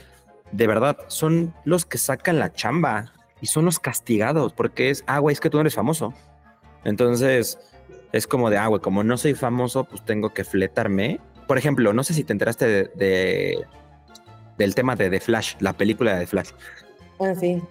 de 0.50 0.66
verdad, 0.66 0.98
son 1.06 1.54
los 1.64 1.84
que 1.84 1.98
sacan 1.98 2.40
la 2.40 2.52
chamba 2.52 3.12
y 3.40 3.46
son 3.46 3.64
los 3.64 3.78
castigados 3.78 4.52
porque 4.52 4.90
es, 4.90 5.04
ah, 5.06 5.20
güey, 5.20 5.34
es 5.34 5.40
que 5.40 5.48
tú 5.48 5.58
no 5.58 5.62
eres 5.62 5.74
famoso. 5.74 6.12
Entonces, 6.84 7.58
es 8.12 8.26
como 8.26 8.50
de, 8.50 8.58
ah, 8.58 8.66
güey, 8.66 8.80
como 8.80 9.04
no 9.04 9.16
soy 9.16 9.34
famoso, 9.34 9.84
pues 9.84 10.04
tengo 10.04 10.34
que 10.34 10.44
fletarme. 10.44 11.20
Por 11.46 11.58
ejemplo, 11.58 11.92
no 11.92 12.02
sé 12.02 12.14
si 12.14 12.24
te 12.24 12.32
enteraste 12.32 12.88
de, 12.94 13.64
del 14.58 14.74
tema 14.74 14.96
de 14.96 15.10
The 15.10 15.20
Flash, 15.20 15.54
la 15.60 15.72
película 15.72 16.14
de 16.14 16.20
The 16.20 16.26
Flash. 16.26 16.50
Ah, 17.20 17.34
sí. 17.38 17.62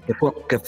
que 0.48 0.60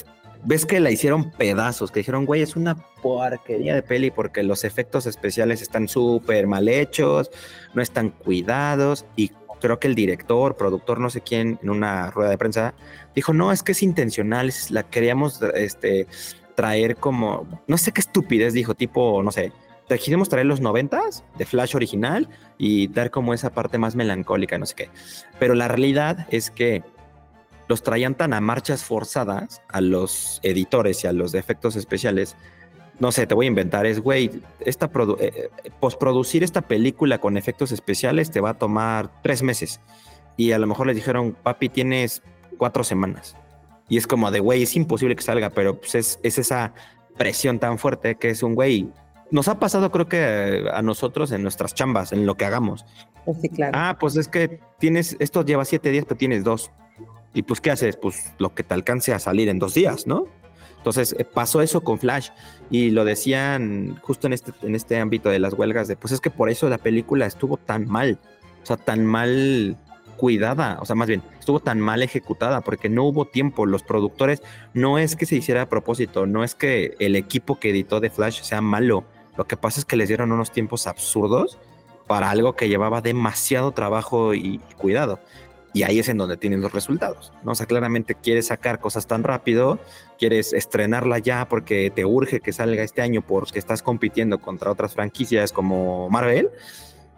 ves 0.43 0.65
que 0.65 0.79
la 0.79 0.91
hicieron 0.91 1.31
pedazos, 1.31 1.91
que 1.91 1.99
dijeron, 2.01 2.25
güey, 2.25 2.41
es 2.41 2.55
una 2.55 2.75
porquería 2.75 3.75
de 3.75 3.83
peli 3.83 4.11
porque 4.11 4.43
los 4.43 4.63
efectos 4.63 5.05
especiales 5.05 5.61
están 5.61 5.87
súper 5.87 6.47
mal 6.47 6.67
hechos, 6.67 7.31
no 7.73 7.81
están 7.81 8.09
cuidados 8.09 9.05
y 9.15 9.31
creo 9.59 9.79
que 9.79 9.87
el 9.87 9.95
director, 9.95 10.57
productor, 10.57 10.99
no 10.99 11.09
sé 11.09 11.21
quién, 11.21 11.59
en 11.61 11.69
una 11.69 12.09
rueda 12.09 12.31
de 12.31 12.37
prensa, 12.37 12.73
dijo, 13.13 13.33
no, 13.33 13.51
es 13.51 13.61
que 13.63 13.73
es 13.73 13.83
intencional, 13.83 14.51
la 14.69 14.83
queríamos 14.83 15.39
este, 15.53 16.07
traer 16.55 16.95
como, 16.95 17.47
no 17.67 17.77
sé 17.77 17.91
qué 17.91 18.01
estupidez, 18.01 18.53
dijo, 18.53 18.73
tipo, 18.73 19.21
no 19.21 19.31
sé, 19.31 19.51
quisimos 19.97 20.29
traer 20.29 20.45
los 20.45 20.61
noventas 20.61 21.23
de 21.37 21.45
Flash 21.45 21.75
original 21.75 22.29
y 22.57 22.87
dar 22.87 23.11
como 23.11 23.33
esa 23.33 23.51
parte 23.51 23.77
más 23.77 23.95
melancólica, 23.95 24.57
no 24.57 24.65
sé 24.65 24.75
qué. 24.75 24.89
Pero 25.39 25.53
la 25.53 25.67
realidad 25.67 26.27
es 26.29 26.51
que 26.51 26.83
los 27.71 27.83
traían 27.83 28.15
tan 28.15 28.33
a 28.33 28.41
marchas 28.41 28.83
forzadas 28.83 29.61
a 29.69 29.79
los 29.79 30.41
editores 30.43 31.05
y 31.05 31.07
a 31.07 31.13
los 31.13 31.33
efectos 31.33 31.77
especiales. 31.77 32.35
No 32.99 33.13
sé, 33.13 33.27
te 33.27 33.33
voy 33.33 33.45
a 33.45 33.47
inventar, 33.47 33.85
es, 33.85 34.01
güey, 34.01 34.29
esta 34.59 34.87
eh, 34.87 35.49
eh, 35.63 35.71
posproducir 35.79 36.43
esta 36.43 36.63
película 36.63 37.19
con 37.19 37.37
efectos 37.37 37.71
especiales 37.71 38.29
te 38.29 38.41
va 38.41 38.49
a 38.49 38.53
tomar 38.55 39.09
tres 39.23 39.41
meses. 39.41 39.79
Y 40.35 40.51
a 40.51 40.59
lo 40.59 40.67
mejor 40.67 40.87
les 40.87 40.97
dijeron, 40.97 41.31
papi, 41.31 41.69
tienes 41.69 42.23
cuatro 42.57 42.83
semanas. 42.83 43.37
Y 43.87 43.95
es 43.95 44.05
como 44.05 44.29
de, 44.31 44.41
güey, 44.41 44.63
es 44.63 44.75
imposible 44.75 45.15
que 45.15 45.23
salga, 45.23 45.51
pero 45.51 45.79
pues 45.79 45.95
es, 45.95 46.19
esa 46.23 46.73
presión 47.17 47.57
tan 47.57 47.77
fuerte 47.77 48.15
que 48.15 48.31
es 48.31 48.43
un 48.43 48.53
güey. 48.53 48.89
Nos 49.31 49.47
ha 49.47 49.59
pasado, 49.59 49.91
creo 49.91 50.09
que 50.09 50.65
a 50.73 50.81
nosotros 50.81 51.31
en 51.31 51.41
nuestras 51.41 51.73
chambas, 51.73 52.11
en 52.11 52.25
lo 52.25 52.35
que 52.35 52.43
hagamos. 52.43 52.85
Sí, 53.41 53.47
claro. 53.47 53.71
Ah, 53.75 53.95
pues 53.97 54.17
es 54.17 54.27
que 54.27 54.59
tienes, 54.77 55.15
esto 55.19 55.45
lleva 55.45 55.63
siete 55.63 55.89
días, 55.89 56.03
pero 56.05 56.17
tienes 56.17 56.43
dos. 56.43 56.69
Y 57.33 57.43
pues, 57.43 57.61
¿qué 57.61 57.71
haces? 57.71 57.97
Pues 57.97 58.33
lo 58.37 58.53
que 58.53 58.63
te 58.63 58.73
alcance 58.73 59.13
a 59.13 59.19
salir 59.19 59.49
en 59.49 59.59
dos 59.59 59.73
días, 59.73 60.07
¿no? 60.07 60.27
Entonces 60.81 61.15
eh, 61.17 61.25
pasó 61.25 61.61
eso 61.61 61.81
con 61.81 61.99
Flash 61.99 62.29
y 62.71 62.89
lo 62.89 63.05
decían 63.05 63.99
justo 64.01 64.25
en 64.25 64.33
este, 64.33 64.51
en 64.63 64.73
este 64.73 64.99
ámbito 64.99 65.29
de 65.29 65.37
las 65.37 65.53
huelgas 65.53 65.87
de, 65.87 65.95
pues 65.95 66.11
es 66.11 66.19
que 66.19 66.31
por 66.31 66.49
eso 66.49 66.69
la 66.69 66.79
película 66.79 67.27
estuvo 67.27 67.57
tan 67.57 67.87
mal, 67.87 68.17
o 68.63 68.65
sea, 68.65 68.77
tan 68.77 69.05
mal 69.05 69.77
cuidada, 70.17 70.79
o 70.81 70.85
sea, 70.85 70.95
más 70.95 71.07
bien, 71.07 71.21
estuvo 71.39 71.59
tan 71.59 71.79
mal 71.79 72.01
ejecutada 72.01 72.61
porque 72.61 72.89
no 72.89 73.03
hubo 73.03 73.25
tiempo, 73.25 73.67
los 73.67 73.83
productores, 73.83 74.41
no 74.73 74.97
es 74.97 75.15
que 75.15 75.27
se 75.27 75.35
hiciera 75.35 75.63
a 75.63 75.69
propósito, 75.69 76.25
no 76.25 76.43
es 76.43 76.55
que 76.55 76.95
el 76.99 77.15
equipo 77.15 77.59
que 77.59 77.69
editó 77.69 77.99
de 77.99 78.09
Flash 78.09 78.41
sea 78.41 78.61
malo, 78.61 79.03
lo 79.37 79.45
que 79.45 79.57
pasa 79.57 79.79
es 79.79 79.85
que 79.85 79.95
les 79.95 80.07
dieron 80.07 80.31
unos 80.31 80.51
tiempos 80.51 80.87
absurdos 80.87 81.59
para 82.07 82.31
algo 82.31 82.55
que 82.55 82.69
llevaba 82.69 83.01
demasiado 83.01 83.71
trabajo 83.71 84.33
y 84.33 84.59
cuidado. 84.77 85.19
Y 85.73 85.83
ahí 85.83 85.99
es 85.99 86.09
en 86.09 86.17
donde 86.17 86.35
tienen 86.35 86.61
los 86.61 86.73
resultados, 86.73 87.31
¿no? 87.43 87.53
O 87.53 87.55
sea, 87.55 87.65
claramente 87.65 88.15
quieres 88.15 88.47
sacar 88.47 88.79
cosas 88.79 89.07
tan 89.07 89.23
rápido, 89.23 89.79
quieres 90.19 90.51
estrenarla 90.53 91.19
ya 91.19 91.47
porque 91.47 91.91
te 91.95 92.03
urge 92.03 92.41
que 92.41 92.51
salga 92.51 92.83
este 92.83 93.01
año 93.01 93.21
porque 93.21 93.57
estás 93.57 93.81
compitiendo 93.81 94.39
contra 94.39 94.69
otras 94.69 94.93
franquicias 94.93 95.53
como 95.53 96.09
Marvel 96.09 96.49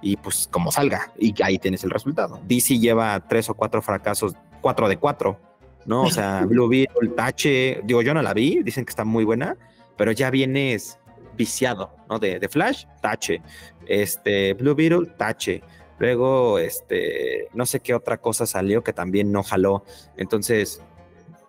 y 0.02 0.18
pues 0.18 0.48
como 0.52 0.72
salga 0.72 1.12
y 1.18 1.34
ahí 1.42 1.58
tienes 1.58 1.84
el 1.84 1.90
resultado. 1.90 2.40
DC 2.46 2.78
lleva 2.78 3.20
tres 3.28 3.50
o 3.50 3.56
cuatro 3.56 3.82
fracasos, 3.82 4.34
cuatro 4.62 4.88
de 4.88 4.98
cuatro, 4.98 5.40
¿no? 5.86 6.04
O 6.04 6.12
sea, 6.12 6.46
Blue 6.48 6.68
Beetle, 6.68 7.10
Tache, 7.10 7.82
digo, 7.84 8.02
yo 8.02 8.14
no 8.14 8.22
la 8.22 8.34
vi, 8.34 8.62
dicen 8.62 8.86
que 8.86 8.92
está 8.92 9.06
muy 9.06 9.24
buena, 9.24 9.58
pero 9.98 10.12
ya 10.12 10.30
vienes 10.30 11.00
viciado, 11.36 11.96
¿no? 12.10 12.20
De, 12.20 12.40
de 12.40 12.50
Flash, 12.50 12.86
Tache, 13.02 13.42
este, 13.88 14.54
Blue 14.54 14.76
Beetle, 14.76 15.08
Tache. 15.18 15.64
Luego, 16.04 16.60
este, 16.60 17.48
no 17.54 17.66
sé 17.66 17.80
qué 17.80 17.94
otra 17.94 18.18
cosa 18.18 18.46
salió 18.46 18.84
que 18.84 18.92
también 18.92 19.32
no 19.32 19.42
jaló. 19.42 19.86
Entonces, 20.18 20.82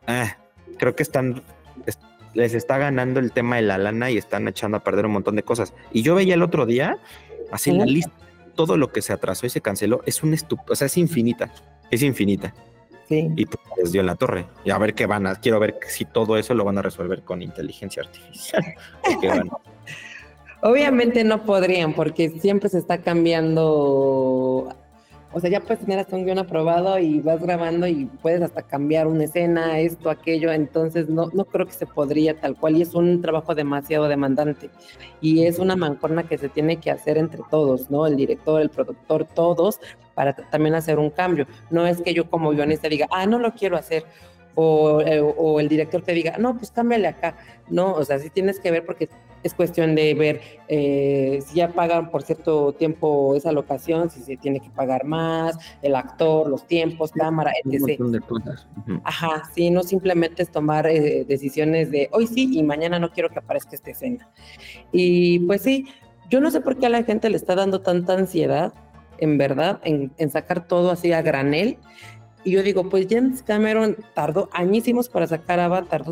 ah, 0.06 0.36
creo 0.78 0.94
que 0.94 1.02
están, 1.02 1.42
les 2.34 2.54
está 2.54 2.78
ganando 2.78 3.18
el 3.18 3.32
tema 3.32 3.56
de 3.56 3.62
la 3.62 3.78
lana 3.78 4.12
y 4.12 4.16
están 4.16 4.46
echando 4.46 4.76
a 4.76 4.84
perder 4.84 5.06
un 5.06 5.12
montón 5.12 5.34
de 5.34 5.42
cosas. 5.42 5.74
Y 5.92 6.02
yo 6.02 6.14
veía 6.14 6.34
el 6.34 6.42
otro 6.44 6.66
día, 6.66 6.98
así 7.50 7.72
la 7.72 7.84
lista, 7.84 8.12
todo 8.54 8.76
lo 8.76 8.92
que 8.92 9.02
se 9.02 9.12
atrasó 9.12 9.44
y 9.44 9.50
se 9.50 9.60
canceló, 9.60 10.02
es 10.06 10.22
un 10.22 10.32
estúpido, 10.34 10.72
o 10.72 10.76
sea, 10.76 10.86
es 10.86 10.96
infinita, 10.98 11.52
es 11.90 12.04
infinita. 12.04 12.54
Sí. 13.08 13.28
Y 13.34 13.46
pues 13.46 13.58
les 13.76 13.90
dio 13.90 14.02
en 14.02 14.06
la 14.06 14.14
torre. 14.14 14.46
Y 14.64 14.70
a 14.70 14.78
ver 14.78 14.94
qué 14.94 15.06
van 15.06 15.26
a, 15.26 15.34
quiero 15.34 15.58
ver 15.58 15.80
si 15.88 16.04
todo 16.04 16.38
eso 16.38 16.54
lo 16.54 16.64
van 16.64 16.78
a 16.78 16.82
resolver 16.82 17.24
con 17.24 17.42
inteligencia 17.42 18.04
artificial. 18.04 18.62
Obviamente 20.66 21.24
no 21.24 21.42
podrían, 21.44 21.92
porque 21.92 22.30
siempre 22.40 22.70
se 22.70 22.78
está 22.78 22.96
cambiando. 22.96 24.74
O 25.30 25.40
sea, 25.40 25.50
ya 25.50 25.60
puedes 25.60 25.80
tener 25.80 25.98
hasta 25.98 26.16
un 26.16 26.24
guion 26.24 26.38
aprobado 26.38 26.98
y 26.98 27.20
vas 27.20 27.42
grabando 27.42 27.86
y 27.86 28.06
puedes 28.22 28.40
hasta 28.40 28.62
cambiar 28.62 29.06
una 29.06 29.24
escena, 29.24 29.78
esto, 29.80 30.08
aquello. 30.08 30.50
Entonces, 30.52 31.10
no, 31.10 31.28
no 31.34 31.44
creo 31.44 31.66
que 31.66 31.74
se 31.74 31.84
podría 31.84 32.40
tal 32.40 32.56
cual. 32.56 32.78
Y 32.78 32.82
es 32.82 32.94
un 32.94 33.20
trabajo 33.20 33.54
demasiado 33.54 34.08
demandante. 34.08 34.70
Y 35.20 35.44
es 35.44 35.58
una 35.58 35.76
mancorna 35.76 36.22
que 36.22 36.38
se 36.38 36.48
tiene 36.48 36.78
que 36.78 36.90
hacer 36.90 37.18
entre 37.18 37.42
todos, 37.50 37.90
¿no? 37.90 38.06
El 38.06 38.16
director, 38.16 38.62
el 38.62 38.70
productor, 38.70 39.26
todos, 39.26 39.80
para 40.14 40.32
también 40.34 40.74
hacer 40.76 40.98
un 40.98 41.10
cambio. 41.10 41.46
No 41.68 41.86
es 41.86 42.00
que 42.00 42.14
yo 42.14 42.30
como 42.30 42.52
guionista 42.52 42.88
diga, 42.88 43.06
ah, 43.10 43.26
no 43.26 43.38
lo 43.38 43.52
quiero 43.52 43.76
hacer, 43.76 44.04
o, 44.54 45.02
eh, 45.02 45.20
o, 45.20 45.60
el 45.60 45.68
director 45.68 46.00
te 46.00 46.12
diga, 46.12 46.38
no, 46.38 46.56
pues 46.56 46.70
cámbiale 46.70 47.08
acá. 47.08 47.36
No, 47.68 47.92
o 47.92 48.04
sea, 48.04 48.18
sí 48.18 48.30
tienes 48.30 48.60
que 48.60 48.70
ver 48.70 48.86
porque 48.86 49.10
es 49.44 49.54
cuestión 49.54 49.94
de 49.94 50.14
ver 50.14 50.40
eh, 50.66 51.40
si 51.46 51.56
ya 51.56 51.68
pagan 51.68 52.10
por 52.10 52.22
cierto 52.22 52.72
tiempo 52.72 53.36
esa 53.36 53.52
locación, 53.52 54.10
si 54.10 54.20
se 54.20 54.36
tiene 54.36 54.58
que 54.58 54.70
pagar 54.70 55.04
más, 55.04 55.56
el 55.82 55.94
actor, 55.94 56.48
los 56.48 56.66
tiempos, 56.66 57.12
cámara, 57.12 57.52
etc. 57.64 58.00
Ajá, 59.04 59.44
sí, 59.54 59.70
no 59.70 59.84
simplemente 59.84 60.42
es 60.42 60.50
tomar 60.50 60.86
eh, 60.86 61.24
decisiones 61.28 61.90
de 61.92 62.08
hoy 62.12 62.26
sí 62.26 62.50
y 62.52 62.62
mañana 62.62 62.98
no 62.98 63.10
quiero 63.12 63.30
que 63.30 63.38
aparezca 63.38 63.76
esta 63.76 63.90
escena. 63.90 64.28
Y 64.90 65.38
pues 65.40 65.62
sí, 65.62 65.86
yo 66.28 66.40
no 66.40 66.50
sé 66.50 66.60
por 66.60 66.76
qué 66.78 66.86
a 66.86 66.90
la 66.90 67.04
gente 67.04 67.30
le 67.30 67.36
está 67.36 67.54
dando 67.54 67.80
tanta 67.80 68.14
ansiedad, 68.14 68.72
en 69.18 69.38
verdad, 69.38 69.80
en, 69.84 70.12
en 70.18 70.30
sacar 70.30 70.66
todo 70.66 70.90
así 70.90 71.12
a 71.12 71.22
granel 71.22 71.78
y 72.44 72.50
yo 72.50 72.62
digo, 72.62 72.88
pues 72.90 73.06
James 73.08 73.42
Cameron 73.42 73.96
tardó 74.14 74.50
añísimos 74.52 75.08
para 75.08 75.26
sacar 75.26 75.58
Avatar 75.60 76.04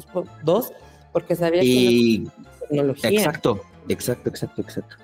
2, 0.43 0.73
porque 1.13 1.37
sabía 1.37 1.61
que 1.61 2.25
tecnología. 2.73 3.11
Exacto, 3.11 3.63
exacto, 3.89 4.29
exacto, 4.29 4.61
exacto. 4.63 4.97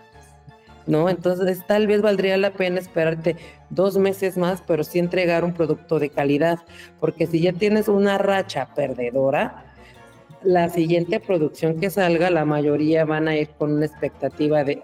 ¿no? 0.89 1.09
Entonces 1.09 1.65
tal 1.67 1.87
vez 1.87 2.03
valdría 2.03 2.37
la 2.39 2.53
pena 2.53 2.81
esperarte 2.81 3.37
dos 3.71 3.99
meses 3.99 4.37
más, 4.37 4.63
pero 4.67 4.83
sí 4.83 4.99
entregar 4.99 5.45
un 5.45 5.53
producto 5.53 5.99
de 5.99 6.09
calidad, 6.09 6.59
porque 6.99 7.27
si 7.27 7.41
ya 7.41 7.53
tienes 7.53 7.89
una 7.89 8.19
racha 8.19 8.69
perdedora, 8.75 9.65
la 10.43 10.69
siguiente 10.71 11.21
producción 11.21 11.79
que 11.79 11.91
salga, 11.91 12.31
la 12.31 12.45
mayoría 12.45 13.05
van 13.05 13.29
a 13.29 13.37
ir 13.37 13.51
con 13.51 13.73
una 13.75 13.87
expectativa 13.87 14.65
de, 14.65 14.81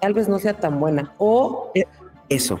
tal 0.00 0.14
vez 0.14 0.28
no 0.28 0.38
sea 0.38 0.54
tan 0.54 0.78
buena, 0.78 1.14
o 1.18 1.72
eh, 1.74 1.84
eso. 2.28 2.60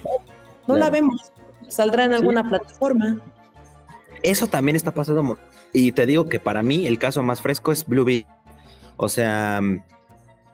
No 0.66 0.76
la 0.76 0.90
vemos. 0.90 1.32
Saldrá 1.68 2.04
en 2.04 2.14
alguna 2.14 2.48
plataforma. 2.48 3.20
Eso 4.22 4.46
también 4.46 4.76
está 4.76 4.90
pasando. 4.90 5.38
Y 5.72 5.92
te 5.92 6.06
digo 6.06 6.28
que 6.28 6.40
para 6.40 6.62
mí 6.62 6.86
el 6.86 6.98
caso 6.98 7.22
más 7.22 7.42
fresco 7.42 7.72
es 7.72 7.86
Bluebeard. 7.86 8.26
O 8.98 9.08
sea, 9.08 9.60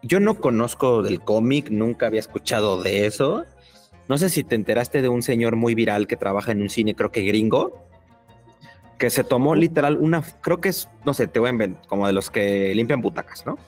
yo 0.02 0.20
no 0.20 0.34
conozco 0.36 1.02
del 1.02 1.20
cómic, 1.20 1.70
nunca 1.70 2.06
había 2.06 2.20
escuchado 2.20 2.80
de 2.82 3.06
eso. 3.06 3.46
No 4.06 4.18
sé 4.18 4.28
si 4.28 4.44
te 4.44 4.54
enteraste 4.54 5.00
de 5.00 5.08
un 5.08 5.22
señor 5.22 5.56
muy 5.56 5.74
viral 5.74 6.06
que 6.06 6.16
trabaja 6.16 6.52
en 6.52 6.60
un 6.60 6.68
cine, 6.68 6.94
creo 6.94 7.10
que 7.10 7.22
gringo, 7.22 7.82
que 8.98 9.08
se 9.08 9.24
tomó 9.24 9.54
literal 9.54 9.96
una, 9.96 10.22
creo 10.42 10.60
que 10.60 10.68
es, 10.68 10.90
no 11.06 11.14
sé, 11.14 11.26
te 11.26 11.40
voy 11.40 11.48
a 11.48 11.52
inventar, 11.52 11.88
como 11.88 12.06
de 12.06 12.12
los 12.12 12.30
que 12.30 12.74
limpian 12.74 13.00
butacas, 13.00 13.46
¿no? 13.46 13.58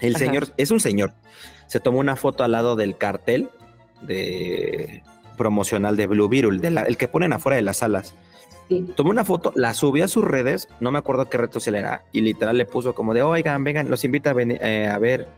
El 0.00 0.16
señor, 0.16 0.48
es 0.58 0.70
un 0.70 0.80
señor, 0.80 1.14
se 1.66 1.80
tomó 1.80 1.98
una 1.98 2.16
foto 2.16 2.44
al 2.44 2.52
lado 2.52 2.76
del 2.76 2.98
cartel 2.98 3.48
de 4.02 5.02
promocional 5.38 5.96
de 5.96 6.06
Blue 6.06 6.28
de 6.28 6.68
el 6.68 6.96
que 6.98 7.08
ponen 7.08 7.32
afuera 7.32 7.56
de 7.56 7.62
las 7.62 7.78
salas. 7.78 8.14
Tomó 8.96 9.10
una 9.10 9.24
foto, 9.24 9.52
la 9.54 9.74
subió 9.74 10.04
a 10.04 10.08
sus 10.08 10.24
redes, 10.24 10.68
no 10.80 10.90
me 10.90 10.98
acuerdo 10.98 11.28
qué 11.28 11.36
reto 11.36 11.60
se 11.60 11.70
le 11.70 11.78
era, 11.80 12.04
y 12.12 12.22
literal 12.22 12.56
le 12.56 12.64
puso 12.64 12.94
como 12.94 13.12
de, 13.12 13.22
oigan, 13.22 13.62
vengan, 13.64 13.90
los 13.90 14.04
invita 14.04 14.30
a, 14.30 14.32
venir, 14.32 14.58
eh, 14.62 14.88
a 14.88 14.98
ver 14.98 15.28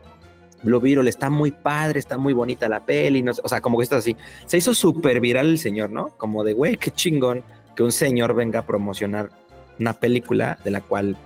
Blue 0.63 0.81
Beetle, 0.81 1.09
está 1.09 1.31
muy 1.31 1.51
padre, 1.51 1.99
está 1.99 2.17
muy 2.17 2.33
bonita 2.33 2.69
la 2.69 2.85
peli, 2.85 3.23
no, 3.23 3.33
o 3.43 3.49
sea, 3.49 3.61
como 3.61 3.79
que 3.79 3.85
está 3.85 3.97
así. 3.97 4.17
Se 4.47 4.57
hizo 4.57 4.75
súper 4.75 5.21
viral 5.21 5.47
el 5.49 5.59
señor, 5.59 5.91
¿no? 5.91 6.09
Como 6.17 6.43
de, 6.43 6.55
güey, 6.55 6.77
qué 6.77 6.91
chingón 6.91 7.45
que 7.77 7.83
un 7.83 7.93
señor 7.93 8.35
venga 8.35 8.61
a 8.61 8.67
promocionar 8.67 9.31
una 9.79 9.93
película 9.93 10.59
de 10.65 10.71
la 10.71 10.81
cual 10.81 11.17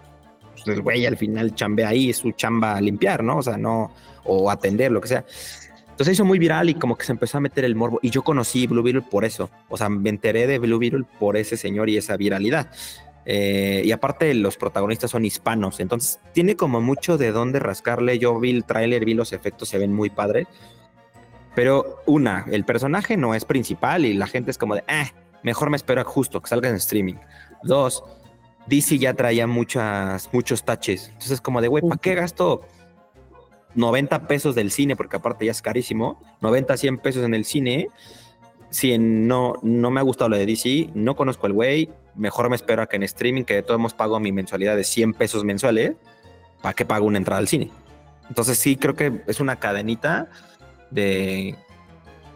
pues, 0.54 0.66
el 0.76 0.82
güey 0.82 1.06
al 1.06 1.16
final 1.16 1.54
chambea 1.54 1.88
ahí, 1.88 2.12
su 2.12 2.32
chamba 2.32 2.80
limpiar, 2.80 3.22
¿no? 3.22 3.38
O 3.38 3.42
sea, 3.42 3.56
no, 3.56 3.92
o 4.24 4.50
atender, 4.50 4.90
lo 4.90 5.00
que 5.00 5.08
sea. 5.08 5.24
Entonces 5.98 6.14
hizo 6.14 6.24
muy 6.24 6.38
viral 6.38 6.70
y 6.70 6.74
como 6.74 6.96
que 6.96 7.04
se 7.04 7.10
empezó 7.10 7.38
a 7.38 7.40
meter 7.40 7.64
el 7.64 7.74
morbo. 7.74 7.98
Y 8.02 8.10
yo 8.10 8.22
conocí 8.22 8.68
Blue 8.68 8.84
Beetle 8.84 9.02
por 9.02 9.24
eso. 9.24 9.50
O 9.68 9.76
sea, 9.76 9.88
me 9.88 10.10
enteré 10.10 10.46
de 10.46 10.60
Blue 10.60 10.78
Beetle 10.78 11.04
por 11.18 11.36
ese 11.36 11.56
señor 11.56 11.90
y 11.90 11.96
esa 11.96 12.16
viralidad. 12.16 12.70
Eh, 13.24 13.82
y 13.84 13.90
aparte 13.90 14.32
los 14.34 14.56
protagonistas 14.56 15.10
son 15.10 15.24
hispanos, 15.24 15.80
entonces 15.80 16.20
tiene 16.32 16.54
como 16.54 16.80
mucho 16.80 17.18
de 17.18 17.32
dónde 17.32 17.58
rascarle. 17.58 18.20
Yo 18.20 18.38
vi 18.38 18.50
el 18.52 18.64
tráiler, 18.64 19.04
vi 19.04 19.14
los 19.14 19.32
efectos, 19.32 19.70
se 19.70 19.78
ven 19.78 19.92
muy 19.92 20.08
padres. 20.08 20.46
Pero 21.56 22.00
una, 22.06 22.46
el 22.48 22.64
personaje 22.64 23.16
no 23.16 23.34
es 23.34 23.44
principal 23.44 24.04
y 24.04 24.14
la 24.14 24.28
gente 24.28 24.52
es 24.52 24.56
como 24.56 24.76
de, 24.76 24.84
eh, 24.86 25.10
mejor 25.42 25.68
me 25.68 25.76
espero 25.76 26.04
justo 26.04 26.40
que 26.40 26.48
salga 26.48 26.68
en 26.68 26.76
streaming. 26.76 27.16
Dos, 27.64 28.04
DC 28.68 28.98
ya 28.98 29.14
traía 29.14 29.48
muchas, 29.48 30.30
muchos 30.32 30.64
taches. 30.64 31.08
Entonces 31.08 31.40
como 31.40 31.60
de, 31.60 31.66
güey, 31.66 31.82
¿para 31.82 32.00
qué 32.00 32.14
gasto 32.14 32.62
90 33.78 34.26
pesos 34.26 34.54
del 34.54 34.70
cine, 34.70 34.96
porque 34.96 35.16
aparte 35.16 35.46
ya 35.46 35.52
es 35.52 35.62
carísimo, 35.62 36.20
90, 36.40 36.76
100 36.76 36.98
pesos 36.98 37.24
en 37.24 37.32
el 37.32 37.44
cine. 37.44 37.88
Si 38.70 38.98
no, 38.98 39.54
no 39.62 39.90
me 39.90 40.00
ha 40.00 40.02
gustado 40.02 40.28
lo 40.28 40.36
de 40.36 40.44
DC, 40.44 40.90
no 40.94 41.16
conozco 41.16 41.46
el 41.46 41.52
güey, 41.54 41.90
mejor 42.16 42.50
me 42.50 42.56
espero 42.56 42.82
a 42.82 42.86
que 42.86 42.96
en 42.96 43.04
streaming, 43.04 43.44
que 43.44 43.54
de 43.54 43.62
todos 43.62 43.80
modos 43.80 43.94
pago 43.94 44.18
mi 44.20 44.32
mensualidad 44.32 44.76
de 44.76 44.84
100 44.84 45.14
pesos 45.14 45.44
mensuales, 45.44 45.94
¿para 46.60 46.74
que 46.74 46.84
pago 46.84 47.06
una 47.06 47.18
entrada 47.18 47.38
al 47.38 47.48
cine? 47.48 47.70
Entonces 48.28 48.58
sí, 48.58 48.76
creo 48.76 48.94
que 48.94 49.22
es 49.26 49.40
una 49.40 49.56
cadenita 49.56 50.28
de, 50.90 51.54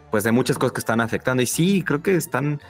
pues 0.09 0.23
de 0.23 0.31
muchas 0.31 0.57
cosas 0.57 0.71
que 0.71 0.79
están 0.79 1.01
afectando. 1.01 1.43
Y 1.43 1.45
sí, 1.45 1.83
creo 1.83 2.01
que 2.01 2.15
están... 2.15 2.61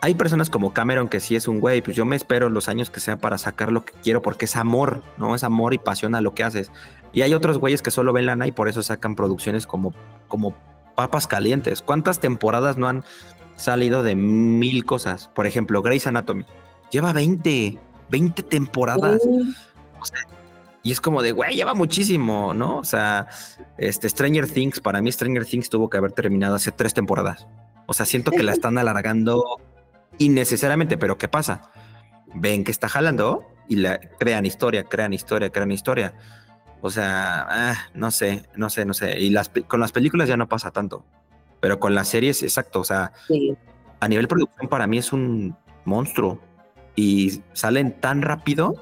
Hay 0.00 0.14
personas 0.14 0.50
como 0.50 0.72
Cameron 0.72 1.08
que 1.08 1.20
sí 1.20 1.36
es 1.36 1.48
un 1.48 1.60
güey, 1.60 1.80
pues 1.80 1.96
yo 1.96 2.04
me 2.04 2.16
espero 2.16 2.48
los 2.48 2.68
años 2.68 2.90
que 2.90 3.00
sea 3.00 3.16
para 3.18 3.38
sacar 3.38 3.70
lo 3.70 3.84
que 3.84 3.92
quiero 4.02 4.20
porque 4.20 4.46
es 4.46 4.56
amor, 4.56 5.02
¿no? 5.16 5.34
Es 5.34 5.44
amor 5.44 5.74
y 5.74 5.78
pasión 5.78 6.14
a 6.14 6.20
lo 6.20 6.34
que 6.34 6.44
haces. 6.44 6.70
Y 7.14 7.22
hay 7.22 7.32
otros 7.32 7.58
güeyes 7.58 7.80
que 7.80 7.92
solo 7.92 8.12
ven 8.12 8.26
lana 8.26 8.46
y 8.46 8.52
por 8.52 8.68
eso 8.68 8.82
sacan 8.82 9.14
producciones 9.14 9.66
como, 9.66 9.94
como 10.26 10.54
papas 10.96 11.26
calientes. 11.28 11.80
¿Cuántas 11.80 12.18
temporadas 12.18 12.76
no 12.76 12.88
han 12.88 13.04
salido 13.54 14.02
de 14.02 14.16
mil 14.16 14.84
cosas? 14.84 15.28
Por 15.28 15.46
ejemplo, 15.46 15.80
Grey's 15.80 16.08
Anatomy. 16.08 16.44
Lleva 16.90 17.12
20, 17.12 17.78
20 18.10 18.42
temporadas. 18.42 19.22
y 20.82 20.90
es 20.90 21.00
como 21.00 21.22
de, 21.22 21.30
güey, 21.30 21.54
lleva 21.54 21.74
muchísimo, 21.74 22.52
¿no? 22.52 22.78
O 22.78 22.84
sea, 22.84 23.28
este 23.78 24.08
Stranger 24.08 24.50
Things, 24.50 24.80
para 24.80 25.00
mí 25.00 25.10
Stranger 25.12 25.46
Things 25.46 25.70
tuvo 25.70 25.88
que 25.88 25.98
haber 25.98 26.12
terminado 26.12 26.56
hace 26.56 26.72
tres 26.72 26.94
temporadas. 26.94 27.46
O 27.86 27.94
sea, 27.94 28.06
siento 28.06 28.32
que 28.32 28.42
la 28.42 28.52
están 28.52 28.76
alargando 28.76 29.60
innecesariamente, 30.18 30.98
pero 30.98 31.16
¿qué 31.16 31.28
pasa? 31.28 31.70
Ven 32.34 32.64
que 32.64 32.72
está 32.72 32.88
jalando 32.88 33.44
y 33.68 33.76
la 33.76 34.00
crean 34.18 34.46
historia, 34.46 34.82
crean 34.82 35.12
historia, 35.12 35.50
crean 35.50 35.70
historia. 35.70 36.14
O 36.86 36.90
sea, 36.90 37.46
ah, 37.48 37.76
no 37.94 38.10
sé, 38.10 38.42
no 38.56 38.68
sé, 38.68 38.84
no 38.84 38.92
sé. 38.92 39.18
Y 39.18 39.30
las, 39.30 39.50
con 39.66 39.80
las 39.80 39.90
películas 39.90 40.28
ya 40.28 40.36
no 40.36 40.50
pasa 40.50 40.70
tanto, 40.70 41.02
pero 41.58 41.80
con 41.80 41.94
las 41.94 42.08
series, 42.08 42.42
exacto. 42.42 42.80
O 42.80 42.84
sea, 42.84 43.10
a 44.00 44.06
nivel 44.06 44.28
producción 44.28 44.68
para 44.68 44.86
mí 44.86 44.98
es 44.98 45.10
un 45.10 45.56
monstruo 45.86 46.38
y 46.94 47.40
salen 47.54 47.98
tan 48.00 48.20
rápido 48.20 48.74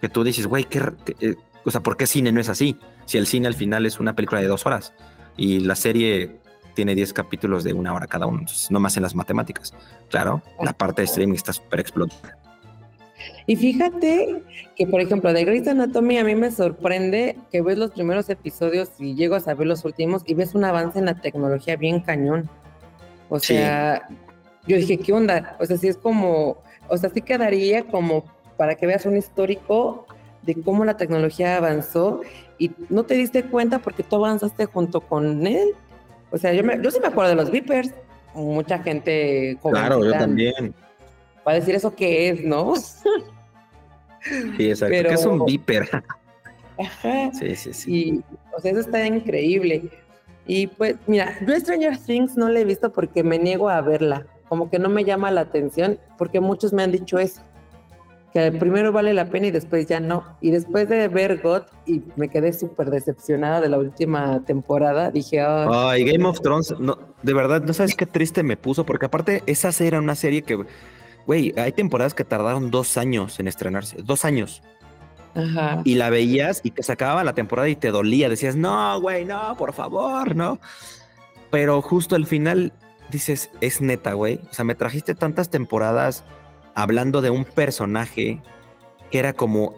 que 0.00 0.08
tú 0.08 0.24
dices, 0.24 0.46
güey, 0.46 0.64
¿qué, 0.64 0.90
eh, 1.20 1.36
o 1.66 1.70
sea, 1.70 1.82
¿por 1.82 1.98
qué 1.98 2.06
cine 2.06 2.32
no 2.32 2.40
es 2.40 2.48
así? 2.48 2.78
Si 3.04 3.18
el 3.18 3.26
cine 3.26 3.46
al 3.46 3.54
final 3.54 3.84
es 3.84 4.00
una 4.00 4.14
película 4.14 4.40
de 4.40 4.46
dos 4.46 4.64
horas 4.64 4.94
y 5.36 5.60
la 5.60 5.74
serie 5.74 6.40
tiene 6.72 6.94
10 6.94 7.12
capítulos 7.12 7.62
de 7.62 7.74
una 7.74 7.92
hora 7.92 8.06
cada 8.06 8.24
uno, 8.24 8.38
entonces 8.38 8.70
no 8.70 8.80
más 8.80 8.96
en 8.96 9.02
las 9.02 9.14
matemáticas. 9.14 9.74
Claro, 10.08 10.42
la 10.62 10.72
parte 10.72 11.02
de 11.02 11.06
streaming 11.08 11.34
está 11.34 11.52
súper 11.52 11.80
explotada. 11.80 12.38
Y 13.46 13.56
fíjate 13.56 14.42
que, 14.76 14.86
por 14.86 15.00
ejemplo, 15.00 15.32
de 15.32 15.44
Grey's 15.44 15.68
Anatomy 15.68 16.18
a 16.18 16.24
mí 16.24 16.34
me 16.34 16.50
sorprende 16.50 17.36
que 17.50 17.62
ves 17.62 17.78
los 17.78 17.90
primeros 17.90 18.28
episodios 18.30 18.90
y 18.98 19.14
llego 19.14 19.34
a 19.34 19.40
saber 19.40 19.66
los 19.66 19.84
últimos 19.84 20.22
y 20.26 20.34
ves 20.34 20.54
un 20.54 20.64
avance 20.64 20.98
en 20.98 21.06
la 21.06 21.20
tecnología 21.20 21.76
bien 21.76 22.00
cañón. 22.00 22.48
O 23.28 23.38
sea, 23.38 24.08
yo 24.66 24.76
dije, 24.76 24.98
¿qué 24.98 25.12
onda? 25.12 25.56
O 25.60 25.66
sea, 25.66 25.76
sí 25.76 25.88
es 25.88 25.96
como, 25.96 26.58
o 26.88 26.96
sea, 26.96 27.10
sí 27.10 27.20
quedaría 27.20 27.84
como 27.84 28.24
para 28.56 28.74
que 28.76 28.86
veas 28.86 29.04
un 29.06 29.16
histórico 29.16 30.06
de 30.42 30.54
cómo 30.62 30.84
la 30.84 30.96
tecnología 30.96 31.56
avanzó 31.56 32.20
y 32.58 32.70
no 32.88 33.04
te 33.04 33.14
diste 33.14 33.44
cuenta 33.44 33.78
porque 33.78 34.02
tú 34.02 34.16
avanzaste 34.16 34.66
junto 34.66 35.00
con 35.00 35.46
él. 35.46 35.70
O 36.30 36.38
sea, 36.38 36.52
yo, 36.52 36.64
me, 36.64 36.80
yo 36.82 36.90
sí 36.90 37.00
me 37.00 37.08
acuerdo 37.08 37.30
de 37.30 37.36
los 37.36 37.50
Vipers. 37.50 37.92
Mucha 38.34 38.78
gente 38.80 39.56
Claro, 39.62 40.04
yo 40.04 40.12
también. 40.12 40.74
Va 41.46 41.52
a 41.52 41.54
decir 41.56 41.74
eso 41.74 41.94
qué 41.94 42.30
es, 42.30 42.44
¿no? 42.44 42.74
Sí, 42.76 44.70
exacto. 44.70 44.94
Pero... 44.94 45.08
Que 45.08 45.14
es 45.14 45.26
un 45.26 45.44
viper. 45.44 45.88
Ajá. 46.78 47.30
Sí, 47.32 47.54
sí, 47.54 47.72
sí. 47.72 47.92
Y, 47.92 48.24
o 48.56 48.60
sea, 48.60 48.72
eso 48.72 48.80
está 48.80 49.06
increíble. 49.06 49.90
Y 50.46 50.66
pues, 50.66 50.96
mira, 51.06 51.36
yo 51.46 51.54
Stranger 51.56 51.98
Things 51.98 52.36
no 52.36 52.48
la 52.48 52.60
he 52.60 52.64
visto 52.64 52.92
porque 52.92 53.22
me 53.22 53.38
niego 53.38 53.68
a 53.68 53.80
verla. 53.80 54.26
Como 54.48 54.70
que 54.70 54.78
no 54.78 54.88
me 54.88 55.04
llama 55.04 55.30
la 55.30 55.42
atención, 55.42 55.98
porque 56.18 56.40
muchos 56.40 56.72
me 56.72 56.82
han 56.82 56.92
dicho 56.92 57.18
eso. 57.18 57.40
Que 58.32 58.50
primero 58.50 58.90
vale 58.90 59.14
la 59.14 59.26
pena 59.26 59.46
y 59.46 59.50
después 59.52 59.86
ya 59.86 60.00
no. 60.00 60.24
Y 60.40 60.50
después 60.50 60.88
de 60.88 61.06
ver 61.08 61.40
God, 61.40 61.62
y 61.86 62.02
me 62.16 62.28
quedé 62.28 62.52
súper 62.52 62.90
decepcionada 62.90 63.60
de 63.60 63.68
la 63.68 63.78
última 63.78 64.44
temporada, 64.44 65.10
dije, 65.10 65.40
ay, 65.40 66.04
Game 66.04 66.26
of 66.26 66.40
Thrones, 66.40 66.74
no, 66.80 66.98
de 67.22 67.32
verdad, 67.32 67.62
no 67.62 67.72
sabes 67.72 67.94
qué 67.94 68.06
triste 68.06 68.42
me 68.42 68.56
puso, 68.56 68.84
porque 68.84 69.06
aparte, 69.06 69.44
esa 69.46 69.70
era 69.84 70.00
una 70.00 70.16
serie 70.16 70.42
que 70.42 70.66
Güey, 71.26 71.54
hay 71.56 71.72
temporadas 71.72 72.14
que 72.14 72.24
tardaron 72.24 72.70
dos 72.70 72.96
años 72.96 73.40
en 73.40 73.48
estrenarse, 73.48 73.96
dos 74.02 74.24
años. 74.24 74.62
Ajá. 75.34 75.82
Y 75.84 75.96
la 75.96 76.10
veías 76.10 76.60
y 76.62 76.70
que 76.70 76.82
se 76.82 76.92
acababa 76.92 77.24
la 77.24 77.34
temporada 77.34 77.68
y 77.68 77.76
te 77.76 77.90
dolía. 77.90 78.28
Decías, 78.28 78.56
no, 78.56 79.00
güey, 79.00 79.24
no, 79.24 79.56
por 79.56 79.72
favor, 79.72 80.36
no. 80.36 80.58
Pero 81.50 81.82
justo 81.82 82.14
al 82.14 82.26
final 82.26 82.72
dices, 83.10 83.50
es 83.60 83.80
neta, 83.80 84.12
güey. 84.12 84.40
O 84.50 84.54
sea, 84.54 84.64
me 84.64 84.74
trajiste 84.74 85.14
tantas 85.14 85.50
temporadas 85.50 86.24
hablando 86.74 87.20
de 87.22 87.30
un 87.30 87.44
personaje 87.44 88.40
que 89.10 89.18
era 89.18 89.32
como 89.32 89.74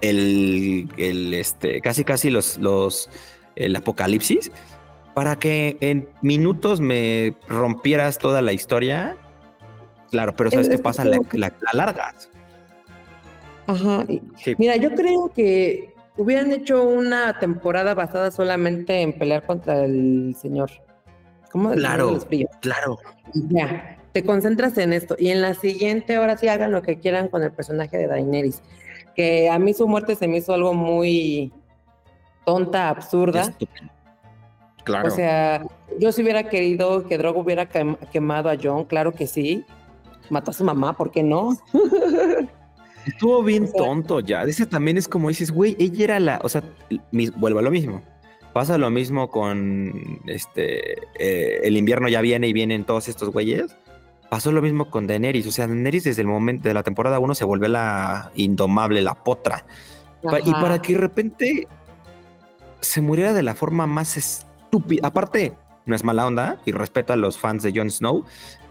el, 0.00 0.88
el 0.96 1.34
este, 1.34 1.80
casi 1.80 2.04
casi 2.04 2.30
los, 2.30 2.58
los, 2.58 3.08
el 3.56 3.74
apocalipsis, 3.76 4.52
para 5.14 5.36
que 5.36 5.76
en 5.80 6.08
minutos 6.22 6.80
me 6.80 7.34
rompieras 7.48 8.18
toda 8.18 8.42
la 8.42 8.52
historia. 8.52 9.16
Claro, 10.14 10.32
pero 10.36 10.48
¿sabes 10.48 10.68
qué 10.68 10.78
pasa? 10.78 11.04
La, 11.04 11.18
la, 11.32 11.52
largas. 11.72 12.30
Ajá. 13.66 14.06
Mira, 14.58 14.76
yo 14.76 14.94
creo 14.94 15.32
que 15.34 15.92
hubieran 16.16 16.52
hecho 16.52 16.84
una 16.84 17.36
temporada 17.40 17.94
basada 17.94 18.30
solamente 18.30 19.00
en 19.00 19.12
pelear 19.12 19.44
contra 19.44 19.84
el 19.84 20.36
señor. 20.40 20.70
¿Cómo? 21.50 21.72
Claro, 21.72 22.20
claro. 22.60 23.00
Ya, 23.34 23.98
te 24.12 24.22
concentras 24.22 24.78
en 24.78 24.92
esto. 24.92 25.16
Y 25.18 25.30
en 25.30 25.42
la 25.42 25.54
siguiente, 25.54 26.14
ahora 26.14 26.36
sí 26.36 26.46
hagan 26.46 26.70
lo 26.70 26.82
que 26.82 27.00
quieran 27.00 27.26
con 27.26 27.42
el 27.42 27.50
personaje 27.50 27.98
de 27.98 28.06
Daenerys. 28.06 28.62
Que 29.16 29.50
a 29.50 29.58
mí 29.58 29.74
su 29.74 29.88
muerte 29.88 30.14
se 30.14 30.28
me 30.28 30.36
hizo 30.36 30.54
algo 30.54 30.74
muy 30.74 31.52
tonta, 32.44 32.88
absurda. 32.88 33.52
Claro. 34.84 35.08
O 35.08 35.10
sea, 35.10 35.66
yo 35.98 36.12
si 36.12 36.22
hubiera 36.22 36.44
querido 36.44 37.04
que 37.08 37.18
Drogo 37.18 37.40
hubiera 37.40 37.66
quemado 37.66 38.48
a 38.48 38.56
John, 38.62 38.84
claro 38.84 39.10
que 39.10 39.26
sí. 39.26 39.64
Mató 40.30 40.50
a 40.50 40.54
su 40.54 40.64
mamá, 40.64 40.96
¿por 40.96 41.10
qué 41.10 41.22
no? 41.22 41.56
Estuvo 43.06 43.42
bien 43.42 43.70
tonto 43.70 44.20
ya. 44.20 44.42
Ese 44.44 44.66
también 44.66 44.96
es 44.96 45.08
como 45.08 45.28
dices, 45.28 45.50
güey, 45.50 45.76
ella 45.78 46.04
era 46.04 46.20
la, 46.20 46.40
o 46.42 46.48
sea, 46.48 46.62
vuelvo 47.36 47.58
a 47.58 47.62
lo 47.62 47.70
mismo. 47.70 48.02
Pasa 48.54 48.78
lo 48.78 48.88
mismo 48.90 49.30
con 49.30 50.20
este, 50.26 50.94
eh, 51.18 51.60
el 51.64 51.76
invierno 51.76 52.08
ya 52.08 52.20
viene 52.20 52.46
y 52.48 52.52
vienen 52.52 52.84
todos 52.84 53.08
estos 53.08 53.30
güeyes. 53.30 53.76
Pasó 54.30 54.52
lo 54.52 54.62
mismo 54.62 54.90
con 54.90 55.06
Daenerys. 55.06 55.46
O 55.46 55.52
sea, 55.52 55.66
Daenerys 55.66 56.04
desde 56.04 56.22
el 56.22 56.28
momento 56.28 56.68
de 56.68 56.74
la 56.74 56.82
temporada 56.82 57.18
1 57.18 57.34
se 57.34 57.44
vuelve 57.44 57.68
la 57.68 58.30
indomable, 58.34 59.02
la 59.02 59.14
potra. 59.14 59.66
Y 60.44 60.52
para 60.52 60.80
que 60.80 60.94
de 60.94 60.98
repente 60.98 61.68
se 62.80 63.00
muriera 63.00 63.32
de 63.32 63.42
la 63.42 63.54
forma 63.54 63.86
más 63.86 64.16
estúpida. 64.16 65.08
Aparte, 65.08 65.52
no 65.86 65.94
es 65.94 66.04
mala 66.04 66.26
onda 66.26 66.58
y 66.64 66.72
respeto 66.72 67.12
a 67.12 67.16
los 67.16 67.38
fans 67.38 67.62
de 67.62 67.72
Jon 67.74 67.90
Snow. 67.90 68.24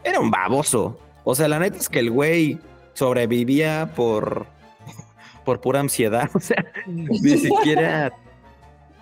Era 0.04 0.20
un 0.20 0.32
baboso. 0.32 0.98
O 1.24 1.36
sea, 1.36 1.48
la 1.48 1.60
neta 1.60 1.78
es 1.78 1.90
que 1.90 2.00
el 2.00 2.12
güey 2.12 2.60
sobrevivía 2.94 3.92
por, 3.96 4.46
por 5.46 5.62
pura 5.62 5.80
ansiedad. 5.80 6.30
O 6.36 6.40
sea, 6.40 6.66
ni 6.88 7.38
siquiera 7.38 8.14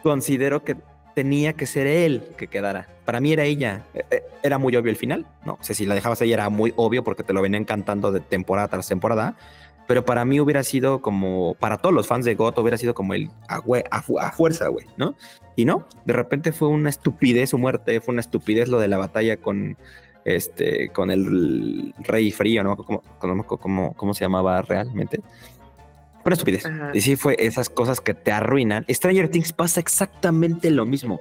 considero 0.03 0.63
que 0.63 0.75
tenía 1.13 1.53
que 1.53 1.65
ser 1.65 1.87
él 1.87 2.23
que 2.37 2.47
quedara. 2.47 2.87
Para 3.05 3.19
mí 3.19 3.33
era 3.33 3.43
ella. 3.43 3.83
E, 3.93 4.05
e, 4.11 4.23
era 4.43 4.57
muy 4.57 4.75
obvio 4.75 4.91
el 4.91 4.97
final. 4.97 5.25
No 5.45 5.53
o 5.53 5.63
sé 5.63 5.73
si 5.73 5.85
la 5.85 5.95
dejabas 5.95 6.21
ahí 6.21 6.31
era 6.33 6.49
muy 6.49 6.73
obvio 6.75 7.03
porque 7.03 7.23
te 7.23 7.33
lo 7.33 7.41
venían 7.41 7.65
cantando 7.65 8.11
de 8.11 8.19
temporada 8.19 8.67
tras 8.67 8.87
temporada. 8.87 9.35
Pero 9.87 10.05
para 10.05 10.23
mí 10.23 10.39
hubiera 10.39 10.63
sido 10.63 11.01
como, 11.01 11.55
para 11.55 11.77
todos 11.77 11.93
los 11.93 12.07
fans 12.07 12.23
de 12.23 12.35
GOT, 12.35 12.57
hubiera 12.59 12.77
sido 12.77 12.93
como 12.93 13.13
el 13.13 13.29
a, 13.49 13.61
a 13.89 14.31
fuerza, 14.31 14.67
güey, 14.69 14.85
¿no? 14.95 15.15
Y 15.55 15.65
no, 15.65 15.85
de 16.05 16.13
repente 16.13 16.53
fue 16.53 16.69
una 16.69 16.89
estupidez 16.89 17.49
su 17.49 17.57
muerte, 17.57 17.99
fue 17.99 18.13
una 18.13 18.21
estupidez 18.21 18.69
lo 18.69 18.79
de 18.79 18.87
la 18.87 18.97
batalla 18.97 19.35
con, 19.37 19.75
este, 20.25 20.89
con 20.89 21.11
el 21.11 21.93
rey 21.99 22.31
frío, 22.31 22.63
¿no? 22.63 22.77
¿Cómo, 22.77 23.01
cómo, 23.17 23.93
cómo 23.93 24.13
se 24.13 24.23
llamaba 24.23 24.61
realmente? 24.61 25.21
Una 26.23 26.33
estupidez. 26.33 26.63
Y 26.93 27.01
sí 27.01 27.15
fue 27.15 27.35
esas 27.39 27.69
cosas 27.69 27.99
que 27.99 28.13
te 28.13 28.31
arruinan. 28.31 28.85
Stranger 28.89 29.29
Things 29.29 29.53
pasa 29.53 29.79
exactamente 29.79 30.69
lo 30.69 30.85
mismo. 30.85 31.19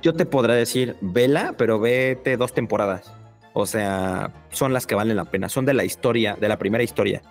Yo 0.00 0.14
te 0.14 0.26
podré 0.26 0.54
decir, 0.54 0.96
vela, 1.00 1.54
pero 1.58 1.80
vete 1.80 2.36
dos 2.36 2.52
temporadas. 2.52 3.12
O 3.52 3.66
sea, 3.66 4.32
son 4.50 4.72
las 4.72 4.86
que 4.86 4.94
valen 4.94 5.16
la 5.16 5.24
pena. 5.24 5.48
Son 5.48 5.64
de 5.66 5.74
la 5.74 5.84
historia, 5.84 6.36
de 6.40 6.48
la 6.48 6.58
primera 6.58 6.84
historia. 6.84 7.22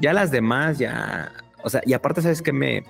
Ya 0.00 0.12
las 0.12 0.30
demás, 0.30 0.78
ya. 0.78 1.32
O 1.62 1.70
sea, 1.70 1.82
y 1.84 1.92
aparte, 1.92 2.22
¿sabes 2.22 2.40
qué 2.40 2.52
me. 2.52 2.84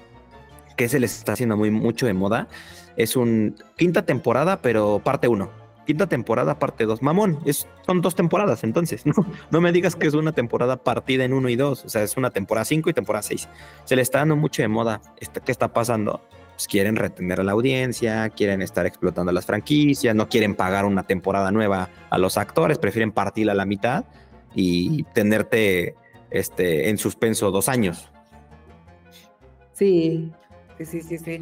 que 0.77 0.89
se 0.89 1.01
les 1.01 1.17
está 1.17 1.33
haciendo 1.33 1.57
muy 1.57 1.71
mucho 1.71 2.07
de 2.07 2.13
moda? 2.13 2.49
Es 2.97 3.17
un 3.17 3.57
quinta 3.77 4.05
temporada, 4.05 4.61
pero 4.61 5.01
parte 5.03 5.29
uno 5.29 5.51
quinta 5.89 6.07
temporada, 6.07 6.59
parte 6.59 6.85
2. 6.85 7.01
Mamón, 7.01 7.39
es, 7.47 7.67
son 7.87 8.03
dos 8.03 8.15
temporadas, 8.15 8.63
entonces, 8.63 9.07
no, 9.07 9.15
no 9.51 9.61
me 9.63 9.73
digas 9.73 9.97
que 9.97 10.07
es 10.07 10.13
una 10.13 10.33
temporada 10.33 10.77
partida 10.77 11.25
en 11.25 11.33
uno 11.33 11.49
y 11.49 11.57
dos, 11.57 11.83
o 11.87 11.89
sea, 11.89 12.03
es 12.03 12.19
una 12.19 12.31
temporada 12.31 12.67
5 12.67 12.91
y 12.91 12.93
temporada 12.93 13.23
6. 13.23 13.49
Se 13.85 13.97
le 13.97 14.03
está 14.03 14.19
dando 14.19 14.37
mucho 14.37 14.61
de 14.61 14.69
moda. 14.69 15.01
Este, 15.19 15.41
¿Qué 15.41 15.51
está 15.51 15.73
pasando? 15.73 16.21
Pues 16.53 16.69
quieren 16.69 16.97
retener 16.97 17.41
a 17.41 17.43
la 17.43 17.53
audiencia, 17.53 18.29
quieren 18.29 18.61
estar 18.61 18.85
explotando 18.85 19.33
las 19.33 19.47
franquicias, 19.47 20.15
no 20.15 20.29
quieren 20.29 20.55
pagar 20.55 20.85
una 20.85 21.05
temporada 21.05 21.51
nueva 21.53 21.89
a 22.11 22.19
los 22.19 22.37
actores, 22.37 22.77
prefieren 22.79 23.11
partirla 23.11 23.53
a 23.53 23.55
la 23.55 23.65
mitad 23.65 24.05
y 24.55 25.05
tenerte 25.15 25.95
este, 26.31 26.91
en 26.91 26.99
suspenso 26.99 27.51
dos 27.51 27.71
años. 27.71 28.13
Sí, 29.73 30.31
sí, 30.85 31.01
sí, 31.01 31.17
sí. 31.17 31.41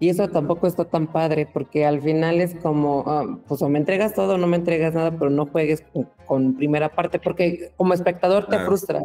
Y 0.00 0.08
eso 0.10 0.28
tampoco 0.28 0.66
está 0.66 0.84
tan 0.84 1.08
padre, 1.08 1.48
porque 1.52 1.84
al 1.84 2.00
final 2.00 2.40
es 2.40 2.54
como, 2.56 3.02
ah, 3.06 3.38
pues 3.48 3.62
o 3.62 3.68
me 3.68 3.78
entregas 3.78 4.14
todo 4.14 4.34
o 4.34 4.38
no 4.38 4.46
me 4.46 4.56
entregas 4.56 4.94
nada, 4.94 5.10
pero 5.10 5.28
no 5.28 5.46
juegues 5.46 5.82
con, 6.26 6.54
primera 6.54 6.88
parte, 6.88 7.18
porque 7.18 7.72
como 7.76 7.94
espectador 7.94 8.46
te 8.46 8.58
frustra. 8.60 9.02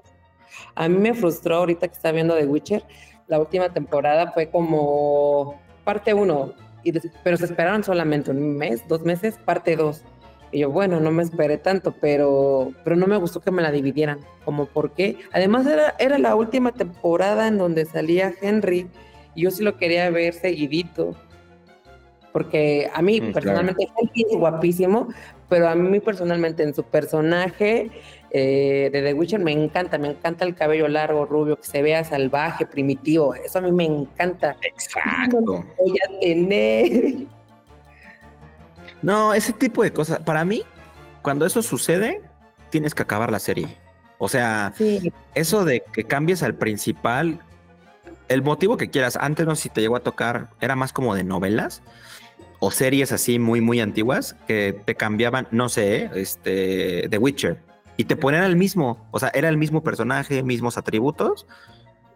A 0.76 0.88
mí 0.88 0.98
me 0.98 1.16
frustró 1.16 1.58
ahorita 1.58 1.88
que 1.88 1.96
está 1.96 2.12
viendo 2.12 2.36
The 2.36 2.46
Witcher, 2.46 2.84
la 3.28 3.40
última 3.40 3.70
temporada 3.70 4.32
fue 4.32 4.50
como 4.50 5.60
parte 5.84 6.14
uno, 6.14 6.54
y 6.84 6.94
pero 7.24 7.38
se 7.38 7.46
esperaron 7.46 7.84
solamente 7.84 8.30
un 8.30 8.58
mes, 8.58 8.88
dos 8.88 9.02
meses, 9.02 9.40
parte 9.44 9.76
dos. 9.76 10.04
Y 10.52 10.60
yo, 10.60 10.70
bueno, 10.70 11.00
no 11.00 11.10
me 11.10 11.24
esperé 11.24 11.58
tanto, 11.58 11.96
pero, 12.00 12.72
pero 12.84 12.96
no 12.96 13.08
me 13.08 13.18
gustó 13.18 13.42
que 13.42 13.50
me 13.50 13.64
la 13.64 13.72
dividieran. 13.72 14.20
Como 14.46 14.68
por 14.68 14.92
qué. 14.92 15.18
Además 15.32 15.66
era, 15.66 15.96
era 15.98 16.20
la 16.20 16.36
última 16.36 16.72
temporada 16.72 17.48
en 17.48 17.58
donde 17.58 17.86
salía 17.86 18.34
Henry 18.40 18.88
yo 19.36 19.52
sí 19.52 19.64
lo 19.64 19.78
quería 19.78 20.10
ver 20.10 20.34
seguidito, 20.34 21.16
porque 22.32 22.90
a 22.94 23.02
mí 23.02 23.22
mm, 23.22 23.32
personalmente 23.32 23.88
es 24.16 24.38
guapísimo, 24.38 25.08
pero 25.50 25.70
a 25.70 25.76
mí 25.76 26.00
personalmente 26.00 26.64
en 26.64 26.74
su 26.74 26.84
personaje 26.84 27.92
eh, 28.32 28.90
de 28.92 29.02
The 29.04 29.14
Witcher 29.14 29.40
me 29.40 29.52
encanta, 29.52 30.00
me 30.00 30.10
encanta 30.10 30.44
el 30.44 30.56
cabello 30.56 30.88
largo, 30.88 31.26
rubio, 31.26 31.58
que 31.58 31.68
se 31.68 31.84
vea 31.84 32.04
salvaje, 32.04 32.66
primitivo, 32.66 33.36
eso 33.36 33.60
a 33.60 33.62
mí 33.62 33.72
me 33.72 33.86
encanta. 33.86 34.56
Exacto. 34.64 35.40
Voy 35.78 35.96
a 36.04 36.20
tener. 36.20 37.28
No, 39.04 39.34
ese 39.34 39.54
tipo 39.54 39.84
de 39.84 39.94
cosas, 39.94 40.20
para 40.20 40.44
mí, 40.44 40.64
cuando 41.22 41.46
eso 41.46 41.62
sucede, 41.62 42.22
tienes 42.72 42.96
que 42.96 43.04
acabar 43.04 43.32
la 43.32 43.40
serie. 43.40 43.78
O 44.18 44.30
sea, 44.30 44.74
eso 45.36 45.66
de 45.66 45.84
que 45.94 46.06
cambies 46.06 46.42
al 46.42 46.56
principal, 46.56 47.40
el 48.28 48.42
motivo 48.42 48.78
que 48.78 48.90
quieras, 48.90 49.18
antes 49.20 49.46
no 49.46 49.56
sé 49.56 49.64
si 49.64 49.70
te 49.70 49.82
llegó 49.82 49.96
a 49.96 50.02
tocar, 50.02 50.50
era 50.62 50.76
más 50.76 50.94
como 50.94 51.16
de 51.16 51.24
novelas 51.24 51.82
o 52.60 52.72
series 52.72 53.12
así 53.12 53.40
muy, 53.40 53.60
muy 53.60 53.82
antiguas 53.82 54.36
que 54.48 54.82
te 54.86 54.96
cambiaban, 54.96 55.48
no 55.52 55.68
sé, 55.70 56.10
este, 56.16 57.08
The 57.10 57.18
Witcher, 57.18 57.60
y 57.98 58.06
te 58.06 58.16
ponían 58.16 58.44
el 58.44 58.56
mismo, 58.56 59.06
o 59.12 59.20
sea, 59.20 59.32
era 59.34 59.50
el 59.50 59.58
mismo 59.58 59.84
personaje, 59.84 60.44
mismos 60.44 60.78
atributos, 60.78 61.46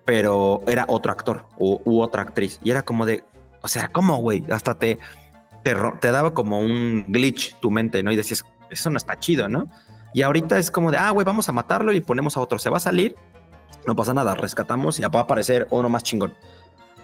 pero 0.06 0.64
era 0.68 0.86
otro 0.88 1.12
actor 1.12 1.46
u, 1.58 2.00
otra 2.02 2.22
actriz. 2.22 2.60
Y 2.64 2.72
era 2.72 2.84
como 2.84 3.06
de, 3.06 3.26
o 3.62 3.68
sea, 3.68 3.90
¿cómo, 3.90 4.18
güey? 4.18 4.44
Hasta 4.50 4.76
te, 4.76 5.00
te, 5.64 5.76
te, 6.00 6.12
daba 6.12 6.34
como 6.34 6.62
un 6.62 7.04
glitch 7.10 7.60
tu 7.60 7.70
mente, 7.70 8.02
¿no? 8.02 8.12
Y 8.12 8.16
decías, 8.16 8.46
eso 8.70 8.90
no 8.90 8.98
está 8.98 9.20
chido, 9.20 9.50
¿no? 9.50 9.70
Y 10.14 10.22
ahorita 10.22 10.58
es 10.58 10.72
como 10.72 10.92
de, 10.92 10.98
ah, 10.98 11.12
güey, 11.12 11.26
vamos 11.26 11.50
a 11.50 11.52
matarlo 11.52 11.92
y 11.92 12.02
ponemos 12.02 12.38
a 12.38 12.40
otro. 12.40 12.58
Se 12.58 12.70
va 12.70 12.78
a 12.78 12.80
salir 12.80 13.16
no 13.88 13.96
pasa 13.96 14.14
nada, 14.14 14.36
rescatamos 14.36 15.00
y 15.00 15.02
ya 15.02 15.08
va 15.08 15.22
a 15.22 15.24
aparecer 15.24 15.68
uno 15.72 15.90
más 15.90 16.04
chingón. 16.04 16.34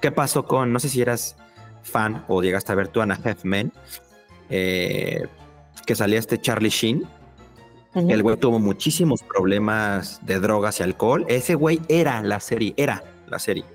¿Qué 0.01 0.11
pasó 0.11 0.45
con, 0.45 0.73
no 0.73 0.79
sé 0.79 0.89
si 0.89 1.01
eras 1.01 1.37
fan 1.81 2.25
o 2.27 2.41
llegaste 2.43 2.73
a 2.73 2.75
ver 2.75 2.89
tú 2.89 2.99
a 2.99 3.03
Anna 3.03 3.17
Hefman, 3.23 3.71
eh, 4.49 5.25
que 5.85 5.95
salía 5.95 6.19
este 6.19 6.39
Charlie 6.39 6.69
Sheen? 6.69 7.07
El 7.95 8.21
güey 8.23 8.37
tuvo 8.37 8.59
muchísimos 8.59 9.21
problemas 9.21 10.19
de 10.25 10.39
drogas 10.39 10.79
y 10.79 10.83
alcohol. 10.83 11.25
Ese 11.29 11.53
güey 11.55 11.79
era 11.87 12.21
la 12.23 12.39
serie, 12.39 12.73
era 12.75 13.03
la 13.27 13.37
serie. 13.37 13.65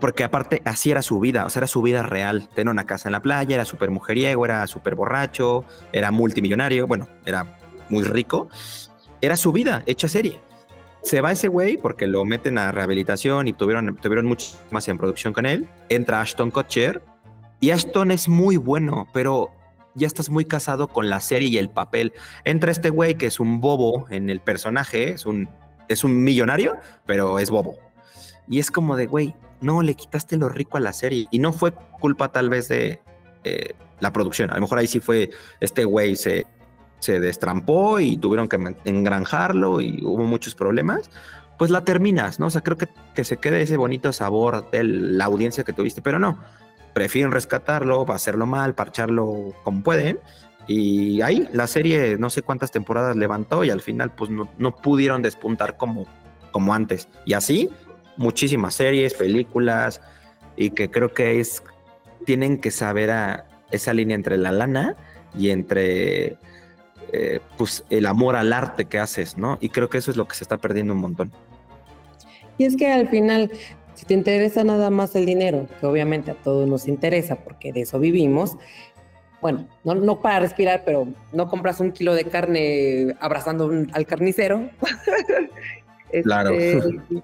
Porque 0.00 0.24
aparte 0.24 0.60
así 0.64 0.90
era 0.90 1.02
su 1.02 1.20
vida, 1.20 1.46
o 1.46 1.50
sea, 1.50 1.60
era 1.60 1.66
su 1.68 1.80
vida 1.82 2.02
real. 2.02 2.48
Tenía 2.52 2.72
una 2.72 2.84
casa 2.84 3.08
en 3.08 3.12
la 3.12 3.22
playa, 3.22 3.54
era 3.54 3.64
súper 3.64 3.90
mujeriego, 3.90 4.44
era 4.44 4.66
súper 4.66 4.96
borracho, 4.96 5.64
era 5.92 6.10
multimillonario, 6.10 6.88
bueno, 6.88 7.08
era 7.24 7.58
muy 7.88 8.02
rico. 8.02 8.48
Era 9.20 9.36
su 9.36 9.52
vida 9.52 9.84
hecha 9.86 10.08
serie 10.08 10.40
se 11.06 11.20
va 11.20 11.30
ese 11.30 11.46
güey 11.46 11.76
porque 11.76 12.08
lo 12.08 12.24
meten 12.24 12.58
a 12.58 12.72
rehabilitación 12.72 13.46
y 13.46 13.52
tuvieron, 13.52 13.96
tuvieron 13.96 14.26
mucho 14.26 14.48
más 14.72 14.88
en 14.88 14.98
producción 14.98 15.32
con 15.32 15.46
él. 15.46 15.68
Entra 15.88 16.20
Ashton 16.20 16.50
Kutcher 16.50 17.00
y 17.60 17.70
Ashton 17.70 18.10
es 18.10 18.28
muy 18.28 18.56
bueno, 18.56 19.06
pero 19.12 19.52
ya 19.94 20.08
estás 20.08 20.30
muy 20.30 20.44
casado 20.44 20.88
con 20.88 21.08
la 21.08 21.20
serie 21.20 21.48
y 21.48 21.58
el 21.58 21.70
papel. 21.70 22.12
Entra 22.44 22.72
este 22.72 22.90
güey 22.90 23.14
que 23.14 23.26
es 23.26 23.38
un 23.38 23.60
bobo 23.60 24.06
en 24.10 24.30
el 24.30 24.40
personaje, 24.40 25.10
es 25.10 25.26
un, 25.26 25.48
es 25.86 26.02
un 26.02 26.24
millonario, 26.24 26.76
pero 27.06 27.38
es 27.38 27.50
bobo. 27.50 27.76
Y 28.48 28.58
es 28.58 28.72
como 28.72 28.96
de, 28.96 29.06
güey, 29.06 29.36
no, 29.60 29.82
le 29.82 29.94
quitaste 29.94 30.36
lo 30.36 30.48
rico 30.48 30.76
a 30.76 30.80
la 30.80 30.92
serie. 30.92 31.28
Y 31.30 31.38
no 31.38 31.52
fue 31.52 31.72
culpa 32.00 32.32
tal 32.32 32.50
vez 32.50 32.66
de 32.66 33.00
eh, 33.44 33.74
la 34.00 34.12
producción. 34.12 34.50
A 34.50 34.56
lo 34.56 34.62
mejor 34.62 34.78
ahí 34.78 34.88
sí 34.88 34.98
fue, 34.98 35.30
este 35.60 35.84
güey 35.84 36.16
se 36.16 36.46
se 36.98 37.20
destrampó 37.20 38.00
y 38.00 38.16
tuvieron 38.16 38.48
que 38.48 38.74
engranjarlo 38.84 39.80
y 39.80 40.00
hubo 40.02 40.24
muchos 40.24 40.54
problemas, 40.54 41.10
pues 41.58 41.70
la 41.70 41.84
terminas, 41.84 42.38
¿no? 42.40 42.46
O 42.46 42.50
sea, 42.50 42.62
creo 42.62 42.76
que, 42.76 42.88
que 43.14 43.24
se 43.24 43.38
quede 43.38 43.62
ese 43.62 43.76
bonito 43.76 44.12
sabor 44.12 44.70
de 44.70 44.84
la 44.84 45.24
audiencia 45.24 45.64
que 45.64 45.72
tuviste, 45.72 46.02
pero 46.02 46.18
no, 46.18 46.38
prefieren 46.92 47.30
rescatarlo, 47.30 48.10
hacerlo 48.10 48.46
mal, 48.46 48.74
parcharlo 48.74 49.54
como 49.64 49.82
pueden. 49.82 50.18
Y 50.66 51.20
ahí 51.20 51.48
la 51.52 51.66
serie 51.66 52.16
no 52.18 52.30
sé 52.30 52.42
cuántas 52.42 52.72
temporadas 52.72 53.16
levantó 53.16 53.64
y 53.64 53.70
al 53.70 53.80
final 53.80 54.10
pues 54.10 54.30
no, 54.30 54.48
no 54.58 54.74
pudieron 54.74 55.22
despuntar 55.22 55.76
como, 55.76 56.06
como 56.50 56.74
antes. 56.74 57.08
Y 57.24 57.34
así 57.34 57.70
muchísimas 58.16 58.74
series, 58.74 59.14
películas 59.14 60.00
y 60.56 60.70
que 60.70 60.90
creo 60.90 61.12
que 61.12 61.38
es 61.38 61.62
tienen 62.24 62.58
que 62.58 62.70
saber 62.70 63.10
a 63.10 63.46
esa 63.70 63.92
línea 63.92 64.14
entre 64.14 64.36
la 64.38 64.52
lana 64.52 64.96
y 65.38 65.50
entre 65.50 66.38
eh, 67.12 67.40
pues 67.56 67.84
el 67.90 68.06
amor 68.06 68.36
al 68.36 68.52
arte 68.52 68.86
que 68.86 68.98
haces, 68.98 69.36
¿no? 69.36 69.58
Y 69.60 69.68
creo 69.68 69.88
que 69.88 69.98
eso 69.98 70.10
es 70.10 70.16
lo 70.16 70.26
que 70.26 70.34
se 70.34 70.44
está 70.44 70.58
perdiendo 70.58 70.92
un 70.92 71.00
montón. 71.00 71.32
Y 72.58 72.64
es 72.64 72.76
que 72.76 72.90
al 72.90 73.08
final, 73.08 73.50
si 73.94 74.06
te 74.06 74.14
interesa 74.14 74.64
nada 74.64 74.90
más 74.90 75.14
el 75.14 75.26
dinero, 75.26 75.66
que 75.80 75.86
obviamente 75.86 76.30
a 76.30 76.34
todos 76.34 76.68
nos 76.68 76.88
interesa 76.88 77.36
porque 77.36 77.72
de 77.72 77.82
eso 77.82 77.98
vivimos, 77.98 78.56
bueno, 79.40 79.66
no, 79.84 79.94
no 79.94 80.20
para 80.20 80.40
respirar, 80.40 80.82
pero 80.84 81.06
no 81.32 81.48
compras 81.48 81.80
un 81.80 81.92
kilo 81.92 82.14
de 82.14 82.24
carne 82.24 83.14
abrazando 83.20 83.70
al 83.92 84.06
carnicero. 84.06 84.70
claro. 86.24 86.50
Este, 86.50 86.98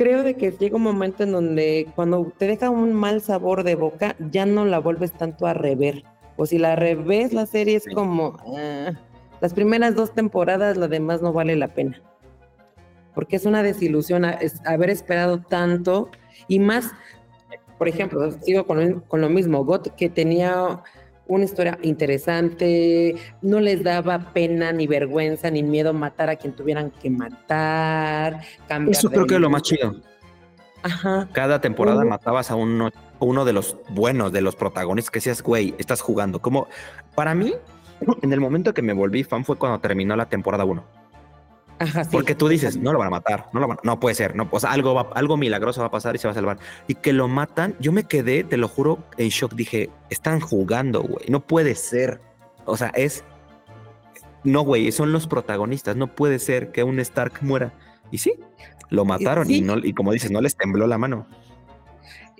creo 0.00 0.22
de 0.22 0.34
que 0.34 0.50
llega 0.52 0.76
un 0.76 0.82
momento 0.82 1.24
en 1.24 1.32
donde 1.32 1.86
cuando 1.94 2.32
te 2.38 2.46
deja 2.46 2.70
un 2.70 2.94
mal 2.94 3.20
sabor 3.20 3.64
de 3.64 3.74
boca, 3.74 4.16
ya 4.18 4.46
no 4.46 4.64
la 4.64 4.78
vuelves 4.78 5.12
tanto 5.12 5.46
a 5.46 5.52
rever. 5.52 6.04
O 6.36 6.46
si 6.46 6.58
la 6.58 6.76
revés, 6.76 7.32
la 7.32 7.46
serie 7.46 7.76
es 7.76 7.84
como, 7.94 8.36
ah, 8.56 8.92
las 9.40 9.54
primeras 9.54 9.94
dos 9.94 10.12
temporadas, 10.12 10.76
lo 10.76 10.88
demás 10.88 11.22
no 11.22 11.32
vale 11.32 11.56
la 11.56 11.68
pena. 11.68 12.00
Porque 13.14 13.36
es 13.36 13.44
una 13.44 13.62
desilusión 13.62 14.24
haber 14.64 14.90
esperado 14.90 15.40
tanto 15.40 16.10
y 16.48 16.58
más, 16.58 16.90
por 17.78 17.88
ejemplo, 17.88 18.30
sigo 18.42 18.66
con, 18.66 19.00
con 19.00 19.20
lo 19.20 19.28
mismo, 19.28 19.64
Got, 19.64 19.94
que 19.96 20.08
tenía 20.08 20.82
una 21.30 21.44
historia 21.44 21.78
interesante, 21.82 23.14
no 23.40 23.60
les 23.60 23.84
daba 23.84 24.32
pena 24.32 24.72
ni 24.72 24.86
vergüenza 24.86 25.50
ni 25.50 25.62
miedo 25.62 25.92
matar 25.92 26.28
a 26.28 26.36
quien 26.36 26.52
tuvieran 26.54 26.90
que 26.90 27.08
matar. 27.08 28.40
Eso 28.88 29.10
creo 29.10 29.26
que 29.26 29.34
es 29.34 29.40
lo 29.40 29.48
más 29.48 29.62
chido. 29.62 29.94
Ajá. 30.82 31.28
Cada 31.32 31.60
temporada 31.60 32.04
matabas 32.04 32.50
a 32.50 32.56
uno, 32.56 32.90
uno 33.20 33.44
de 33.44 33.52
los 33.52 33.76
buenos, 33.90 34.32
de 34.32 34.40
los 34.40 34.56
protagonistas, 34.56 35.10
que 35.10 35.18
decías, 35.18 35.42
güey, 35.42 35.74
estás 35.78 36.00
jugando. 36.00 36.40
Como 36.40 36.68
para 37.14 37.34
mí, 37.34 37.54
en 38.22 38.32
el 38.32 38.40
momento 38.40 38.74
que 38.74 38.82
me 38.82 38.92
volví 38.92 39.24
fan 39.24 39.44
fue 39.44 39.56
cuando 39.56 39.78
terminó 39.80 40.16
la 40.16 40.28
temporada 40.28 40.64
1. 40.64 41.00
Porque 42.10 42.34
tú 42.34 42.48
dices, 42.48 42.76
no 42.76 42.92
lo 42.92 42.98
van 42.98 43.08
a 43.08 43.10
matar, 43.10 43.46
no 43.54 43.60
lo 43.60 43.68
van, 43.68 43.78
no 43.82 43.98
puede 43.98 44.14
ser, 44.14 44.36
no, 44.36 44.46
o 44.50 44.60
sea, 44.60 44.70
algo, 44.70 44.92
va, 44.92 45.08
algo 45.14 45.38
milagroso 45.38 45.80
va 45.80 45.86
a 45.86 45.90
pasar 45.90 46.14
y 46.14 46.18
se 46.18 46.28
va 46.28 46.32
a 46.32 46.34
salvar. 46.34 46.58
Y 46.88 46.94
que 46.96 47.14
lo 47.14 47.26
matan, 47.26 47.74
yo 47.80 47.90
me 47.90 48.04
quedé, 48.04 48.44
te 48.44 48.58
lo 48.58 48.68
juro, 48.68 48.98
en 49.16 49.30
shock. 49.30 49.54
Dije, 49.54 49.88
están 50.10 50.40
jugando, 50.40 51.02
güey, 51.02 51.24
no 51.28 51.40
puede 51.40 51.74
ser. 51.74 52.20
O 52.66 52.76
sea, 52.76 52.88
es, 52.88 53.24
no, 54.44 54.60
güey, 54.60 54.92
son 54.92 55.12
los 55.12 55.26
protagonistas, 55.26 55.96
no 55.96 56.14
puede 56.14 56.38
ser 56.38 56.70
que 56.70 56.84
un 56.84 57.00
Stark 57.00 57.38
muera. 57.40 57.72
Y 58.10 58.18
sí, 58.18 58.34
lo 58.90 59.06
mataron 59.06 59.50
y 59.50 59.62
no, 59.62 59.78
y 59.78 59.94
como 59.94 60.12
dices, 60.12 60.30
no 60.30 60.42
les 60.42 60.56
tembló 60.56 60.86
la 60.86 60.98
mano. 60.98 61.26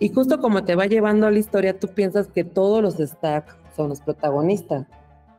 Y 0.01 0.09
justo 0.09 0.41
como 0.41 0.65
te 0.65 0.75
va 0.75 0.87
llevando 0.87 1.29
a 1.29 1.31
la 1.31 1.39
historia, 1.39 1.79
tú 1.79 1.87
piensas 1.87 2.27
que 2.27 2.43
todos 2.43 2.83
los 2.83 2.99
Stark 2.99 3.57
son 3.77 3.91
los 3.91 4.01
protagonistas 4.01 4.87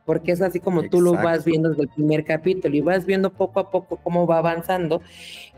porque 0.04 0.32
es 0.32 0.42
así 0.42 0.60
como 0.60 0.88
tú 0.88 1.00
lo 1.00 1.12
vas 1.12 1.44
viendo 1.44 1.70
desde 1.70 1.82
el 1.82 1.88
primer 1.88 2.24
capítulo 2.24 2.74
y 2.74 2.80
vas 2.80 3.06
viendo 3.06 3.30
poco 3.30 3.60
a 3.60 3.70
poco 3.70 3.96
cómo 3.96 4.26
va 4.26 4.38
avanzando 4.38 5.00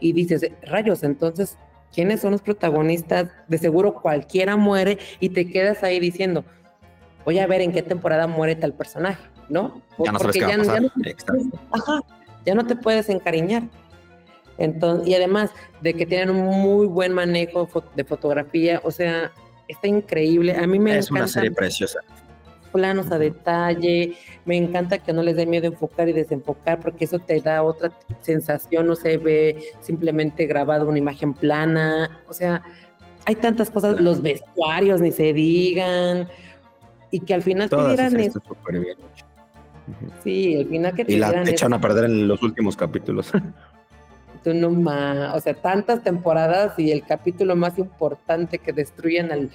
y 0.00 0.12
dices, 0.12 0.50
rayos, 0.62 1.02
entonces, 1.02 1.56
¿quiénes 1.92 2.20
son 2.20 2.32
los 2.32 2.42
protagonistas? 2.42 3.28
De 3.48 3.58
seguro 3.58 3.94
cualquiera 3.94 4.56
muere 4.56 4.98
y 5.20 5.30
te 5.30 5.48
quedas 5.48 5.82
ahí 5.82 5.98
diciendo, 5.98 6.44
voy 7.24 7.38
a 7.38 7.46
ver 7.46 7.62
en 7.62 7.72
qué 7.72 7.82
temporada 7.82 8.26
muere 8.26 8.54
tal 8.56 8.74
personaje, 8.74 9.24
¿no? 9.48 9.80
Ya 10.04 10.12
no 10.12 10.18
sabes 10.18 10.34
qué 10.34 10.44
va 10.46 10.52
a 10.52 11.70
pasar. 11.70 12.02
Ya, 12.44 12.54
no, 12.54 12.66
te 12.66 12.76
puedes 12.76 13.08
encariñar. 13.08 13.62
Entonces, 14.58 15.08
y 15.08 15.14
además 15.14 15.50
de 15.80 15.94
que 15.94 16.06
tienen 16.06 16.30
un 16.30 16.60
muy 16.60 16.86
buen 16.86 17.12
manejo 17.12 17.68
de 17.94 18.04
fotografía, 18.04 18.80
o 18.84 18.90
sea, 18.90 19.32
está 19.68 19.88
increíble. 19.88 20.56
A 20.56 20.66
mí 20.66 20.78
me 20.78 20.96
es 20.98 21.10
una 21.10 21.26
serie 21.26 21.50
preciosa 21.50 22.00
planos 22.74 23.12
a 23.12 23.18
detalle, 23.18 24.16
me 24.44 24.56
encanta 24.56 24.98
que 24.98 25.12
no 25.12 25.22
les 25.22 25.36
dé 25.36 25.46
miedo 25.46 25.68
enfocar 25.68 26.08
y 26.08 26.12
desenfocar 26.12 26.80
porque 26.80 27.04
eso 27.04 27.20
te 27.20 27.40
da 27.40 27.62
otra 27.62 27.92
sensación, 28.20 28.88
no 28.88 28.96
se 28.96 29.16
ve 29.16 29.62
simplemente 29.80 30.44
grabado 30.46 30.88
una 30.88 30.98
imagen 30.98 31.34
plana, 31.34 32.20
o 32.28 32.32
sea, 32.32 32.64
hay 33.26 33.36
tantas 33.36 33.70
cosas, 33.70 34.00
los 34.00 34.20
vestuarios 34.20 35.00
ni 35.00 35.12
se 35.12 35.32
digan, 35.32 36.28
y 37.12 37.20
que 37.20 37.34
al 37.34 37.42
final 37.42 37.70
te 37.70 37.76
dieran 37.86 38.18
eso. 38.18 38.42
Sí, 40.24 40.56
al 40.56 40.66
final 40.66 40.94
que 40.94 41.04
te 41.04 41.12
Y 41.12 41.16
la 41.16 41.42
echan 41.48 41.72
a 41.74 41.80
perder 41.80 42.06
en 42.06 42.26
los 42.26 42.42
últimos 42.42 42.76
capítulos. 42.76 43.30
Tú 44.44 44.54
no 44.54 44.70
más, 44.70 45.34
o 45.34 45.40
sea, 45.40 45.54
tantas 45.54 46.02
temporadas 46.02 46.78
y 46.78 46.92
el 46.92 47.02
capítulo 47.04 47.56
más 47.56 47.78
importante 47.78 48.58
que 48.58 48.72
destruyen 48.72 49.32
al 49.32 49.50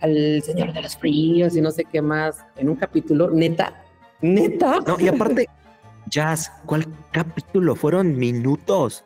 al 0.00 0.42
Señor 0.42 0.72
de 0.72 0.82
los 0.82 0.96
Fríos 0.96 1.56
y 1.56 1.60
no 1.60 1.70
sé 1.70 1.84
qué 1.84 2.02
más 2.02 2.44
en 2.56 2.68
un 2.68 2.76
capítulo, 2.76 3.30
neta, 3.30 3.82
neta. 4.20 4.80
No, 4.86 4.98
y 4.98 5.08
aparte, 5.08 5.48
Jazz, 6.10 6.52
¿cuál 6.66 6.86
capítulo? 7.12 7.74
Fueron 7.74 8.16
minutos. 8.16 9.04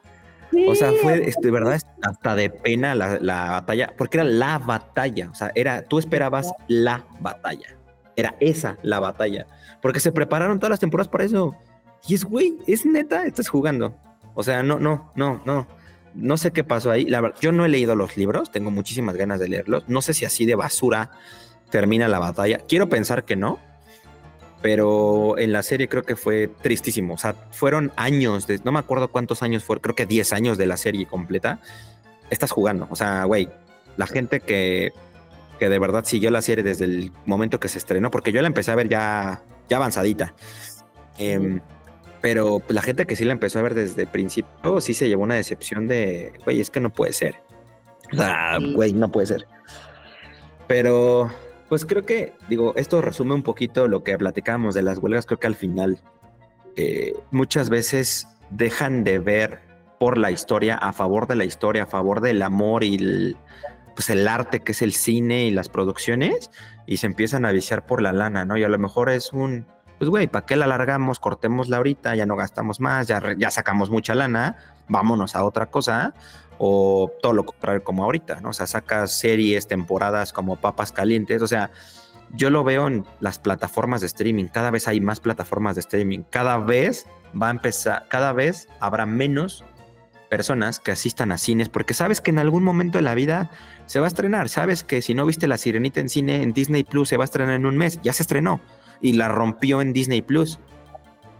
O 0.66 0.74
sea, 0.74 0.90
fue, 1.00 1.28
este, 1.28 1.48
verdad, 1.52 1.80
hasta 2.02 2.34
de 2.34 2.50
pena 2.50 2.96
la, 2.96 3.20
la, 3.20 3.50
batalla, 3.50 3.94
porque 3.96 4.18
era 4.18 4.24
la 4.24 4.58
batalla. 4.58 5.30
O 5.30 5.34
sea, 5.34 5.52
era, 5.54 5.82
tú 5.82 6.00
esperabas 6.00 6.52
la 6.66 7.04
batalla. 7.20 7.76
Era 8.16 8.34
esa 8.40 8.76
la 8.82 8.98
batalla. 8.98 9.46
Porque 9.80 10.00
se 10.00 10.10
prepararon 10.10 10.58
todas 10.58 10.70
las 10.70 10.80
temporadas 10.80 11.06
para 11.06 11.22
eso. 11.22 11.54
Y 12.08 12.14
es, 12.14 12.24
güey, 12.24 12.58
es 12.66 12.84
neta, 12.84 13.26
estás 13.26 13.48
jugando. 13.48 13.94
O 14.34 14.42
sea, 14.42 14.62
no, 14.62 14.78
no, 14.78 15.12
no, 15.14 15.42
no 15.44 15.66
no 16.14 16.36
sé 16.36 16.52
qué 16.52 16.64
pasó 16.64 16.90
ahí. 16.90 17.04
La 17.04 17.20
verdad, 17.20 17.38
yo 17.40 17.52
no 17.52 17.64
he 17.64 17.68
leído 17.68 17.94
los 17.94 18.16
libros, 18.16 18.50
tengo 18.50 18.70
muchísimas 18.70 19.16
ganas 19.16 19.40
de 19.40 19.48
leerlos. 19.48 19.88
No 19.88 20.02
sé 20.02 20.14
si 20.14 20.24
así 20.24 20.46
de 20.46 20.54
basura 20.54 21.10
termina 21.70 22.08
la 22.08 22.18
batalla. 22.18 22.58
Quiero 22.68 22.88
pensar 22.88 23.24
que 23.24 23.36
no, 23.36 23.58
pero 24.62 25.38
en 25.38 25.52
la 25.52 25.62
serie 25.62 25.88
creo 25.88 26.02
que 26.02 26.16
fue 26.16 26.48
tristísimo. 26.48 27.14
O 27.14 27.18
sea, 27.18 27.34
fueron 27.50 27.92
años, 27.96 28.46
de, 28.46 28.60
no 28.64 28.72
me 28.72 28.78
acuerdo 28.78 29.08
cuántos 29.08 29.42
años 29.42 29.64
fueron, 29.64 29.82
creo 29.82 29.94
que 29.94 30.06
10 30.06 30.32
años 30.32 30.58
de 30.58 30.66
la 30.66 30.76
serie 30.76 31.06
completa. 31.06 31.60
Estás 32.28 32.50
jugando. 32.50 32.86
O 32.90 32.96
sea, 32.96 33.24
güey, 33.24 33.48
la 33.96 34.06
gente 34.06 34.40
que, 34.40 34.92
que 35.58 35.68
de 35.68 35.78
verdad 35.78 36.04
siguió 36.04 36.30
la 36.30 36.42
serie 36.42 36.62
desde 36.62 36.84
el 36.84 37.12
momento 37.26 37.58
que 37.60 37.68
se 37.68 37.78
estrenó, 37.78 38.10
porque 38.10 38.32
yo 38.32 38.40
la 38.40 38.48
empecé 38.48 38.70
a 38.70 38.76
ver 38.76 38.88
ya, 38.88 39.42
ya 39.68 39.76
avanzadita. 39.76 40.34
Eh, 41.18 41.60
pero 42.20 42.60
pues, 42.60 42.74
la 42.74 42.82
gente 42.82 43.06
que 43.06 43.16
sí 43.16 43.24
la 43.24 43.32
empezó 43.32 43.58
a 43.58 43.62
ver 43.62 43.74
desde 43.74 44.02
el 44.02 44.08
principio, 44.08 44.80
sí 44.80 44.94
se 44.94 45.08
llevó 45.08 45.22
una 45.22 45.36
decepción 45.36 45.88
de, 45.88 46.32
güey, 46.44 46.60
es 46.60 46.70
que 46.70 46.80
no 46.80 46.90
puede 46.90 47.12
ser. 47.12 47.36
O 48.12 48.16
sea, 48.16 48.58
güey, 48.74 48.92
no 48.92 49.10
puede 49.10 49.26
ser. 49.26 49.46
Pero, 50.66 51.30
pues 51.68 51.84
creo 51.84 52.04
que, 52.04 52.34
digo, 52.48 52.74
esto 52.76 53.00
resume 53.00 53.34
un 53.34 53.42
poquito 53.42 53.88
lo 53.88 54.04
que 54.04 54.16
platicábamos 54.18 54.74
de 54.74 54.82
las 54.82 54.98
huelgas. 54.98 55.26
Creo 55.26 55.38
que 55.38 55.46
al 55.46 55.54
final 55.54 56.00
eh, 56.76 57.14
muchas 57.30 57.70
veces 57.70 58.28
dejan 58.50 59.04
de 59.04 59.18
ver 59.18 59.60
por 59.98 60.18
la 60.18 60.30
historia, 60.30 60.76
a 60.76 60.92
favor 60.92 61.26
de 61.26 61.36
la 61.36 61.44
historia, 61.44 61.84
a 61.84 61.86
favor 61.86 62.20
del 62.20 62.42
amor 62.42 62.84
y 62.84 62.96
el, 62.96 63.36
pues 63.94 64.10
el 64.10 64.26
arte 64.26 64.60
que 64.60 64.72
es 64.72 64.82
el 64.82 64.92
cine 64.92 65.44
y 65.44 65.50
las 65.50 65.68
producciones, 65.68 66.50
y 66.86 66.96
se 66.96 67.06
empiezan 67.06 67.44
a 67.44 67.52
viciar 67.52 67.86
por 67.86 68.02
la 68.02 68.12
lana, 68.12 68.44
¿no? 68.44 68.56
Y 68.56 68.64
a 68.64 68.68
lo 68.68 68.78
mejor 68.78 69.10
es 69.10 69.32
un 69.32 69.66
pues 70.00 70.08
güey, 70.08 70.28
¿para 70.28 70.46
qué 70.46 70.56
la 70.56 70.64
alargamos? 70.64 71.20
Cortémosla 71.20 71.76
ahorita, 71.76 72.16
ya 72.16 72.24
no 72.24 72.34
gastamos 72.34 72.80
más, 72.80 73.06
ya, 73.06 73.20
ya 73.36 73.50
sacamos 73.50 73.90
mucha 73.90 74.14
lana, 74.14 74.56
vámonos 74.88 75.36
a 75.36 75.44
otra 75.44 75.66
cosa, 75.66 76.14
o 76.56 77.12
todo 77.20 77.34
lo 77.34 77.44
contrario 77.44 77.84
como 77.84 78.04
ahorita, 78.04 78.40
¿no? 78.40 78.48
O 78.48 78.52
sea, 78.54 78.66
sacas 78.66 79.12
series, 79.12 79.68
temporadas 79.68 80.32
como 80.32 80.56
papas 80.56 80.90
calientes, 80.90 81.42
o 81.42 81.46
sea, 81.46 81.70
yo 82.32 82.48
lo 82.48 82.64
veo 82.64 82.86
en 82.86 83.04
las 83.20 83.38
plataformas 83.38 84.00
de 84.00 84.06
streaming, 84.06 84.46
cada 84.46 84.70
vez 84.70 84.88
hay 84.88 85.02
más 85.02 85.20
plataformas 85.20 85.74
de 85.74 85.80
streaming, 85.80 86.20
cada 86.30 86.56
vez 86.56 87.06
va 87.40 87.48
a 87.48 87.50
empezar, 87.50 88.06
cada 88.08 88.32
vez 88.32 88.68
habrá 88.80 89.04
menos 89.04 89.66
personas 90.30 90.80
que 90.80 90.92
asistan 90.92 91.30
a 91.30 91.36
cines, 91.36 91.68
porque 91.68 91.92
sabes 91.92 92.22
que 92.22 92.30
en 92.30 92.38
algún 92.38 92.64
momento 92.64 92.96
de 92.96 93.02
la 93.02 93.14
vida 93.14 93.50
se 93.84 94.00
va 94.00 94.06
a 94.06 94.08
estrenar, 94.08 94.48
sabes 94.48 94.82
que 94.82 95.02
si 95.02 95.12
no 95.12 95.26
viste 95.26 95.46
La 95.46 95.58
Sirenita 95.58 96.00
en 96.00 96.08
cine, 96.08 96.42
en 96.42 96.54
Disney 96.54 96.84
Plus 96.84 97.10
se 97.10 97.18
va 97.18 97.24
a 97.24 97.26
estrenar 97.26 97.56
en 97.56 97.66
un 97.66 97.76
mes, 97.76 98.00
ya 98.00 98.14
se 98.14 98.22
estrenó 98.22 98.62
y 99.00 99.12
la 99.14 99.28
rompió 99.28 99.80
en 99.80 99.92
Disney 99.92 100.22
Plus. 100.22 100.58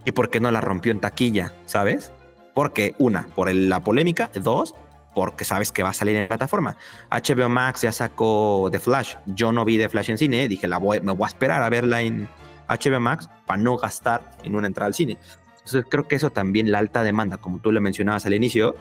¿Y 0.05 0.13
por 0.13 0.31
qué 0.31 0.41
no 0.41 0.51
la 0.51 0.61
rompió 0.61 0.93
en 0.93 1.01
taquilla? 1.01 1.53
¿Sabes? 1.67 2.13
Porque, 2.55 2.95
una, 2.99 3.27
por 3.35 3.53
la 3.53 3.81
polémica. 3.81 4.31
Dos, 4.35 4.75
porque 5.15 5.45
sabes 5.45 5.73
que 5.73 5.83
va 5.83 5.91
a 5.91 5.95
salir 5.95 6.17
en 6.17 6.23
la 6.23 6.29
plataforma. 6.29 6.77
HBO 7.11 7.49
Max 7.49 7.83
ya 7.83 7.93
sacó 7.93 8.69
The 8.71 8.81
Flash. 8.81 9.15
Yo 9.27 9.53
no 9.53 9.65
vi 9.65 9.79
The 9.79 9.89
Flash 9.89 10.11
en 10.11 10.19
cine. 10.19 10.49
Dije, 10.49 10.69
la 10.69 10.79
voy, 10.79 11.01
me 11.01 11.13
voy 11.13 11.25
a 11.25 11.29
esperar 11.29 11.63
a 11.63 11.69
verla 11.69 12.01
en 12.03 12.29
HBO 12.69 13.01
Max 13.01 13.29
para 13.47 13.61
no 13.61 13.77
gastar 13.77 14.31
en 14.43 14.55
una 14.55 14.67
entrada 14.67 14.87
al 14.87 14.95
cine. 14.95 15.19
Entonces 15.59 15.85
creo 15.89 16.09
que 16.09 16.17
eso 16.17 16.31
también, 16.31 16.71
la 16.71 16.79
alta 16.79 17.03
demanda, 17.03 17.37
como 17.37 17.59
tú 17.59 17.73
le 17.73 17.81
mencionabas 17.81 18.25
al 18.27 18.35
inicio, 18.35 18.77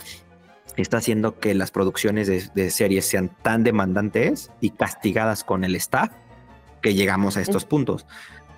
está 0.77 0.97
haciendo 0.97 1.39
que 1.39 1.53
las 1.53 1.71
producciones 1.71 2.53
de, 2.53 2.69
series 2.71 3.05
sean 3.05 3.29
tan 3.41 3.63
demandantes 3.63 4.51
y 4.61 4.71
castigadas 4.71 5.43
con 5.43 5.63
el 5.63 5.75
staff 5.75 6.11
que 6.81 6.93
llegamos 6.93 7.37
a 7.37 7.41
estos 7.41 7.65
puntos. 7.65 8.05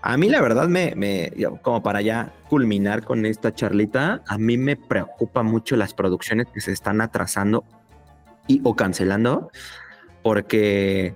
A 0.04 0.18
mí 0.18 0.30
la 0.30 0.42
verdad 0.42 0.68
me, 0.68 0.94
me, 0.96 1.32
como 1.62 1.84
para 1.84 2.02
ya 2.02 2.34
culminar 2.50 3.04
con 3.04 3.26
esta 3.26 3.54
charlita, 3.54 4.24
a 4.28 4.38
mí 4.38 4.58
me 4.58 4.76
preocupa 4.76 5.44
mucho 5.44 5.76
las 5.76 5.94
producciones 5.94 6.48
que 6.48 6.60
se 6.60 6.72
están 6.72 7.02
atrasando 7.02 7.64
y 8.48 8.62
o 8.64 8.76
cancelando, 8.76 9.52
porque 10.24 11.14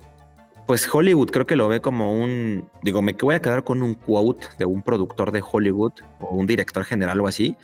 pues 0.68 0.88
Hollywood 0.92 1.32
creo 1.32 1.48
que 1.48 1.56
lo 1.56 1.68
ve 1.68 1.82
como 1.82 2.14
un, 2.14 2.70
digo, 2.84 3.02
me 3.02 3.14
voy 3.14 3.36
a 3.36 3.42
quedar 3.42 3.64
con 3.64 3.82
un 3.82 3.96
quote 3.96 4.48
de 4.60 4.66
un 4.66 4.84
productor 4.84 5.32
de 5.32 5.44
Hollywood 5.50 5.94
o 6.20 6.36
un 6.36 6.46
director 6.46 6.84
general 6.84 7.20
o 7.22 7.28
así, 7.28 7.58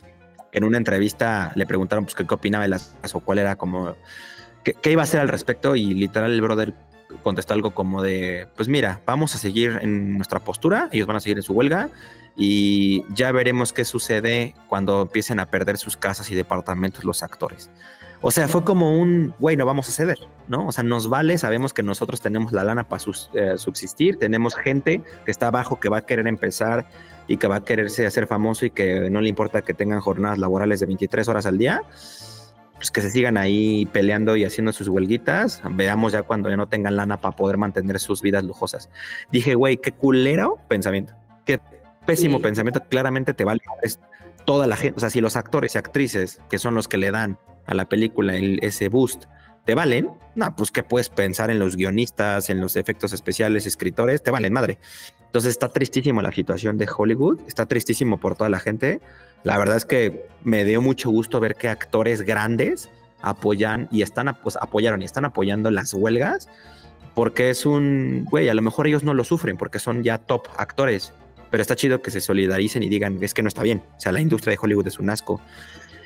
en 0.50 0.64
una 0.64 0.76
entrevista 0.76 1.52
le 1.54 1.66
preguntaron 1.66 2.04
pues 2.04 2.16
qué, 2.16 2.26
opinaba 2.28 2.64
de 2.64 2.68
las 2.68 2.94
o 3.12 3.20
cuál 3.20 3.38
era 3.38 3.54
como, 3.54 3.94
qué, 4.64 4.74
qué 4.74 4.90
iba 4.90 5.02
a 5.02 5.04
hacer 5.04 5.20
al 5.20 5.28
respecto 5.28 5.76
y 5.76 5.94
literal 5.94 6.32
el 6.32 6.40
brother 6.42 6.74
contestó 7.22 7.54
algo 7.54 7.72
como 7.72 8.02
de, 8.02 8.48
pues 8.56 8.68
mira, 8.68 9.00
vamos 9.06 9.34
a 9.34 9.38
seguir 9.38 9.78
en 9.82 10.16
nuestra 10.16 10.40
postura, 10.40 10.88
ellos 10.92 11.06
van 11.06 11.16
a 11.16 11.20
seguir 11.20 11.38
en 11.38 11.42
su 11.42 11.52
huelga 11.52 11.90
y 12.36 13.04
ya 13.14 13.32
veremos 13.32 13.72
qué 13.72 13.84
sucede 13.84 14.54
cuando 14.68 15.02
empiecen 15.02 15.40
a 15.40 15.46
perder 15.46 15.78
sus 15.78 15.96
casas 15.96 16.30
y 16.30 16.34
departamentos 16.34 17.04
los 17.04 17.22
actores. 17.22 17.70
O 18.24 18.30
sea, 18.30 18.46
fue 18.46 18.62
como 18.62 19.00
un, 19.00 19.34
güey, 19.40 19.56
no 19.56 19.66
vamos 19.66 19.88
a 19.88 19.92
ceder, 19.92 20.18
¿no? 20.46 20.68
O 20.68 20.72
sea, 20.72 20.84
nos 20.84 21.08
vale, 21.08 21.36
sabemos 21.38 21.72
que 21.72 21.82
nosotros 21.82 22.20
tenemos 22.20 22.52
la 22.52 22.62
lana 22.62 22.84
para 22.84 23.02
eh, 23.34 23.54
subsistir, 23.56 24.16
tenemos 24.16 24.54
gente 24.54 25.02
que 25.24 25.30
está 25.32 25.48
abajo 25.48 25.80
que 25.80 25.88
va 25.88 25.98
a 25.98 26.06
querer 26.06 26.28
empezar 26.28 26.86
y 27.26 27.36
que 27.36 27.48
va 27.48 27.56
a 27.56 27.64
quererse 27.64 28.06
hacer 28.06 28.28
famoso 28.28 28.64
y 28.64 28.70
que 28.70 29.10
no 29.10 29.20
le 29.20 29.28
importa 29.28 29.62
que 29.62 29.74
tengan 29.74 30.00
jornadas 30.00 30.38
laborales 30.38 30.78
de 30.78 30.86
23 30.86 31.26
horas 31.26 31.46
al 31.46 31.58
día 31.58 31.82
pues 32.82 32.90
que 32.90 33.00
se 33.00 33.10
sigan 33.10 33.36
ahí 33.36 33.86
peleando 33.92 34.34
y 34.34 34.44
haciendo 34.44 34.72
sus 34.72 34.88
huelguitas. 34.88 35.62
Veamos 35.70 36.10
ya 36.10 36.24
cuando 36.24 36.50
ya 36.50 36.56
no 36.56 36.66
tengan 36.66 36.96
lana 36.96 37.20
para 37.20 37.36
poder 37.36 37.56
mantener 37.56 38.00
sus 38.00 38.22
vidas 38.22 38.42
lujosas. 38.42 38.90
Dije, 39.30 39.54
güey, 39.54 39.76
qué 39.76 39.92
culero 39.92 40.58
pensamiento. 40.66 41.14
Qué 41.44 41.60
pésimo 42.04 42.42
pensamiento. 42.42 42.82
Claramente 42.88 43.34
te 43.34 43.44
vale 43.44 43.60
toda 44.44 44.66
la 44.66 44.74
gente. 44.74 44.96
O 44.96 45.00
sea, 45.00 45.10
si 45.10 45.20
los 45.20 45.36
actores 45.36 45.76
y 45.76 45.78
actrices, 45.78 46.40
que 46.50 46.58
son 46.58 46.74
los 46.74 46.88
que 46.88 46.96
le 46.96 47.12
dan 47.12 47.38
a 47.66 47.74
la 47.74 47.88
película 47.88 48.34
ese 48.36 48.88
boost, 48.88 49.26
te 49.64 49.76
valen, 49.76 50.10
no, 50.34 50.56
pues 50.56 50.72
que 50.72 50.82
puedes 50.82 51.08
pensar 51.08 51.52
en 51.52 51.60
los 51.60 51.76
guionistas, 51.76 52.50
en 52.50 52.60
los 52.60 52.74
efectos 52.74 53.12
especiales, 53.12 53.64
escritores, 53.64 54.24
te 54.24 54.32
valen 54.32 54.52
madre. 54.52 54.80
Entonces 55.26 55.50
está 55.50 55.68
tristísimo 55.68 56.20
la 56.20 56.32
situación 56.32 56.78
de 56.78 56.88
Hollywood, 56.94 57.42
está 57.46 57.66
tristísimo 57.66 58.18
por 58.18 58.34
toda 58.34 58.50
la 58.50 58.58
gente. 58.58 59.00
La 59.44 59.58
verdad 59.58 59.76
es 59.76 59.84
que 59.84 60.26
me 60.44 60.64
dio 60.64 60.80
mucho 60.80 61.10
gusto 61.10 61.40
ver 61.40 61.56
que 61.56 61.68
actores 61.68 62.22
grandes 62.22 62.90
apoyan 63.20 63.88
y 63.90 64.02
están 64.02 64.36
pues, 64.42 64.56
apoyaron 64.56 65.02
y 65.02 65.04
están 65.04 65.24
apoyando 65.24 65.70
las 65.70 65.94
huelgas 65.94 66.48
porque 67.14 67.50
es 67.50 67.66
un 67.66 68.26
güey, 68.30 68.48
a 68.48 68.54
lo 68.54 68.62
mejor 68.62 68.86
ellos 68.86 69.04
no 69.04 69.14
lo 69.14 69.24
sufren 69.24 69.56
porque 69.56 69.78
son 69.78 70.02
ya 70.02 70.18
top 70.18 70.48
actores, 70.56 71.12
pero 71.50 71.60
está 71.60 71.76
chido 71.76 72.02
que 72.02 72.10
se 72.10 72.20
solidaricen 72.20 72.82
y 72.82 72.88
digan 72.88 73.18
es 73.22 73.34
que 73.34 73.42
no 73.42 73.48
está 73.48 73.62
bien. 73.62 73.82
O 73.96 74.00
sea, 74.00 74.12
la 74.12 74.20
industria 74.20 74.52
de 74.52 74.58
Hollywood 74.60 74.86
es 74.86 74.98
un 74.98 75.10
asco 75.10 75.40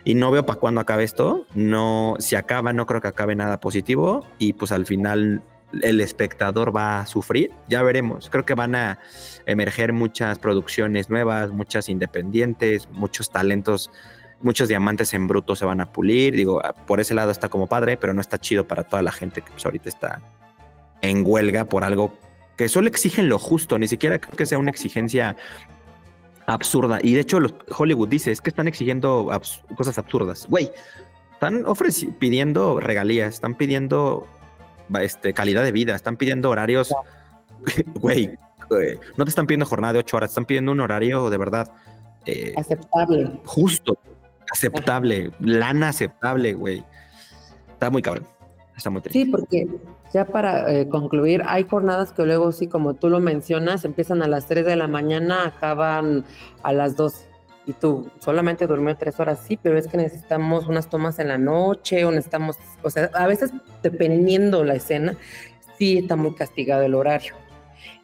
y 0.04 0.14
no 0.14 0.30
veo 0.30 0.44
para 0.44 0.58
cuándo 0.58 0.80
acabe 0.80 1.04
esto. 1.04 1.46
No, 1.54 2.16
si 2.18 2.36
acaba, 2.36 2.72
no 2.72 2.86
creo 2.86 3.00
que 3.00 3.08
acabe 3.08 3.34
nada 3.34 3.60
positivo 3.60 4.26
y 4.38 4.54
pues 4.54 4.72
al 4.72 4.86
final 4.86 5.42
el 5.82 6.00
espectador 6.00 6.74
va 6.74 7.00
a 7.00 7.06
sufrir. 7.06 7.50
Ya 7.68 7.82
veremos. 7.82 8.30
Creo 8.30 8.44
que 8.44 8.54
van 8.54 8.74
a 8.74 8.98
emerger 9.46 9.92
muchas 9.92 10.38
producciones 10.38 11.10
nuevas, 11.10 11.50
muchas 11.50 11.88
independientes, 11.88 12.88
muchos 12.90 13.30
talentos, 13.30 13.90
muchos 14.40 14.68
diamantes 14.68 15.14
en 15.14 15.26
bruto 15.26 15.56
se 15.56 15.64
van 15.64 15.80
a 15.80 15.92
pulir. 15.92 16.34
Digo, 16.34 16.60
ah, 16.64 16.72
por 16.72 17.00
ese 17.00 17.14
lado 17.14 17.30
está 17.30 17.48
como 17.48 17.66
padre, 17.66 17.96
pero 17.96 18.14
no 18.14 18.20
está 18.20 18.38
chido 18.38 18.66
para 18.66 18.84
toda 18.84 19.02
la 19.02 19.12
gente 19.12 19.42
que 19.42 19.50
pues, 19.50 19.64
ahorita 19.64 19.88
está 19.88 20.22
en 21.02 21.22
huelga 21.24 21.66
por 21.66 21.84
algo 21.84 22.12
que 22.56 22.68
solo 22.68 22.88
exigen 22.88 23.28
lo 23.28 23.38
justo, 23.38 23.78
ni 23.78 23.86
siquiera 23.86 24.18
creo 24.18 24.34
que 24.34 24.46
sea 24.46 24.58
una 24.58 24.70
exigencia 24.70 25.36
absurda. 26.46 27.00
Y 27.02 27.14
de 27.14 27.20
hecho, 27.20 27.38
los 27.38 27.54
Hollywood 27.76 28.08
dice 28.08 28.32
es 28.32 28.40
que 28.40 28.50
están 28.50 28.68
exigiendo 28.68 29.30
cosas 29.76 29.98
absurdas. 29.98 30.46
Güey, 30.48 30.70
están 31.32 31.64
pidiendo 32.18 32.80
regalías, 32.80 33.34
están 33.34 33.54
pidiendo 33.54 34.26
este, 35.00 35.32
calidad 35.32 35.62
de 35.62 35.72
vida, 35.72 35.94
están 35.94 36.16
pidiendo 36.16 36.50
horarios. 36.50 36.94
Güey, 37.94 38.98
no 39.16 39.24
te 39.24 39.28
están 39.28 39.46
pidiendo 39.46 39.66
jornada 39.66 39.94
de 39.94 39.98
ocho 40.00 40.16
horas, 40.16 40.30
están 40.30 40.44
pidiendo 40.44 40.72
un 40.72 40.80
horario 40.80 41.30
de 41.30 41.38
verdad. 41.38 41.70
Eh, 42.24 42.52
aceptable. 42.56 43.30
Justo, 43.44 43.96
aceptable, 44.52 45.30
lana 45.40 45.90
aceptable, 45.90 46.54
güey. 46.54 46.84
Está 47.72 47.90
muy 47.90 48.02
cabrón. 48.02 48.26
Está 48.76 48.90
muy 48.90 49.00
triste. 49.00 49.24
Sí, 49.24 49.30
porque 49.30 49.68
ya 50.12 50.24
para 50.26 50.72
eh, 50.72 50.88
concluir, 50.88 51.42
hay 51.46 51.64
jornadas 51.64 52.12
que 52.12 52.24
luego, 52.24 52.52
sí, 52.52 52.66
como 52.66 52.94
tú 52.94 53.08
lo 53.08 53.20
mencionas, 53.20 53.84
empiezan 53.84 54.22
a 54.22 54.28
las 54.28 54.46
3 54.46 54.66
de 54.66 54.76
la 54.76 54.88
mañana, 54.88 55.46
acaban 55.46 56.24
a 56.62 56.72
las 56.72 56.96
2. 56.96 57.25
Y 57.66 57.72
tú 57.72 58.08
solamente 58.20 58.66
durmió 58.66 58.96
tres 58.96 59.18
horas, 59.18 59.40
sí, 59.46 59.58
pero 59.60 59.76
es 59.76 59.88
que 59.88 59.96
necesitamos 59.96 60.66
unas 60.68 60.88
tomas 60.88 61.18
en 61.18 61.28
la 61.28 61.38
noche, 61.38 62.04
o 62.04 62.10
necesitamos, 62.10 62.56
o 62.82 62.90
sea, 62.90 63.10
a 63.12 63.26
veces 63.26 63.50
dependiendo 63.82 64.62
la 64.62 64.74
escena, 64.74 65.16
sí 65.76 65.98
está 65.98 66.14
muy 66.14 66.34
castigado 66.34 66.82
el 66.82 66.94
horario. 66.94 67.34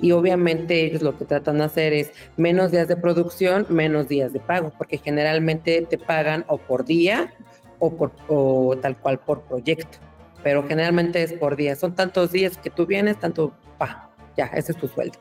Y 0.01 0.11
obviamente 0.13 0.85
ellos 0.85 1.03
lo 1.03 1.17
que 1.17 1.25
tratan 1.25 1.59
de 1.59 1.65
hacer 1.65 1.93
es 1.93 2.13
menos 2.37 2.73
días 2.73 2.89
de 2.89 2.97
producción, 2.97 3.67
menos 3.69 4.09
días 4.09 4.33
de 4.33 4.41
pago, 4.41 4.73
porque 4.77 4.99
generalmente 4.99 5.87
te 5.89 5.97
pagan 5.97 6.45
o 6.49 6.59
por 6.59 6.85
día 6.85 7.33
o, 7.79 7.97
por, 7.97 8.11
o 8.29 8.77
tal 8.81 8.97
cual 8.97 9.21
por 9.21 9.43
proyecto 9.43 9.99
pero 10.43 10.67
generalmente 10.67 11.23
es 11.23 11.33
por 11.33 11.57
día. 11.57 11.77
Son 11.77 11.95
tantos 11.95 12.33
días 12.33 12.57
que 12.59 12.71
tú 12.71 12.87
vienes, 12.87 13.19
tanto, 13.19 13.53
pa, 13.79 14.11
ya, 14.37 14.47
ese 14.47 14.73
es 14.73 14.79
tu 14.79 14.89
sueldo. 14.89 15.19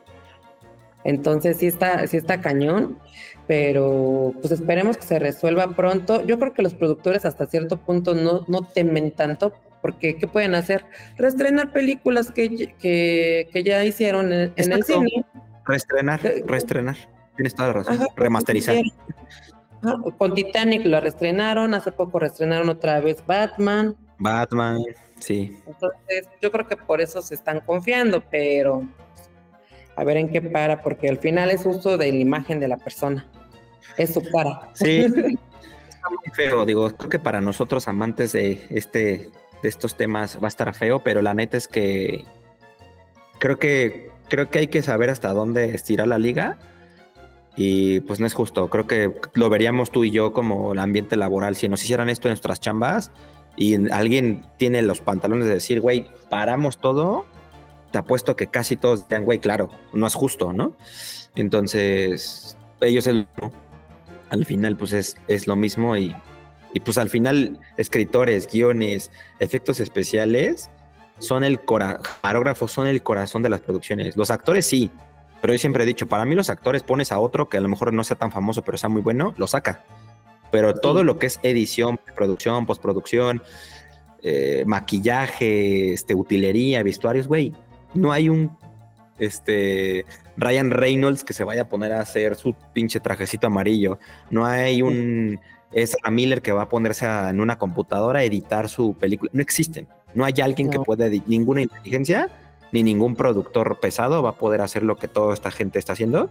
Entonces 1.04 1.58
sí 1.58 1.66
está, 1.66 2.06
sí 2.06 2.16
está 2.16 2.40
cañón, 2.40 2.98
pero 3.46 4.32
pues 4.40 4.52
esperemos 4.52 4.96
que 4.96 5.04
se 5.04 5.18
resuelva 5.18 5.68
pronto. 5.68 6.24
Yo 6.24 6.38
creo 6.38 6.52
que 6.52 6.62
los 6.62 6.74
productores 6.74 7.24
hasta 7.24 7.46
cierto 7.46 7.78
punto 7.78 8.14
no, 8.14 8.44
no 8.48 8.62
temen 8.62 9.10
tanto, 9.10 9.52
porque 9.80 10.16
¿qué 10.16 10.26
pueden 10.26 10.54
hacer? 10.54 10.84
Reestrenar 11.16 11.72
películas 11.72 12.30
que, 12.30 12.74
que, 12.78 13.62
ya 13.64 13.84
hicieron 13.84 14.32
en, 14.32 14.52
el 14.56 14.84
cine. 14.84 15.24
Reestrenar, 15.66 16.24
eh, 16.24 16.44
reestrenar. 16.46 16.96
Tienes 17.36 17.54
toda 17.54 17.68
la 17.68 17.74
razón. 17.74 18.06
Remasterizar. 18.16 18.76
Con 20.16 20.34
Titanic 20.34 20.86
lo 20.86 21.00
reestrenaron, 21.00 21.74
hace 21.74 21.90
poco 21.90 22.20
reestrenaron 22.20 22.68
otra 22.68 23.00
vez 23.00 23.24
Batman. 23.26 23.96
Batman. 24.18 24.78
Sí. 25.18 25.56
Entonces, 25.66 26.28
yo 26.40 26.52
creo 26.52 26.68
que 26.68 26.76
por 26.76 27.00
eso 27.00 27.20
se 27.20 27.34
están 27.34 27.60
confiando, 27.60 28.22
pero 28.30 28.86
a 30.02 30.04
ver 30.04 30.16
en 30.16 30.28
qué 30.28 30.42
para, 30.42 30.82
porque 30.82 31.08
al 31.08 31.18
final 31.18 31.50
es 31.50 31.64
uso 31.64 31.96
de 31.96 32.12
la 32.12 32.18
imagen 32.18 32.60
de 32.60 32.68
la 32.68 32.76
persona. 32.76 33.26
Es 33.96 34.14
su 34.14 34.22
cara. 34.30 34.70
Sí. 34.74 35.00
Está 35.06 36.08
muy 36.10 36.34
feo, 36.34 36.66
digo, 36.66 36.90
creo 36.90 37.10
que 37.10 37.18
para 37.18 37.40
nosotros 37.40 37.88
amantes 37.88 38.32
de 38.32 38.66
este 38.70 39.30
de 39.62 39.68
estos 39.68 39.96
temas 39.96 40.38
va 40.42 40.46
a 40.46 40.48
estar 40.48 40.74
feo, 40.74 40.98
pero 41.04 41.22
la 41.22 41.34
neta 41.34 41.56
es 41.56 41.68
que 41.68 42.24
creo 43.38 43.60
que 43.60 44.10
creo 44.28 44.50
que 44.50 44.58
hay 44.58 44.66
que 44.66 44.82
saber 44.82 45.08
hasta 45.08 45.32
dónde 45.32 45.74
estirar 45.76 46.08
la 46.08 46.18
liga 46.18 46.58
y 47.54 48.00
pues 48.00 48.18
no 48.18 48.26
es 48.26 48.34
justo. 48.34 48.68
Creo 48.68 48.88
que 48.88 49.14
lo 49.34 49.48
veríamos 49.50 49.92
tú 49.92 50.02
y 50.02 50.10
yo 50.10 50.32
como 50.32 50.72
el 50.72 50.80
ambiente 50.80 51.16
laboral. 51.16 51.54
Si 51.54 51.68
nos 51.68 51.84
hicieran 51.84 52.08
esto 52.08 52.26
en 52.26 52.32
nuestras 52.32 52.60
chambas, 52.60 53.12
y 53.56 53.90
alguien 53.90 54.44
tiene 54.56 54.82
los 54.82 55.00
pantalones 55.00 55.46
de 55.46 55.54
decir, 55.54 55.80
güey, 55.80 56.06
paramos 56.30 56.78
todo, 56.78 57.26
te 57.92 57.98
apuesto 57.98 58.34
que 58.34 58.48
casi 58.48 58.76
todos 58.76 59.08
digan, 59.08 59.24
güey, 59.24 59.38
claro, 59.38 59.70
no 59.92 60.06
es 60.06 60.14
justo, 60.14 60.52
¿no? 60.52 60.76
Entonces, 61.34 62.56
ellos 62.80 63.06
el, 63.06 63.28
al 64.30 64.44
final, 64.44 64.76
pues 64.76 64.92
es, 64.92 65.16
es 65.28 65.46
lo 65.46 65.54
mismo 65.54 65.96
y, 65.96 66.14
y, 66.74 66.80
pues 66.80 66.98
al 66.98 67.10
final, 67.10 67.60
escritores, 67.76 68.48
guiones, 68.50 69.10
efectos 69.38 69.78
especiales 69.80 70.70
son 71.18 71.44
el 71.44 71.60
coreógrafos 71.60 72.72
son 72.72 72.88
el 72.88 73.02
corazón 73.02 73.42
de 73.42 73.50
las 73.50 73.60
producciones. 73.60 74.16
Los 74.16 74.30
actores 74.30 74.66
sí, 74.66 74.90
pero 75.40 75.52
yo 75.52 75.58
siempre 75.58 75.84
he 75.84 75.86
dicho, 75.86 76.08
para 76.08 76.24
mí 76.24 76.34
los 76.34 76.50
actores 76.50 76.82
pones 76.82 77.12
a 77.12 77.20
otro 77.20 77.48
que 77.48 77.58
a 77.58 77.60
lo 77.60 77.68
mejor 77.68 77.92
no 77.92 78.02
sea 78.02 78.16
tan 78.16 78.32
famoso, 78.32 78.62
pero 78.62 78.76
sea 78.78 78.88
muy 78.88 79.02
bueno, 79.02 79.34
lo 79.36 79.46
saca 79.46 79.84
pero 80.52 80.74
todo 80.74 81.02
lo 81.02 81.18
que 81.18 81.26
es 81.26 81.40
edición, 81.42 81.98
producción, 82.14 82.66
postproducción, 82.66 83.42
eh, 84.22 84.62
maquillaje, 84.66 85.94
este, 85.94 86.14
utilería, 86.14 86.82
vestuarios, 86.84 87.26
güey, 87.26 87.54
no 87.94 88.12
hay 88.12 88.28
un 88.28 88.56
este 89.18 90.04
Ryan 90.36 90.70
Reynolds 90.70 91.24
que 91.24 91.32
se 91.32 91.44
vaya 91.44 91.62
a 91.62 91.68
poner 91.68 91.92
a 91.92 92.00
hacer 92.00 92.34
su 92.34 92.54
pinche 92.72 93.00
trajecito 93.00 93.46
amarillo. 93.46 93.98
No 94.30 94.46
hay 94.46 94.82
un 94.82 95.38
Ezra 95.72 96.10
Miller 96.10 96.42
que 96.42 96.52
va 96.52 96.62
a 96.62 96.68
ponerse 96.68 97.06
en 97.06 97.40
una 97.40 97.58
computadora 97.58 98.20
a 98.20 98.24
editar 98.24 98.68
su 98.68 98.94
película. 98.94 99.30
No 99.34 99.42
existen. 99.42 99.86
No 100.14 100.24
hay 100.24 100.34
alguien 100.42 100.70
que 100.70 100.78
pueda, 100.80 101.08
ninguna 101.26 101.62
inteligencia 101.62 102.28
ni 102.72 102.82
ningún 102.82 103.16
productor 103.16 103.78
pesado 103.80 104.22
va 104.22 104.30
a 104.30 104.36
poder 104.36 104.62
hacer 104.62 104.82
lo 104.82 104.96
que 104.96 105.08
toda 105.08 105.34
esta 105.34 105.50
gente 105.50 105.78
está 105.78 105.92
haciendo. 105.92 106.30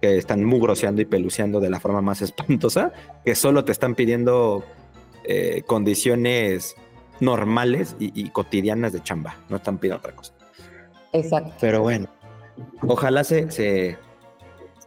que 0.00 0.16
están 0.16 0.44
mugroseando 0.44 1.02
y 1.02 1.06
peluceando 1.06 1.58
de 1.58 1.70
la 1.70 1.80
forma 1.80 2.00
más 2.00 2.22
espantosa, 2.28 2.92
que 3.24 3.34
solo 3.34 3.64
te 3.64 3.72
están 3.72 3.96
pidiendo 3.96 4.64
eh, 5.24 5.62
condiciones 5.66 6.76
normales 7.20 7.96
y, 7.98 8.30
cotidianas 8.30 8.92
de 8.92 9.02
chamba, 9.02 9.36
no 9.48 9.56
están 9.56 9.78
pidiendo 9.78 9.98
otra 9.98 10.14
cosa. 10.14 10.37
Exacto. 11.12 11.52
Pero 11.60 11.82
bueno, 11.82 12.08
ojalá 12.86 13.24
se, 13.24 13.50
se 13.50 13.98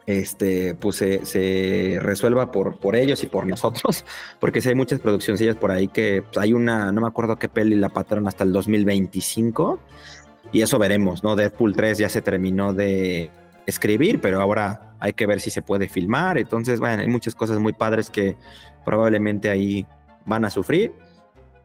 este, 0.05 0.75
pues 0.75 0.97
se, 0.97 1.99
resuelva 2.01 2.51
por, 2.51 2.77
por 2.77 2.95
ellos 2.95 3.23
y 3.23 3.27
por 3.27 3.45
nosotros, 3.45 4.05
porque 4.39 4.61
si 4.61 4.69
hay 4.69 4.75
muchas 4.75 4.99
producciones 4.99 5.55
por 5.55 5.71
ahí 5.71 5.87
que 5.87 6.23
pues, 6.23 6.37
hay 6.37 6.53
una, 6.53 6.91
no 6.91 7.01
me 7.01 7.07
acuerdo 7.07 7.37
qué 7.37 7.49
peli 7.49 7.75
la 7.75 7.89
pataron 7.89 8.27
hasta 8.27 8.43
el 8.43 8.51
2025 8.51 9.79
y 10.51 10.61
eso 10.61 10.79
veremos, 10.79 11.23
¿no? 11.23 11.35
Deadpool 11.35 11.75
3 11.75 11.97
ya 11.97 12.09
se 12.09 12.21
terminó 12.21 12.73
de 12.73 13.29
escribir, 13.65 14.19
pero 14.19 14.41
ahora 14.41 14.95
hay 14.99 15.13
que 15.13 15.25
ver 15.25 15.39
si 15.39 15.49
se 15.49 15.61
puede 15.61 15.87
filmar, 15.87 16.37
entonces, 16.37 16.79
bueno, 16.79 17.01
hay 17.01 17.07
muchas 17.07 17.35
cosas 17.35 17.59
muy 17.59 17.73
padres 17.73 18.09
que 18.09 18.35
probablemente 18.83 19.49
ahí 19.49 19.85
van 20.25 20.45
a 20.45 20.49
sufrir 20.49 20.93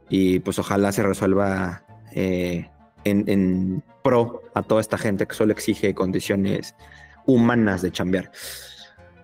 y 0.08 0.38
pues 0.40 0.58
ojalá 0.58 0.92
se 0.92 1.02
resuelva 1.02 1.82
eh, 2.12 2.70
en, 3.10 3.82
pro 4.02 4.42
a 4.54 4.62
toda 4.62 4.80
esta 4.80 4.98
gente 4.98 5.26
que 5.26 5.34
solo 5.34 5.52
exige 5.52 5.94
condiciones 5.94 6.74
humanas 7.26 7.82
de 7.82 7.90
chambear. 7.90 8.30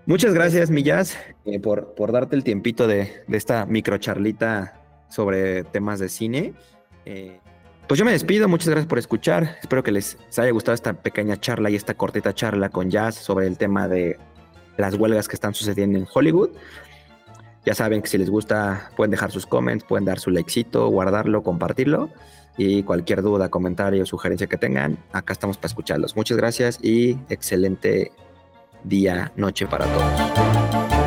Muchas 0.07 0.35
gracias, 0.35 0.70
Millas, 0.70 1.16
eh, 1.45 1.61
por, 1.61 1.95
por 1.95 2.11
darte 2.11 2.35
el 2.35 2.43
tiempito 2.43 2.87
de, 2.87 3.22
de 3.28 3.37
esta 3.37 3.66
microcharlita 3.66 4.80
sobre 5.09 5.62
temas 5.64 6.01
de 6.01 6.09
cine. 6.09 6.55
Eh, 7.05 7.39
pues 7.87 7.99
yo 7.99 8.05
me 8.05 8.12
despido, 8.12 8.49
muchas 8.49 8.68
gracias 8.68 8.89
por 8.89 8.99
escuchar. 8.99 9.59
Espero 9.61 9.83
que 9.83 9.93
les 9.93 10.18
haya 10.37 10.51
gustado 10.51 10.74
esta 10.74 10.95
pequeña 10.95 11.39
charla 11.39 11.70
y 11.70 11.76
esta 11.76 11.95
cortita 11.95 12.35
charla 12.35 12.68
con 12.68 12.91
Jazz 12.91 13.14
sobre 13.14 13.47
el 13.47 13.59
tema 13.59 13.87
de 13.87 14.18
las 14.76 14.95
huelgas 14.95 15.28
que 15.28 15.35
están 15.35 15.55
sucediendo 15.55 15.99
en 15.99 16.07
Hollywood. 16.12 16.51
Ya 17.64 17.74
saben 17.74 18.03
que 18.03 18.09
si 18.09 18.18
les 18.18 18.30
gusta 18.30 18.91
pueden 18.97 19.12
dejar 19.12 19.30
sus 19.30 19.47
comments, 19.47 19.85
pueden 19.85 20.05
dar 20.05 20.18
su 20.18 20.30
likecito, 20.30 20.89
guardarlo, 20.89 21.45
compartirlo 21.45 22.11
y 22.57 22.82
cualquier 22.82 23.22
duda, 23.22 23.48
comentario, 23.48 24.05
sugerencia 24.07 24.46
que 24.46 24.57
tengan, 24.57 24.98
acá 25.12 25.32
estamos 25.32 25.57
para 25.57 25.68
escucharlos. 25.68 26.16
Muchas 26.16 26.36
gracias 26.36 26.78
y 26.82 27.18
excelente 27.28 28.12
día, 28.84 29.32
noche 29.36 29.66
para 29.66 29.86
todos. 29.86 31.01